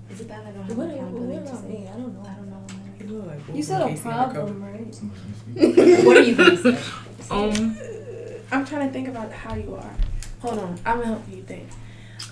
[0.10, 1.88] Is it bad I don't have What, an what, what about me?
[1.88, 2.22] I don't know.
[2.30, 2.66] I don't know.
[3.04, 4.34] You look like You said in a Casey Undercover.
[4.54, 6.04] problem, right?
[6.06, 6.78] What are you gonna say?
[7.32, 7.78] Um,
[8.52, 9.96] I'm trying to think about how you are.
[10.42, 11.68] Hold on, I'm gonna help you think.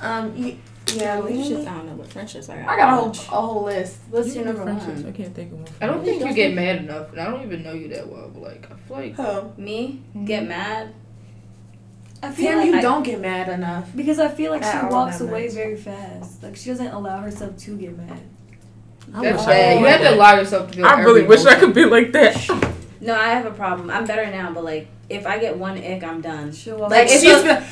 [0.02, 0.58] Um, you,
[0.96, 2.68] yeah, Relationships, we, I don't know, what friendships, I got.
[2.70, 3.14] I got a whole a
[3.48, 4.00] whole list.
[4.10, 5.02] What's your number friendships.
[5.02, 5.14] one?
[5.14, 5.68] I can't think of one.
[5.82, 8.30] I don't think you get mad enough, and I don't even know you that well.
[8.34, 9.16] But like, I feel like
[9.56, 9.62] Who?
[9.62, 10.02] Me?
[10.26, 10.94] Get mad?
[12.22, 13.90] I feel Tim, like you I- don't get mad enough.
[13.96, 15.56] because I feel like she walks away much.
[15.56, 16.44] very fast.
[16.44, 18.20] Like she doesn't allow herself to get mad.
[19.14, 19.74] I that's wish I bad.
[19.74, 20.86] could You be have like to allow yourself to feel.
[20.86, 21.60] I really every wish I emotion.
[21.60, 22.50] could be like that.
[23.02, 23.90] No, I have a problem.
[23.90, 26.52] I'm better now, but like if I get one ick, I'm done.
[26.54, 27.14] She'll walk Like away.
[27.16, 27.64] it's She's a, been,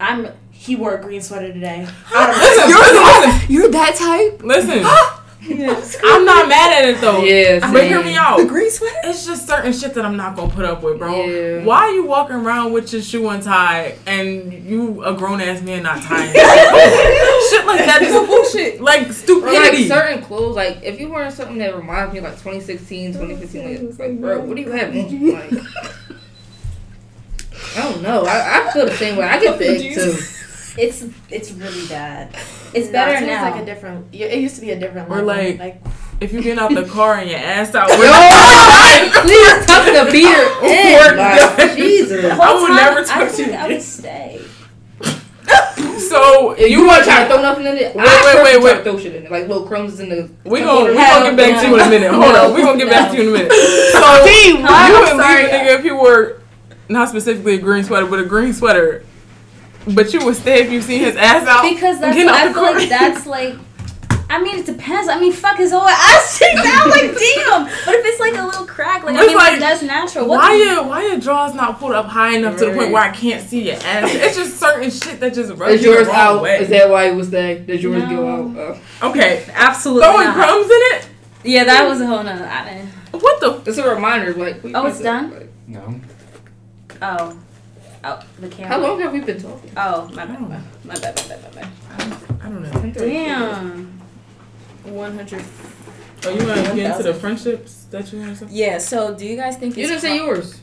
[0.00, 1.80] I'm he wore a green sweater today.
[2.12, 4.42] listen, listen, You're that type.
[4.42, 4.84] listen.
[6.04, 7.24] I'm not mad at it though.
[7.24, 8.18] Yeah, But hear me same.
[8.18, 8.46] out.
[8.46, 8.98] green sweater.
[9.04, 11.24] It's just certain shit that I'm not gonna put up with, bro.
[11.24, 11.64] Yeah.
[11.64, 15.82] Why are you walking around with your shoe untied and you a grown ass man
[15.82, 16.32] not tying?
[16.34, 18.80] shit like that is bullshit.
[18.82, 22.34] Like Or like certain clothes, like if you wearing something that reminds me of like
[22.34, 25.00] 2016, 2015, like, like bro, what do you have on?
[25.30, 25.52] Like,
[27.76, 28.24] I don't know.
[28.26, 29.24] I, I feel the same way.
[29.24, 30.18] I get the ick too.
[30.80, 32.34] It's it's really bad.
[32.74, 33.50] It's No, better Tim's now.
[33.50, 34.06] like a different.
[34.14, 35.26] It used to be a different Or level.
[35.26, 35.82] like- like
[36.20, 37.96] if you get out the car and your ass out, Yo,
[39.22, 40.98] please tuck the beater in.
[41.00, 41.76] Work Like.
[41.76, 42.24] Jesus.
[42.24, 43.52] I whole would time, never touch you.
[43.52, 44.40] I would stay.
[45.98, 48.62] so If you want to try to throw nothing in it, Wait, I wait, wait,
[48.62, 48.82] wait.
[48.84, 50.30] throw shit in it, like little crumbs in the.
[50.44, 52.12] we gonna we gonna get back to you in a minute.
[52.12, 53.52] Hold on, we gonna get back to you in a minute.
[53.52, 55.42] So you would I'm sorry.
[55.44, 56.40] leave a nigga if you were
[56.88, 59.04] not specifically a green sweater, but a green sweater.
[59.88, 61.62] But you would stay if you seen his ass out.
[61.62, 63.54] Because that's I feel like that's like
[64.28, 65.08] I mean it depends.
[65.08, 67.64] I mean fuck his whole ass cheeks out like damn.
[67.64, 70.26] But if it's like a little crack, like I mean like, like, that's natural.
[70.28, 72.92] What Why the- your why your drawers not pulled up high enough to the point
[72.92, 74.08] where I can't see your ass?
[74.14, 76.42] It's just certain shit that just rubs Is you yours out?
[76.42, 76.60] way.
[76.60, 77.58] Is that why it was there?
[77.58, 78.08] Did yours No.
[78.10, 78.78] go out?
[79.02, 79.08] Oh.
[79.10, 80.34] okay, Absolutely throwing not.
[80.36, 81.08] crumbs in it.
[81.42, 82.88] Yeah, that was a whole nother I didn't
[83.22, 83.62] What the?
[83.68, 84.60] It's a reminder, like.
[84.74, 85.30] Oh, it's done?
[85.32, 86.00] like- No.
[87.02, 87.36] Oh.
[88.02, 88.68] Oh, the camera.
[88.68, 89.70] How long have we been talking?
[89.76, 90.40] Oh, my bad.
[90.40, 91.70] My bad, my bad, my bad, my bad.
[92.40, 92.92] I don't know.
[92.92, 94.00] Damn.
[94.84, 95.44] One hundred.
[96.24, 98.54] Oh, you want to get into the friendships that you want to say?
[98.54, 98.78] Yeah.
[98.78, 100.60] So, do you guys think You it's didn't say yours.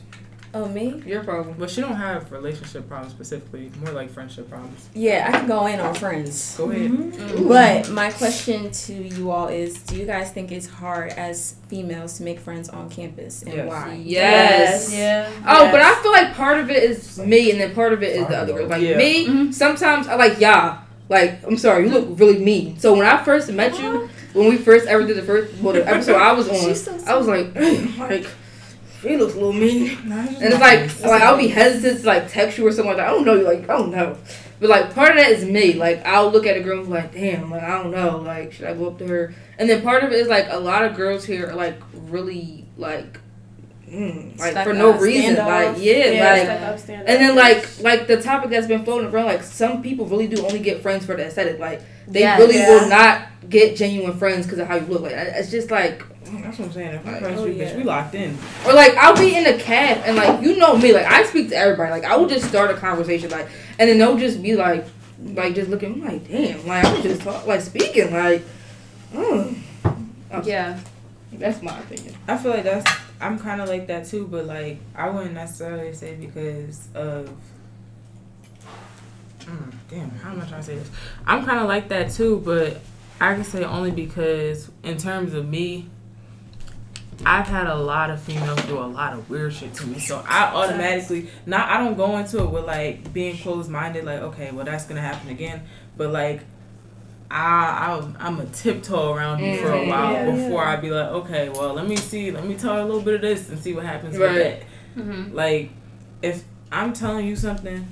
[0.54, 1.02] Oh me?
[1.04, 1.56] Your problem.
[1.58, 4.88] But she don't have relationship problems specifically, more like friendship problems.
[4.94, 6.56] Yeah, I can go in on friends.
[6.56, 6.90] Go ahead.
[6.90, 7.48] Mm-hmm.
[7.48, 12.16] But my question to you all is: Do you guys think it's hard as females
[12.18, 13.68] to make friends on campus, and Yes.
[13.68, 13.94] why?
[14.02, 14.94] Yes.
[14.94, 15.30] Yeah.
[15.46, 18.16] Oh, but I feel like part of it is me, and then part of it
[18.16, 18.66] is the other girl.
[18.68, 18.96] Like Yeah.
[18.96, 19.52] me, Mhm.
[19.54, 20.78] sometimes I like y'all.
[21.10, 22.78] Like I'm sorry, you look really mean.
[22.78, 25.86] So when I first met you, when we first ever did the first well the
[25.86, 27.54] episode I was on, so I was like,
[27.98, 28.26] like
[29.02, 29.96] she looks a little mean.
[30.10, 31.02] And it's like, face.
[31.02, 33.08] like I'll be hesitant to like text you or something like that.
[33.08, 34.16] I don't know you, like I don't know.
[34.60, 35.74] But like part of that is me.
[35.74, 38.52] Like I'll look at a girl and be like, damn, like I don't know, like
[38.52, 39.34] should I go up to her?
[39.58, 42.66] And then part of it is like a lot of girls here are like really
[42.76, 43.20] like,
[43.88, 46.88] mm, like Stuck for no reason, like yeah, Yeah, like.
[46.88, 50.44] And then like like the topic that's been floating around, like some people really do
[50.44, 51.60] only get friends for the aesthetic.
[51.60, 52.40] Like they Yes.
[52.40, 52.68] really Yeah.
[52.82, 55.02] will not get genuine friends because of how you look.
[55.02, 56.94] Like it's just like That's what I'm saying.
[56.94, 57.72] If I Like, friends oh, with you, yeah.
[57.72, 58.36] bitch, we locked in.
[58.66, 61.48] Or like I'll be in a cab and like you know me, like I speak
[61.50, 61.90] to everybody.
[61.90, 63.48] Like I will just start a conversation, like
[63.78, 64.86] and then they'll just be like,
[65.20, 68.44] like just looking I'm like, damn, like I'm just talk, like speaking, like,
[69.12, 69.56] mm.
[70.44, 70.78] Yeah.
[71.32, 72.14] that's my opinion.
[72.26, 75.94] I feel like that's I'm kind of like that too, but like I wouldn't necessarily
[75.94, 77.30] say because of.
[79.40, 80.90] Mm, damn, how am I trying to say this?
[81.26, 82.80] I'm kind of like that too, but
[83.20, 85.86] I can say only because in terms of me,
[87.26, 90.22] I've had a lot of females do a lot of weird shit to me, so
[90.26, 94.50] I automatically not I don't go into it with like being closed minded, like okay,
[94.52, 95.62] well that's gonna happen again,
[95.96, 96.42] but like.
[97.30, 99.88] I, I'm, I'm a tiptoe around you for a Mhm.
[99.88, 102.80] while Yeah, before I be like, okay, well, let me see, let me tell her
[102.80, 104.62] a little bit of this and see what happens with that.
[104.96, 105.34] Mm-hmm.
[105.36, 105.68] Like,
[106.22, 106.42] if
[106.72, 107.86] I'm telling you something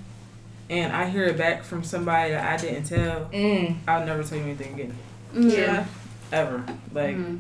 [0.70, 3.77] and I hear it back from somebody that I didn't tell, Mm.
[3.87, 4.95] I'll never tell you anything again,
[5.35, 5.85] yeah.
[6.33, 6.64] ever.
[6.95, 7.37] Like, Mm-hmm.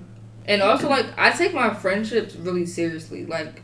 [0.46, 3.26] And also like I take my friendships really seriously.
[3.26, 3.62] Like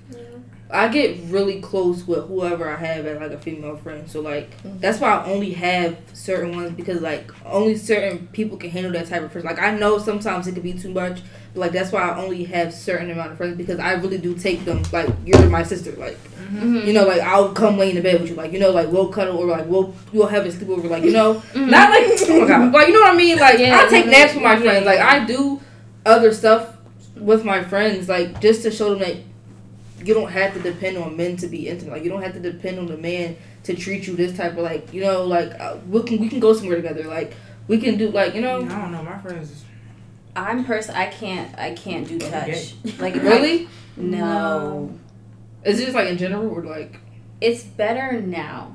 [0.70, 4.08] I get really close with whoever I have as like a female friend.
[4.10, 8.70] So like that's why I only have certain ones because like only certain people can
[8.70, 9.44] handle that type of friends.
[9.44, 11.20] Like I know sometimes it could be too much,
[11.52, 14.34] but like that's why I only have certain amount of friends because I really do
[14.34, 15.92] take them like you're my sister.
[15.92, 16.86] Like Mm-hmm.
[16.86, 18.36] you know like I'll come lay in the bed with you.
[18.36, 20.88] Like you know like we'll cuddle or like we'll we'll have a sleepover.
[20.90, 21.70] Like you know Mm-hmm.
[21.70, 23.38] not like oh my god like you know what I mean.
[23.38, 24.86] Like Yeah, I take no, naps with my yeah, friends.
[24.86, 24.98] Like.
[25.00, 25.60] I do
[26.04, 26.71] other stuff
[27.24, 29.16] with my friends like just to show them that
[30.06, 31.92] you don't have to depend on men to be intimate.
[31.92, 34.58] Like you don't have to depend on the man to treat you this type of
[34.58, 37.04] like you know like uh, we can we can go somewhere together.
[37.04, 37.34] Like
[37.68, 38.60] we can do like you know.
[38.60, 39.64] I know don't know, my friends.
[40.34, 40.94] I'm person.
[40.94, 41.56] I can't.
[41.58, 42.74] I can't do touch.
[42.98, 43.68] Like really.
[43.96, 44.90] no.
[45.64, 46.98] Is it just like in general or like
[47.40, 48.74] It's better now,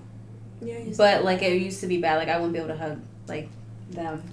[0.62, 0.80] Yeah.
[0.96, 2.16] but like it used to be bad.
[2.18, 3.50] Like I wouldn't be able to hug like
[3.92, 4.24] them.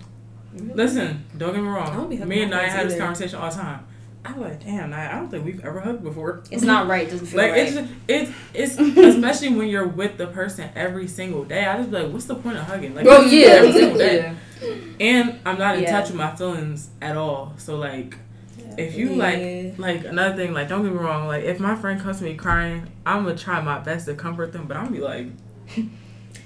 [0.57, 2.21] Listen, don't get me I don't be wrong.
[2.21, 3.85] hugging Me and my Nia have this conversation all the time.
[4.27, 6.43] I'm like, damn, Nia, I don't think we've ever hugged before.
[6.51, 7.07] It's not right.
[7.07, 7.69] It doesn't feel Like right.
[7.69, 8.31] it's it's
[8.79, 11.65] it's especially when you're with the person every single day.
[11.67, 12.95] I just be like, what's the point of hugging?
[12.95, 14.35] Like, well we do yeah, every single day.
[14.63, 14.75] yeah.
[15.01, 15.91] And I'm not in Yeah.
[16.01, 17.53] touch with my feelings at all.
[17.59, 18.17] So like,
[18.79, 19.75] if you Yeah.
[19.77, 22.25] like like another thing, like don't get me wrong, like if my friend comes to
[22.25, 25.27] me crying, I'm gonna try my best to comfort them, but I'm gonna be like,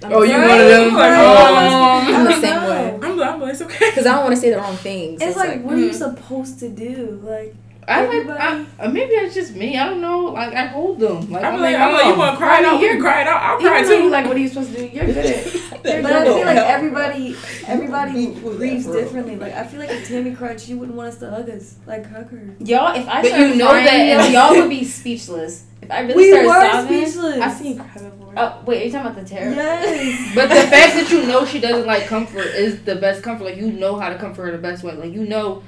[0.04, 0.48] Oh, you Right?
[0.48, 0.94] one of them?
[0.94, 2.30] Like, I'm oh.
[2.30, 2.94] the same way.
[3.02, 3.90] I'm, I'm like, it's okay.
[3.90, 5.20] Because I don't want to say the wrong things.
[5.20, 5.94] It's like, what are you mhm.
[5.94, 7.20] supposed to do?
[7.24, 7.54] Like,
[7.88, 9.78] I like, I, uh, maybe that's just me.
[9.78, 10.26] I don't know.
[10.26, 11.30] Like I hold them.
[11.30, 12.18] Like I'm I'm like, like, I'm like, you oh.
[12.18, 12.80] want to cry it out?
[12.80, 13.42] You're you're- crying out.
[13.42, 14.10] I'll cry though you too.
[14.10, 14.86] like, what are you supposed to do?
[14.86, 15.44] You're good at.
[16.02, 17.36] but I feel like everybody,
[17.66, 19.36] everybody grieves differently.
[19.36, 21.76] Like, I feel like if Tammy cried, she wouldn't want us to hug us.
[21.86, 22.54] Like, hug her.
[22.60, 25.64] Y'all, if I But started you know crying, that- y'all would be speechless.
[25.80, 27.40] If I really We started were sobbing, speechless.
[27.40, 28.34] I've seen cry before.
[28.36, 29.54] oh wait, are you talking about the terror?
[29.54, 30.32] Yes.
[30.34, 33.44] But the fact that you know she doesn't like comfort is the best comfort.
[33.44, 34.94] Like you know how to comfort her the best way.
[34.94, 35.62] Like you know,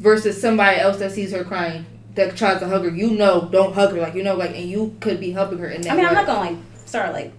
[0.00, 1.84] versus somebody else that sees her crying
[2.14, 2.90] that tries to hug her.
[2.90, 4.00] You know, don't hug her.
[4.00, 5.92] Like you know, like and you could be helping her in that.
[5.92, 7.32] I mean, I'm not gonna like start like.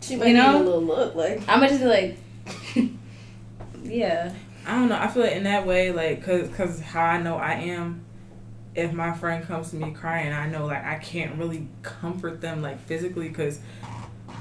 [0.00, 0.62] She You might know?
[0.62, 1.40] a little look like.
[1.48, 2.18] I'm gonna just be like.
[3.82, 4.32] yeah.
[4.66, 4.98] I don't know.
[4.98, 8.04] I feel like in that way, like, cause, cause how I know I am.
[8.74, 12.62] If my friend comes to me crying, I know like I can't really comfort them
[12.62, 13.60] like physically, cause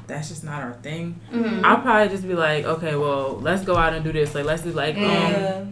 [0.05, 1.20] that's just not our thing.
[1.32, 1.65] Mm-hmm.
[1.65, 4.36] I'll probably just be like, okay, well, let's go out and do this.
[4.36, 5.65] Like, let's do like, um, Yeah.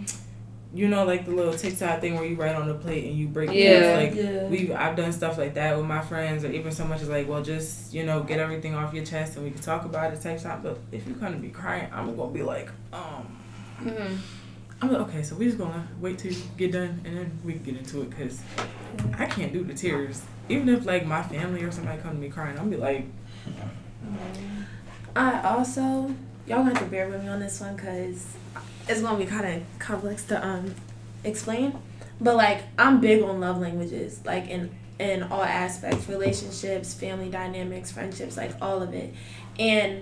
[0.76, 3.30] You know, like the little TikTok thing where you write on the plate and you
[3.30, 3.50] break.
[3.52, 3.98] Yeah.
[3.98, 4.18] things.
[4.18, 4.48] Like yeah.
[4.48, 7.30] we, I've done stuff like that with my friends, or even so much as like,
[7.30, 10.22] well, just you know, get everything off your chest and we can talk about it
[10.22, 10.60] type stuff.
[10.62, 13.40] But if you come to be crying, I'm gonna be like, um.
[13.82, 14.16] Mm-hmm.
[14.82, 17.54] I'm like, okay, so we just gonna wait till you get done and then we
[17.54, 18.42] can get into it because
[19.18, 20.22] I can't do the tears.
[20.50, 23.06] Even if like my family or somebody come to me crying, I'll be like,
[25.16, 26.14] I also
[26.48, 28.26] y'all gonna have to bear with me on this one because
[28.88, 30.74] it's gonna be kind of complex to um
[31.24, 31.78] explain.
[32.22, 34.22] But like I'm big on love languages.
[34.26, 34.70] Like and
[35.00, 39.14] in all aspects relationships family dynamics friendships like all of it
[39.60, 40.02] and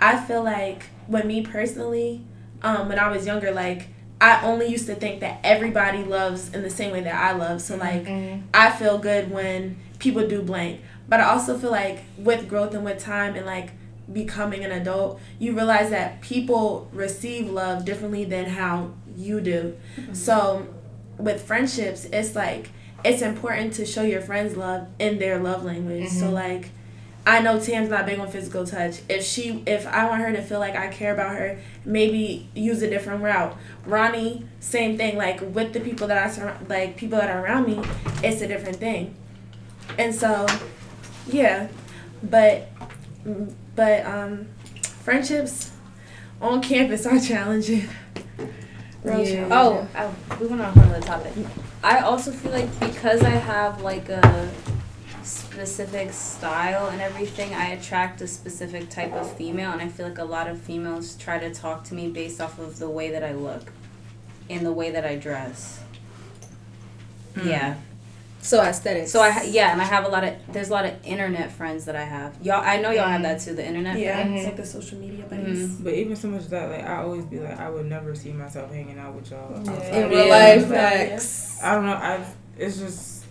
[0.00, 2.24] i feel like when me personally
[2.62, 3.88] um, when i was younger like
[4.20, 7.62] i only used to think that everybody loves in the same way that i love
[7.62, 8.04] so like
[8.52, 12.84] i feel good when people do blank but i also feel like with growth and
[12.84, 13.70] with time and like
[14.12, 19.76] becoming an adult you realize that people receive love differently than how you do.
[20.12, 20.66] So
[21.18, 22.70] with friendships it's like
[23.04, 26.08] it's important to show your friends love in their love language.
[26.08, 26.32] So Mhm.
[26.32, 26.70] like
[27.24, 28.96] i know tam's not big on physical touch.
[29.08, 32.82] If she if i want her to feel like i care about her maybe use
[32.82, 33.56] a different route.
[33.86, 35.16] Ronnie same thing.
[35.16, 37.80] Like with the people that i surround like people that are around me
[38.24, 39.14] it's a different thing.
[39.98, 40.46] And so
[41.28, 41.68] yeah.
[42.24, 42.68] But
[43.74, 44.46] but um
[45.02, 45.72] friendships
[46.40, 47.88] on campus are challenging
[49.02, 49.48] Real Yeah.
[49.50, 51.32] Oh, I, we went on another topic.
[51.82, 54.50] I also feel like because I have like a
[55.24, 60.18] specific style and everything, I attract a specific type of female, and I feel like
[60.18, 63.24] a lot of females try to talk to me based off of the way that
[63.24, 63.72] I look
[64.48, 65.82] and the way that I dress.
[67.34, 67.46] Mm.
[67.46, 67.76] Yeah.
[68.44, 69.12] So aesthetics.
[69.12, 71.52] So I ha- yeah, and I have a lot of there's a lot of internet
[71.52, 72.34] friends that I have.
[72.42, 73.54] Y'all, I know y'all have that too.
[73.54, 74.36] The internet yeah friends.
[74.36, 75.84] it's like the social media buddies Mhm.
[75.84, 78.72] But even so much that, like, I always be like, I would never see myself
[78.72, 79.56] hanging out with y'all.
[79.56, 81.62] outside in real life, facts.
[81.62, 81.92] I don't know.
[81.92, 82.24] I.
[82.58, 83.24] It's just.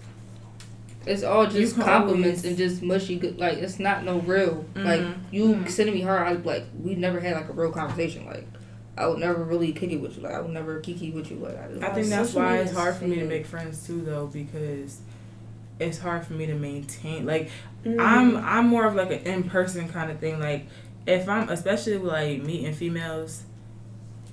[1.06, 3.18] It's all just compliments always- and just mushy.
[3.18, 4.64] Good, like it's not no real.
[4.76, 5.14] Like Mhm.
[5.32, 5.70] you Mhm.
[5.70, 8.26] sending me her, I like we never had like a real conversation.
[8.28, 8.48] Like
[9.02, 10.24] I would never really kick it with you.
[10.24, 11.38] Like I would never kiki with you.
[11.38, 14.28] Like I, I think that's why it's hard for me to make friends too, though,
[14.28, 15.00] because
[15.80, 17.26] it's hard for me to maintain.
[17.26, 17.50] Like
[17.84, 18.00] Mm-hmm.
[18.00, 20.40] I'm, I'm more of like an in person kind of thing.
[20.40, 20.68] Like
[21.08, 23.42] if I'm, especially like meeting females,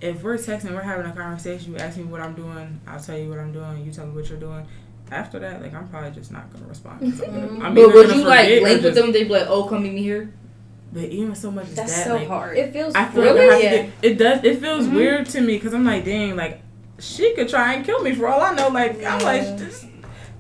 [0.03, 3.17] if we're texting, we're having a conversation, you ask me what I'm doing, I'll tell
[3.17, 3.87] you what I'm doing.
[3.87, 4.67] You tell me what you're doing.
[5.11, 7.03] After that, like I'm probably just not gonna respond.
[7.63, 9.13] I'm but either would gonna you like link with just- them?
[9.13, 10.31] They'd be like, "Oh, come meet me here."
[10.93, 12.57] But even so much as That's that, so like, hard.
[12.57, 13.41] It feels I feel Really?
[13.47, 13.71] like I have Yeah.
[13.71, 14.45] to get, it does.
[14.45, 14.95] It feels Mhm.
[14.95, 16.61] weird to me because I'm like, dang, like
[16.99, 18.69] she could try and kill me for all I know.
[18.69, 19.85] Like I'm like this.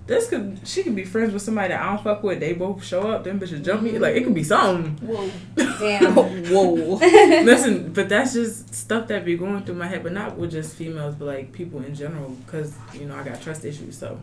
[0.07, 2.40] This could she could be friends with somebody that I don't fuck with.
[2.40, 3.99] They both show up, them bitches jump me.
[3.99, 4.96] Like it could be something.
[5.07, 5.30] Whoa.
[5.78, 6.14] Damn.
[6.14, 6.94] Whoa.
[7.44, 10.03] Listen, but that's just stuff that be going through my head.
[10.03, 12.30] But not with just females, but like people in general.
[12.46, 13.99] Because you know I got trust issues.
[13.99, 14.18] So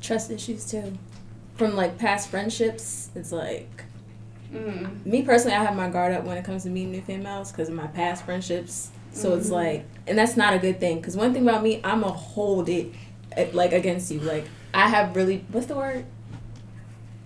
[0.00, 0.94] Trust issues too.
[1.56, 3.84] From like past friendships, it's like
[4.52, 5.06] Mm.
[5.06, 7.68] me personally, I have my guard up when it comes to meeting new females because
[7.68, 8.90] of my past friendships.
[9.12, 10.96] So it's like, and that's not a good thing.
[10.98, 12.92] Because one thing about me, I'm a hold it
[13.36, 14.20] eh, like against you.
[14.20, 16.04] Like I have really, what's the word?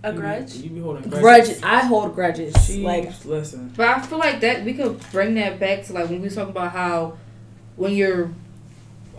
[0.05, 1.23] a grudge You be holding Grudge.
[1.23, 1.63] grudges.
[1.63, 2.55] I hold grudges.
[2.67, 3.73] She like listen.
[3.77, 6.35] But I feel like that we could bring that back to like when we was
[6.35, 7.17] talking about how
[7.77, 8.31] when you're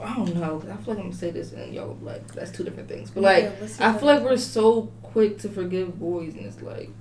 [0.01, 0.57] I don't know.
[0.57, 3.09] I feel like I'm gonna say this and y'all like that's two different things.
[3.09, 3.45] But like
[3.81, 6.91] I feel like we're so quick to forgive boys and it's like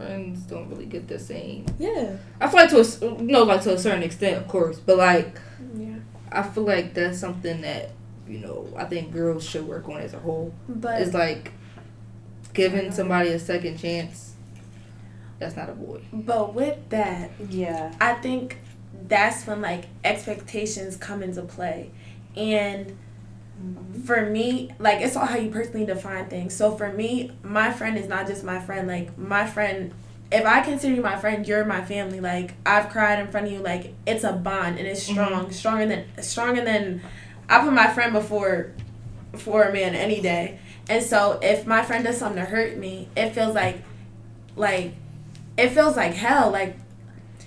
[0.00, 1.66] friends don't really get the same.
[1.78, 2.16] yeah.
[2.40, 4.78] I feel like to a s- you know like to a certain extent of course,
[4.78, 5.38] but like
[5.76, 5.96] yeah
[6.32, 7.90] I feel like that's something that
[8.28, 10.54] you know I think girls should work on as a whole.
[10.68, 11.52] but It's like
[12.54, 14.34] giving somebody a second chance.
[15.38, 16.02] That's not a boy.
[16.12, 17.92] but with that Yeah.
[18.00, 18.58] I think
[19.08, 21.90] that's when like expectations come into play.
[22.36, 22.96] And
[23.60, 24.02] Mm-hmm.
[24.02, 26.54] for me, like it's all how you personally define things.
[26.54, 28.88] So for me, my friend is not just my friend.
[28.88, 29.92] Like my friend,
[30.32, 32.20] if I consider you my friend, you're my family.
[32.20, 33.58] Like I've cried in front of you.
[33.58, 35.50] Like it's a bond and it's strong, mm-hmm.
[35.52, 37.02] stronger than stronger than.
[37.48, 38.72] I put my friend before,
[39.32, 40.60] before a man any day.
[40.88, 43.82] And so if my friend does something to hurt me, it feels like,
[44.54, 44.94] like,
[45.58, 46.50] it feels like hell.
[46.50, 46.76] Like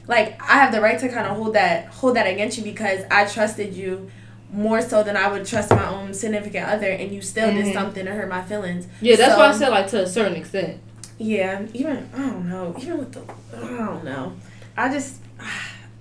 [0.07, 3.03] like I have the right to kind of hold that hold that against you because
[3.09, 4.09] I trusted you
[4.54, 7.64] more so than I would trust my own significant other, and you still Mhm.
[7.64, 8.88] did something to hurt my feelings.
[9.01, 10.78] Yeah, that's why I said like to a certain extent.
[11.18, 13.22] Yeah, even I don't know, even with the
[13.58, 14.34] I don't know,
[14.78, 15.16] I just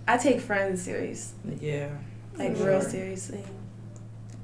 [0.07, 1.89] I take friends serious, Yeah.
[2.39, 3.43] like For real seriously.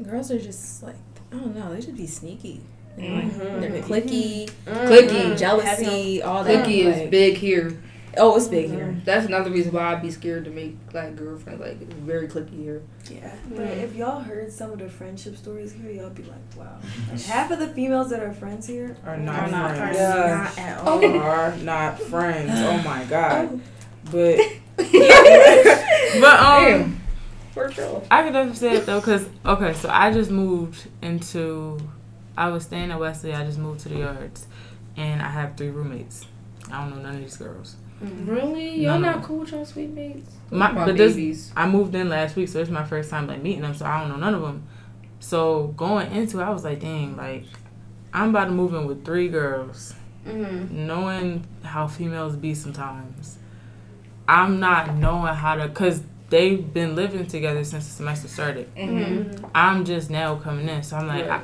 [0.02, 0.94] Girls are just like
[1.32, 1.74] I don't know.
[1.74, 2.62] They should be sneaky.
[2.98, 3.60] Mhm.
[3.60, 5.38] They're clicky, Clicky.
[5.38, 6.64] jealousy, all that.
[6.66, 7.72] Clicky is like- big here.
[8.18, 9.00] Oh, it's big here.
[9.04, 11.60] That's another reason why I'd be scared to make like girlfriends.
[11.60, 12.82] Like it's very clicky here.
[13.10, 16.78] Yeah, But if y'all heard some of the friendship stories here, y'all be like, wow.
[17.10, 19.96] Like, half of the females that are friends here Are not Are not friends.
[19.96, 19.98] friends.
[19.98, 20.36] Yeah.
[20.36, 21.04] Not at all.
[21.20, 22.50] Are not friends.
[22.54, 23.48] Oh my god.
[23.52, 23.60] Oh.
[24.10, 24.38] But
[24.76, 26.64] but um.
[26.64, 27.00] Damn.
[27.52, 28.02] For sure.
[28.10, 31.78] I could definitely say it though, cause okay, so I just moved into,
[32.36, 33.34] I was staying at Wesley.
[33.34, 34.46] I just moved to the yards,
[34.96, 36.26] and I have three roommates.
[36.70, 37.74] I don't know none of these girls.
[38.00, 38.82] Really?
[38.82, 39.12] Y'all no.
[39.12, 40.30] not cool with y'all sweet mates?
[40.50, 41.52] My, My but this, babies.
[41.56, 43.74] I moved in last week, so it's my first time like meeting them.
[43.74, 44.66] So I don't know none of them.
[45.20, 47.44] So going into, it, I was like, dang, like
[48.12, 49.94] I'm about to move in with three girls.
[50.26, 50.86] Mm-hmm.
[50.86, 53.38] knowing how females be sometimes,
[54.26, 58.74] I'm not knowing how to, cause they've been living together since the semester started.
[58.74, 59.46] Mm-hmm.
[59.54, 61.40] I'm just now coming in, so I'm like, I,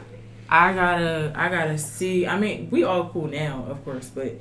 [0.50, 2.26] I gotta, I gotta see.
[2.26, 4.34] I mean, we all cool now, of course, but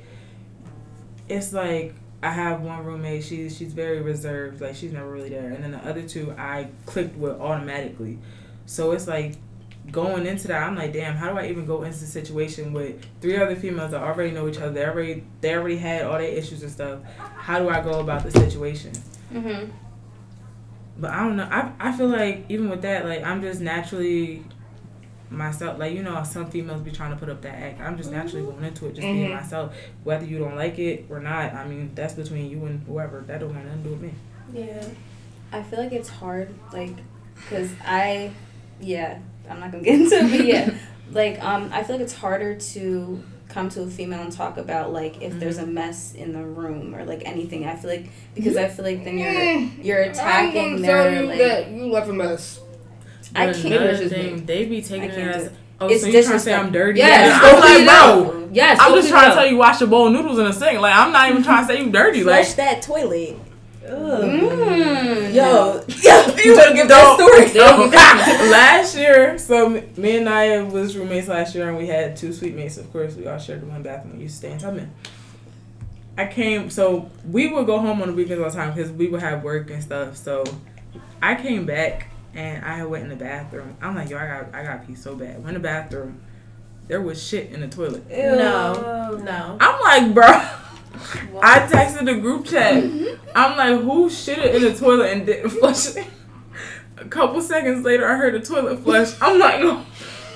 [1.28, 1.94] it's like
[2.24, 3.24] I have one roommate.
[3.24, 6.68] She's she's very reserved, like she's never really there, and then the other two I
[6.86, 8.18] clicked with automatically.
[8.66, 9.36] So it's like
[9.90, 13.04] going into that, I'm like, damn, how do I even go into the situation with
[13.20, 14.70] three other females that already know each other?
[14.70, 17.00] They already they already had all their issues and stuff.
[17.18, 18.92] How do I go about the situation?
[19.32, 19.70] Mm-hmm.
[20.98, 21.48] But I don't know.
[21.50, 24.44] I I feel like even with that, like I'm just naturally
[25.30, 25.78] myself.
[25.78, 27.80] Like you know, some females be trying to put up that act.
[27.80, 29.34] I'm just naturally going into it, just being Mhm.
[29.34, 29.74] myself.
[30.04, 33.22] Whether you don't like it or not, I mean that's between you and whoever.
[33.26, 34.12] That don't have nothing to do with me.
[34.52, 34.84] Yeah.
[35.52, 36.90] I feel like it's hard, like,
[37.48, 38.32] cause I,
[38.80, 39.18] yeah,
[39.48, 40.74] I'm not gonna get into it, but yeah,
[41.12, 44.92] like, um, I feel like it's harder to come to a female and talk about
[44.92, 47.64] like if there's a mess in the room or like anything.
[47.66, 51.28] I feel like because I feel like then you're you're attacking I'm their tell you
[51.28, 51.38] like.
[51.38, 52.58] that you left a mess.
[53.34, 55.50] I But can't- another It's thing, they be taking it as
[55.80, 56.54] oh, It's so you trying to say.
[56.54, 56.98] I'm dirty?
[57.00, 58.48] Yes, Yeah, I'm like, bro.
[58.52, 60.80] Yes, I'm just trying to tell you wash your bowl of noodles in the sink.
[60.80, 62.22] Like I'm not even trying to say you dirty.
[62.24, 63.36] Like that toilet.
[63.84, 67.60] Mm, Yo, yeah, you better give that story.
[68.50, 72.32] last year, so me- me and Naya was roommates last year, and we had two
[72.32, 72.78] suite mates.
[72.78, 74.16] Of course, we all shared the one bathroom.
[74.16, 74.90] We used to stay in Tubman.
[76.16, 79.08] I came, so we would go home on the weekends all the time because we
[79.08, 80.16] would have work and stuff.
[80.16, 80.44] So
[81.20, 83.76] I came back and I went in the bathroom.
[83.80, 85.36] I'm like, yo, I got, I got pee so bad.
[85.36, 86.20] Went in the bathroom.
[86.88, 88.08] There was shit in the toilet.
[88.10, 89.20] No.
[89.22, 89.56] No.
[89.60, 90.26] I'm like, bro.
[91.42, 92.84] I texted the group chat.
[93.34, 96.06] I'm like, who shitted in the toilet and didn't flush it?
[96.96, 99.14] A couple seconds later, I heard the toilet flush.
[99.20, 99.84] I'm like, oh.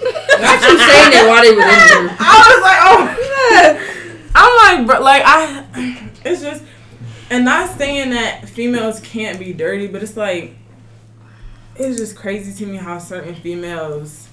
[0.00, 2.16] Not you saying that while they were in there.
[2.20, 3.16] I was like, oh my
[3.50, 3.98] god.
[4.34, 6.62] I'm like, bro, like I, it's just,
[7.30, 10.57] and not saying that females can't be dirty, but it's like,
[11.78, 14.28] it's just crazy to me how certain females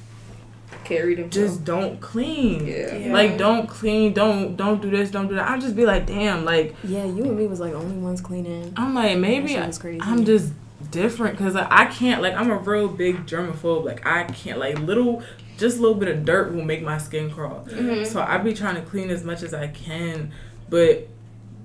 [0.84, 1.30] Carried him.
[1.30, 2.68] just don't clean.
[2.68, 2.96] yeah.
[2.96, 3.14] Yeah.
[3.14, 5.50] Like don't clean, don't don't do this, don't do that.
[5.50, 8.74] I just be like, damn, like Yeah, you and me was like only ones cleaning.
[8.78, 10.00] I'm like maybe I, was crazy.
[10.02, 10.52] I'm just
[10.92, 13.84] different because like, I can't like I'm a real big germaphobe.
[13.84, 15.24] Like I can't like little
[15.58, 17.66] just a little bit of dirt will make my skin crawl.
[17.70, 18.06] Mhm.
[18.06, 20.32] So I be trying to clean as much as I can,
[20.70, 21.08] but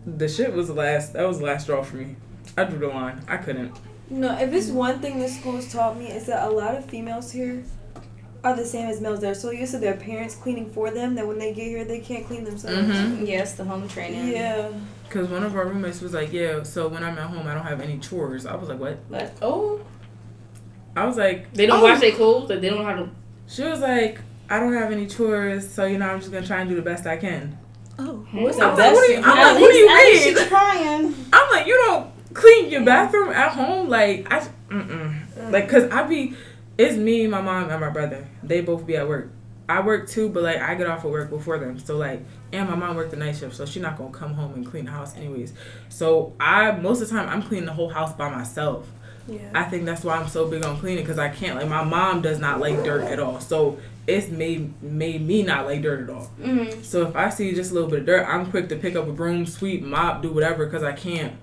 [0.06, 1.12] the shit was the last.
[1.12, 2.16] That was the last straw for me.
[2.56, 3.22] I drew the line.
[3.28, 3.72] I couldn't.
[4.10, 7.30] No, if it's one thing the school's taught me is that a lot of females
[7.30, 7.62] here
[8.42, 9.20] are the same as males.
[9.20, 12.00] They're so used to their parents cleaning for them that when they get here they
[12.00, 12.88] can't clean themselves.
[12.88, 13.24] Mm-hmm.
[13.24, 14.28] Yes, the home training.
[14.28, 14.70] Yeah.
[15.10, 17.64] Cause one of our roommates was like, "Yeah, so when I'm at home, I don't
[17.64, 19.80] have any chores." I was like, "What?" But Oh.
[20.96, 21.82] I was like, They don't Oh.
[21.84, 22.48] wash their clothes.
[22.50, 23.08] Like they don't know how to.
[23.48, 26.60] She was like, "I don't have any chores, so you know, I'm just gonna try
[26.60, 27.58] and do the best I can."
[27.98, 28.24] Oh.
[28.32, 29.28] What's I'm the like, what do you, best?
[29.28, 30.36] I'm at like, what do you least- mean?
[30.36, 31.14] she's trying.
[31.32, 35.50] I'm like, you don't clean your bathroom at home, like I, mm-mm.
[35.50, 36.34] like, cause I be,
[36.78, 38.26] it's me, my mom, and my brother.
[38.42, 39.30] They both be at work.
[39.70, 41.78] I work too, but like I get off of work before them.
[41.78, 44.54] So like, and my mom worked the night shift, so she's not gonna come home
[44.54, 45.52] and clean the house anyways.
[45.88, 48.88] So I most of the time I'm cleaning the whole house by myself.
[49.28, 49.48] Yeah.
[49.54, 52.20] I think that's why I'm so big on cleaning because I can't like my mom
[52.20, 53.38] does not like dirt at all.
[53.38, 53.78] So
[54.08, 56.28] it's made made me not like dirt at all.
[56.40, 56.82] Mm-hmm.
[56.82, 59.06] So if I see just a little bit of dirt, I'm quick to pick up
[59.06, 61.34] a broom, sweep, mop, do whatever because I can't.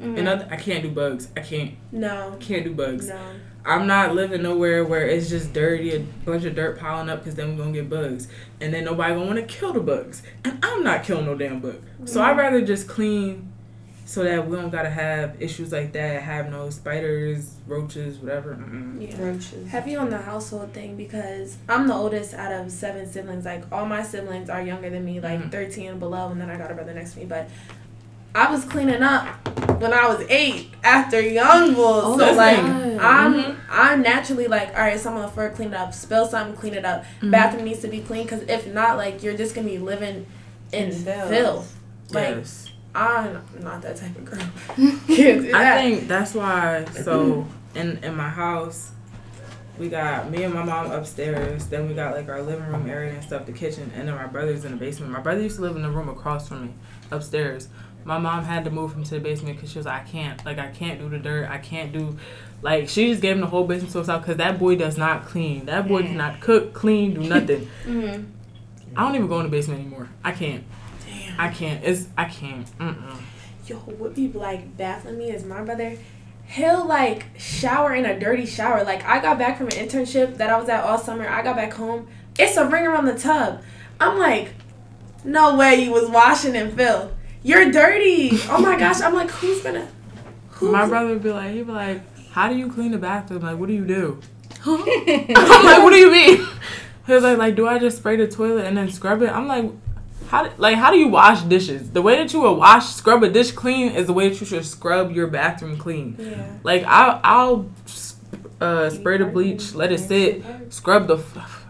[0.00, 0.16] Mm-hmm.
[0.18, 1.28] And other, I can't do bugs.
[1.36, 2.36] I can't No.
[2.40, 3.08] can't do bugs.
[3.08, 3.20] No.
[3.64, 7.34] I'm not living nowhere where it's just dirty, a bunch of dirt piling up because
[7.34, 8.26] then we're gonna get bugs,
[8.60, 11.60] and then nobody gonna want to kill the bugs, and I'm not killing no damn
[11.60, 11.76] bug.
[12.06, 13.52] So I'd rather just clean,
[14.06, 16.22] so that we don't gotta have issues like that.
[16.22, 18.54] Have no spiders, roaches, whatever.
[18.54, 19.06] Mm-mm.
[19.10, 19.22] Yeah.
[19.22, 19.68] Roaches.
[19.68, 23.44] Heavy on the household thing because I'm the oldest out of seven siblings.
[23.44, 25.50] Like all my siblings are younger than me, like Mhm.
[25.52, 27.26] 13 and below, and then I got a brother next to me.
[27.26, 27.50] But
[28.34, 29.26] I was cleaning up
[29.80, 32.04] when I was eight after young bulls.
[32.06, 32.98] Oh, so like good.
[32.98, 33.56] I'm Mhm.
[33.70, 36.74] I'm naturally like, all right, someone on the floor clean it up, spill something, clean
[36.74, 37.04] it up.
[37.22, 37.30] Mhm.
[37.30, 40.26] Bathroom needs to be clean because if not, like you're just gonna be living
[40.72, 41.28] in In filth.
[41.28, 41.76] filth.
[42.12, 42.66] Like Yes.
[42.94, 44.40] I'm not that type of girl.
[45.06, 46.84] Can't do I think that's why.
[47.02, 48.90] So in in my house,
[49.78, 51.66] we got me and my mom upstairs.
[51.66, 54.26] Then we got like our living room area and stuff, the kitchen, and then my
[54.26, 55.10] brother's in the basement.
[55.12, 56.74] My brother used to live in the room across from me,
[57.10, 57.68] upstairs.
[58.04, 60.44] My mom had to move him to the basement because she was like, I can't,
[60.44, 61.48] like, I can't do the dirt.
[61.50, 62.16] I can't do,
[62.62, 65.26] like, she just gave him the whole basement to himself because that boy does not
[65.26, 65.66] clean.
[65.66, 67.68] That boy cannot cook, clean, do nothing.
[67.84, 68.24] Mm-hmm.
[68.96, 70.08] I don't even go in the basement anymore.
[70.24, 70.64] I can't.
[71.06, 71.40] Damn.
[71.40, 71.84] I can't.
[71.84, 72.66] It's I can't.
[72.78, 73.20] Mm-mm.
[73.66, 75.96] yo, what be like baffling me is my brother.
[76.46, 78.82] He'll like shower in a dirty shower.
[78.82, 81.28] Like I got back from an internship that I was at all summer.
[81.28, 82.08] I got back home.
[82.38, 83.62] It's a ring around the tub.
[84.00, 84.54] I'm like,
[85.24, 87.12] no way you was washing in filth.
[87.42, 88.30] You're dirty.
[88.48, 89.00] Oh my gosh.
[89.00, 89.88] I'm like, who's gonna?
[90.60, 93.42] My brother would be like, he'd be like, how do you clean the bathroom?
[93.42, 94.20] Like, what do you do?
[94.66, 96.46] I'm like, what do you mean?
[97.06, 99.30] He was like, like, do I just spray the toilet and then scrub it?
[99.30, 99.70] I'm like,
[100.28, 101.90] how do, like how do you wash dishes?
[101.90, 104.46] The way that you would wash scrub a dish clean is the way that you
[104.46, 106.14] should scrub your bathroom clean.
[106.18, 106.46] Yeah.
[106.62, 107.70] Like I'll I'll
[108.60, 111.16] uh, spray the bleach, let it sit, scrub the.
[111.16, 111.64] F-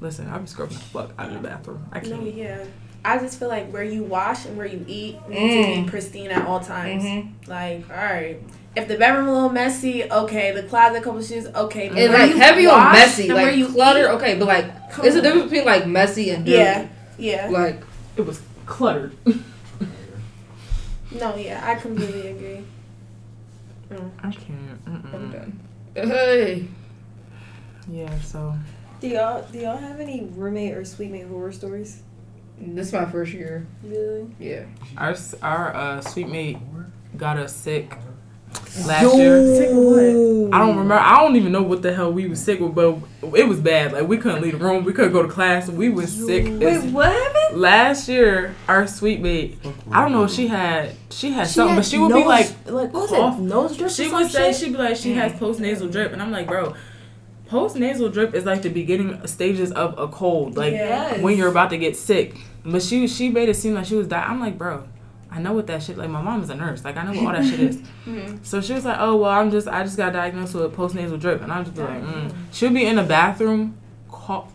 [0.00, 1.84] Listen, I'll be scrubbing the fuck out of the bathroom.
[1.90, 2.22] I can't.
[2.34, 2.64] yeah.
[3.04, 5.84] I just feel like where you wash and where you eat needs to Mm.
[5.84, 7.02] be pristine at all times.
[7.04, 7.28] Mhm.
[7.46, 8.36] Like, all right.
[8.76, 10.52] If the bedroom a little messy, okay.
[10.52, 11.88] The closet, a couple shoes, okay.
[11.88, 14.00] But And like you heavy on wash messy, like where you clutter.
[14.06, 16.58] eat- Okay, but like Come it's a difference between like messy and dirty.
[16.58, 16.86] Yeah,
[17.18, 17.48] yeah.
[17.50, 17.80] Like
[18.16, 19.12] It was cluttered.
[21.18, 21.60] No, yeah.
[21.64, 22.64] I completely agree.
[24.22, 24.78] I can't.
[24.86, 25.60] I'm done.
[25.94, 26.66] Hey.
[27.90, 28.18] Yeah.
[28.20, 28.54] So
[29.00, 32.02] Do y'all do y'all have any roommate or suite horror stories?
[32.60, 33.66] This is my first year.
[33.82, 34.26] Really?
[34.38, 34.64] Yeah.
[34.96, 36.58] our our uh, suite mate
[37.16, 37.94] got us sick
[38.86, 39.46] last year.
[39.56, 40.54] Sick of what?
[40.54, 40.94] I don't remember.
[40.94, 42.96] I don't even know what the hell we was sick with, but
[43.36, 43.92] it was bad.
[43.92, 44.84] Like we couldn't leave the room.
[44.84, 45.68] We couldn't go to class.
[45.68, 46.44] We was sick.
[46.46, 47.60] Wait, as- what happened?
[47.60, 49.58] last year, our suite mate.
[49.90, 52.92] I don't know if she had she had something, but she would be like like
[52.92, 53.38] what was cough.
[53.38, 53.42] it?
[53.42, 53.90] Nose drip.
[53.90, 54.60] She or would some say shit?
[54.60, 56.74] she'd be like she has post nasal drip, and I'm like, bro,
[57.46, 61.20] post nasal drip is like the beginning stages of a cold, like Yes.
[61.20, 62.36] when you're about to get sick.
[62.64, 64.28] But she she made it seem like she was dying.
[64.30, 64.86] I'm like, bro,
[65.30, 65.96] I know what that shit.
[65.98, 67.76] Like my mom is a nurse, like I know what all that shit is.
[68.06, 68.44] Mhm.
[68.44, 71.18] So she was like, oh well, I'm just I just got diagnosed with post nasal
[71.18, 72.32] drip, and I'm just like, mm.
[72.52, 73.76] she'll be in the bathroom,
[74.10, 74.50] cough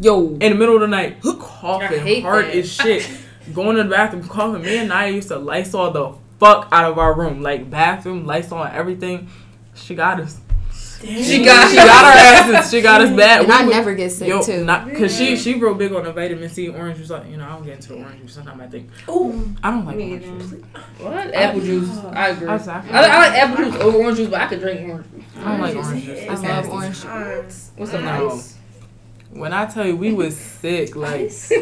[0.00, 0.26] Yo.
[0.26, 2.54] in the middle of the night, coughing hard that.
[2.56, 3.08] as shit.
[3.54, 4.62] Going to the bathroom, coughing.
[4.62, 8.62] Me and I used to Lysol the fuck out of our room, like bathroom, Lysol,
[8.62, 9.28] and everything.
[9.74, 10.40] She got us.
[11.00, 12.70] She got She got our asses.
[12.70, 13.40] She got us bad.
[13.40, 14.64] And We I would- never get sick Yo, too.
[14.64, 17.08] not because she she real big on the vitamin C orange juice.
[17.10, 18.34] Like you know, I don't get into the orange juice.
[18.34, 19.32] Sometimes I think Oh,
[19.62, 20.38] I don't like Me orange either.
[20.56, 20.62] juice.
[20.98, 21.34] What?
[21.34, 21.98] Apple juice.
[22.12, 22.48] I agree.
[22.48, 25.06] I, I, like, I like apple juice over orange juice, but I could drink orange
[25.10, 25.24] juice.
[25.38, 26.18] I don't like orange juice.
[26.18, 27.00] I It's love orange.
[27.02, 27.70] juice.
[27.76, 28.30] What's up, No.
[28.30, 28.56] ice?
[29.32, 31.52] When I tell you we was sick, like Ice?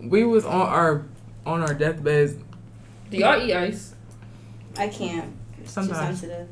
[0.00, 1.02] we was on our
[1.44, 2.34] on our deathbeds.
[3.10, 3.94] Do y'all eat ice?
[4.78, 5.32] I can't.
[5.60, 6.48] It's Too Sometimes sensitive.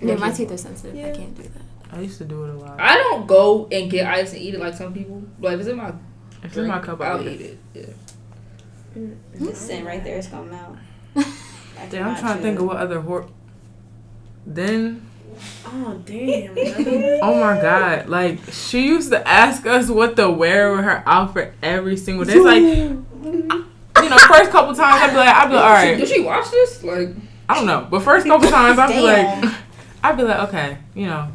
[0.00, 0.96] Yeah, my teeth are sensitive.
[0.96, 1.62] I can't do that.
[1.92, 2.80] I used to do it a lot.
[2.80, 5.22] I don't go and get ice and eat it like some people.
[5.40, 7.58] Like if it's in my If it's drink, my cup, I'll I'll eat it.
[7.74, 7.82] Yeah.
[8.96, 9.46] Mm-hmm.
[9.46, 10.76] Just sitting right there, it's gonna melt.
[11.16, 12.62] I Damn, I'm trying to think chew.
[12.64, 13.28] of what other hor.
[14.46, 15.06] Then,
[15.66, 16.54] Oh damn.
[17.22, 21.54] oh my god, like she used to ask us what to wear with her outfit
[21.62, 22.34] every single day.
[22.34, 25.98] It's like, you know, first couple times I'd be like, I'd be like, all Did
[26.00, 26.82] right, she watch this?
[26.82, 27.10] Like,
[27.48, 29.54] I don't know, but first couple times I'd be like,
[30.02, 31.28] I'd be like, okay, you know,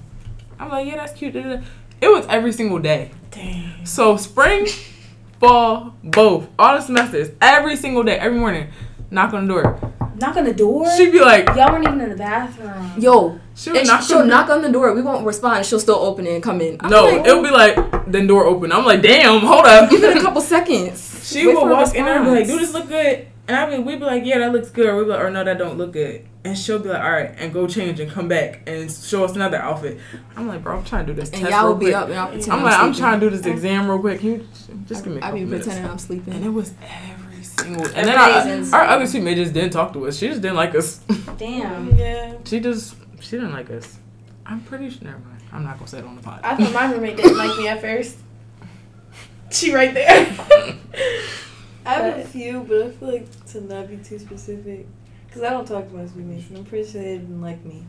[0.59, 1.36] I'm like, yeah, that's cute.
[1.36, 1.63] It
[2.01, 3.11] was every single day.
[3.32, 3.86] Damn.
[3.86, 4.68] So spring,
[5.39, 8.68] fall, both, all the semesters, every single day, every morning,
[9.11, 9.80] knock on the door.
[10.16, 10.89] Knock on the door.
[10.95, 12.93] She'd be like, Y'all weren't even in the bathroom.
[12.97, 14.93] Yo, she would and knock she'll on knock on the door.
[14.93, 15.66] We won't respond.
[15.66, 16.78] She'll still open it and come in.
[16.80, 17.76] I'm No, like, it'll be like
[18.09, 18.72] then door open.
[18.72, 19.89] I'm like, damn, hold up.
[19.89, 21.30] give it a couple seconds.
[21.30, 22.59] She Wait would for a walk in there and be like, response.
[22.59, 24.98] "Do this look good?" And I mean, we'd be like, "Yeah, that looks good," or
[24.98, 27.32] we'd be like, "Or no, that don't look good." And she'll be like, "All right,"
[27.38, 30.00] and go change and come back and show us another outfit.
[30.36, 31.96] I'm like, "Bro, I'm trying to do this And test y'all real will be quick."
[31.96, 34.20] up And I'll I'm I'm, like, I'm trying to do this exam real quick.
[34.20, 34.48] Can you
[34.88, 35.68] just give me a I couple be minutes?
[35.68, 36.34] pretending I'm sleeping.
[36.34, 37.86] And it was every single.
[37.86, 40.18] And then Everybody's our, in our other teammate just didn't talk to us.
[40.18, 40.98] She just didn't like us.
[41.38, 41.96] Damn.
[41.96, 42.34] Yeah.
[42.46, 44.00] she just she didn't like us.
[44.46, 45.04] I'm pretty sure.
[45.04, 45.41] Never mind.
[45.54, 46.39] I'm not gonna say it on the pod.
[46.43, 48.18] I thought my roommate didn't like me at first.
[49.52, 50.36] She right there.
[51.86, 54.88] I have a few, but I feel like to not be too specific,
[55.28, 57.84] because I don't talk to my roommates, and I'm pretty sure they didn't like me.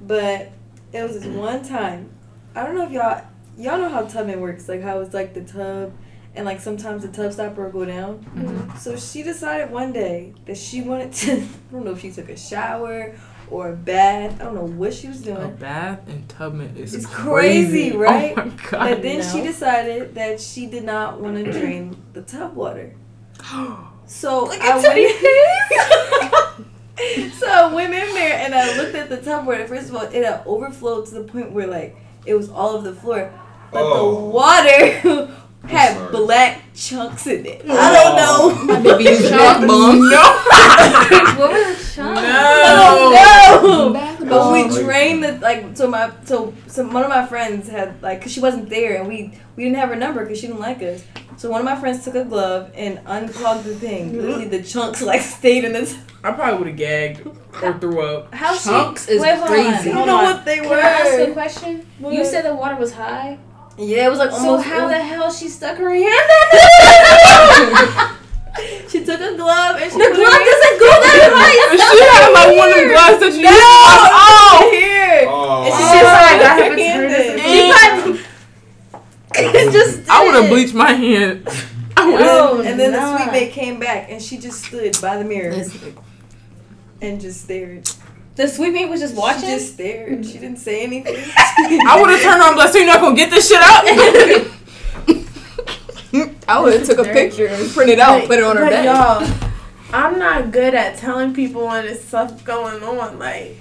[0.00, 0.50] But
[0.92, 2.10] it was this one time.
[2.54, 3.22] I don't know if y'all
[3.58, 5.92] y'all know how tubbing works, like how it's like the tub,
[6.34, 8.24] and like sometimes the tub stopper will go down.
[8.34, 8.78] Mhm.
[8.78, 11.32] So she decided one day that she wanted to.
[11.42, 13.14] I don't know if she took a shower
[13.50, 14.40] or a bath.
[14.40, 15.36] I don't know what she was doing.
[15.42, 18.34] A bath in Tubman is It's crazy, crazy, right?
[18.36, 18.90] Oh my god.
[18.90, 22.92] But then she decided that she did not want to drain the tub water.
[24.08, 24.94] So Look I at went,
[27.34, 29.66] so I went in there and I looked at the tub water.
[29.66, 32.88] First of all, it had overflowed to the point where like it was all over
[32.88, 33.32] the floor,
[33.72, 34.14] but Oh.
[34.14, 35.28] the water
[35.68, 37.62] had black chunks in it.
[37.68, 37.72] I oh.
[37.92, 38.54] don't know.
[38.74, 39.98] My baby is back bum.
[39.98, 42.20] what were the chunks?
[42.20, 42.22] I
[42.76, 43.24] don't know.
[43.68, 44.52] Oh, but bum.
[44.52, 48.30] we drained the like so my so so one of my friends had like cause
[48.32, 51.02] she wasn't there and we we didn't have her number because she didn't like us.
[51.36, 54.16] So one of my friends took a glove and unclogged the thing.
[54.16, 55.98] Literally the chunks like stayed in this.
[56.24, 57.26] I probably would have gagged
[57.62, 58.32] or threw up.
[58.34, 59.12] How Chunks she?
[59.12, 59.68] is Wait, crazy.
[59.68, 60.24] I don't hold know on.
[60.24, 60.76] what they Can were.
[60.76, 61.86] I ask you a question?
[62.00, 63.38] You said the water was high.
[63.78, 64.64] Yeah, it was like So almost.
[64.66, 66.04] how the hell she stuck her hand?
[66.04, 68.16] In that?
[68.88, 71.56] She took a glove and she The put her glove hand- doesn't go that high.
[71.68, 75.28] And she had like one of the gloves that you used to wash here.
[75.28, 75.68] Oh.
[75.68, 77.12] And she Oh, just like that her happened to her.
[77.12, 77.36] hand.
[77.44, 78.24] She probably
[79.72, 79.98] just.
[79.98, 81.48] Did I would have bleached my hand.
[81.96, 82.20] I would.
[82.20, 83.12] Oh, and then nah.
[83.12, 85.64] the suite mate came back and she just stood by the mirror
[87.00, 87.90] and just stared.
[88.36, 89.42] The suite mate was just watching.
[89.42, 90.26] She just stared.
[90.26, 91.16] She didn't say anything.
[91.16, 93.84] I would have turned on, but so you're not gonna get this shit out.
[96.48, 98.70] I would have took a picture and printed out, Like, put it on her but
[98.70, 98.84] bed.
[98.84, 99.50] Y'all,
[99.92, 103.18] I'm not good at telling people when there's stuff going on.
[103.18, 103.56] Like,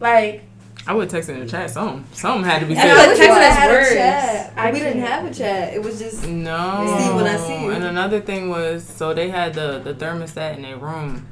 [0.00, 0.42] like
[0.86, 1.70] I would text in the chat.
[1.70, 2.88] Something, something had to be I said.
[2.88, 3.90] feel like wish texting I is had worse.
[3.90, 4.52] a chat.
[4.56, 5.08] I we didn't can't.
[5.08, 5.72] have a chat.
[5.74, 6.96] It was just No.
[6.98, 7.70] See when I see you.
[7.70, 11.26] And another thing was, so they had the the thermostat in their room.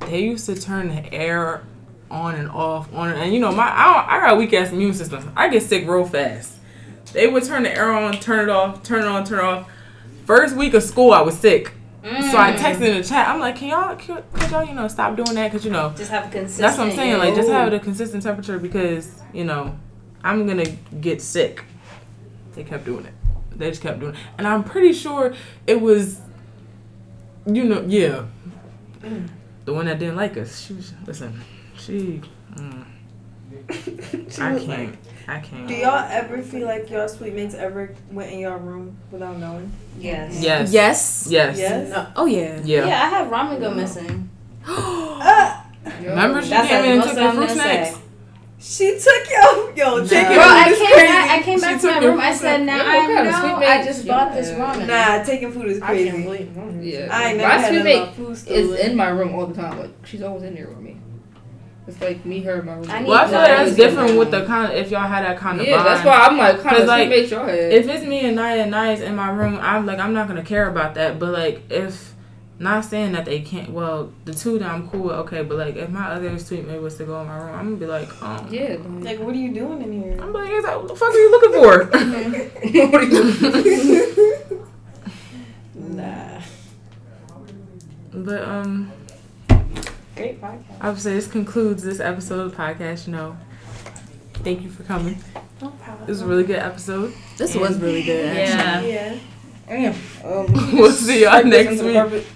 [0.00, 1.62] They used to turn the air
[2.10, 4.94] on and off, on and you know my I, I got a weak ass immune
[4.94, 5.32] system.
[5.36, 6.54] I get sick real fast.
[7.12, 9.70] They would turn the air on, turn it off, turn it on, turn it off.
[10.26, 11.72] First week of school, I was sick,
[12.02, 12.56] so I Mm.
[12.58, 13.28] texted in the chat.
[13.28, 15.50] I'm like, can y'all, could, could y'all, you know, stop doing that?
[15.52, 16.62] Cause you know, Just have a consistent.
[16.62, 17.18] that's what I'm saying.
[17.18, 19.76] Like, just have a consistent temperature because you know,
[20.24, 20.64] I'm gonna
[21.00, 21.64] get sick.
[22.54, 23.12] They kept doing it.
[23.56, 25.34] They just kept doing it, and I'm pretty sure
[25.66, 26.20] it was,
[27.46, 28.24] you know, yeah,
[29.66, 30.60] the one that didn't like us.
[30.60, 31.38] She was listen.
[31.76, 32.22] She,
[32.54, 32.84] mm,
[34.40, 34.96] I can't.
[35.30, 35.68] I can't.
[35.68, 39.72] Do y'all ever feel like y'all suite mates ever went in your room without knowing?
[39.98, 40.42] Yes.
[40.42, 40.72] Yes.
[40.72, 41.26] Yes.
[41.30, 41.58] Yes.
[41.58, 42.08] Yes.
[42.16, 42.60] Oh yeah.
[42.64, 42.86] Yeah.
[42.86, 44.28] Yeah, I had ramen go missing.
[45.22, 45.62] Uh,
[46.02, 47.98] Remember she came in and took of your fruit snacks.
[48.58, 50.32] She took yo yo take Nah.
[50.32, 51.06] it Bro, I food is came crazy.
[51.06, 51.30] back.
[51.30, 52.20] I came back She to my room.
[52.20, 52.66] I said, snacks.
[52.66, 53.66] "Now Yeah, I what kind of know.
[53.66, 56.10] I just bought this ramen." Nah, taking food is I crazy.
[56.10, 56.84] can't believe.
[56.84, 57.08] Yeah.
[57.10, 59.54] I ain't never my had sweet none mate food is in my room all the
[59.54, 59.78] time.
[59.78, 60.98] Like she's always in there with me.
[61.90, 62.88] It's like me, her, my room.
[62.88, 64.70] I Well, I feel like that's different with the kind.
[64.72, 65.88] Of, if y'all had that kind of yeah, bond.
[65.88, 67.72] that's why I'm like, kind 'Cause, of like, suite mate y'all had.
[67.72, 70.44] if it's me and Naya and Naya's in my room, I'm like I'm not gonna
[70.44, 71.18] care about that.
[71.18, 72.14] But like if
[72.60, 75.42] not saying that they can't, well, the two that I'm cool with, okay.
[75.42, 77.76] But like if my other suite mate was to go in my room, I'm gonna
[77.76, 78.76] be like, um, yeah.
[79.00, 80.16] Like, what are you doing in here?
[80.20, 81.84] I'm like, what the fuck are you looking for?
[82.90, 84.60] what are you
[85.74, 86.40] Nah.
[88.12, 88.92] but um,
[90.20, 90.62] Great podcast.
[90.80, 93.06] I would say this concludes this episode of the podcast.
[93.06, 93.36] You know,
[94.44, 95.16] thank you for coming.
[95.62, 96.00] No problem.
[96.06, 97.14] This was a really good episode.
[97.38, 98.36] This was really good.
[98.36, 98.92] Actually.
[98.92, 99.14] Yeah.
[99.14, 99.92] Yeah.
[99.92, 99.94] Damn.
[100.24, 101.94] Um, We'll see y'all next week.
[101.94, 102.26] carpet.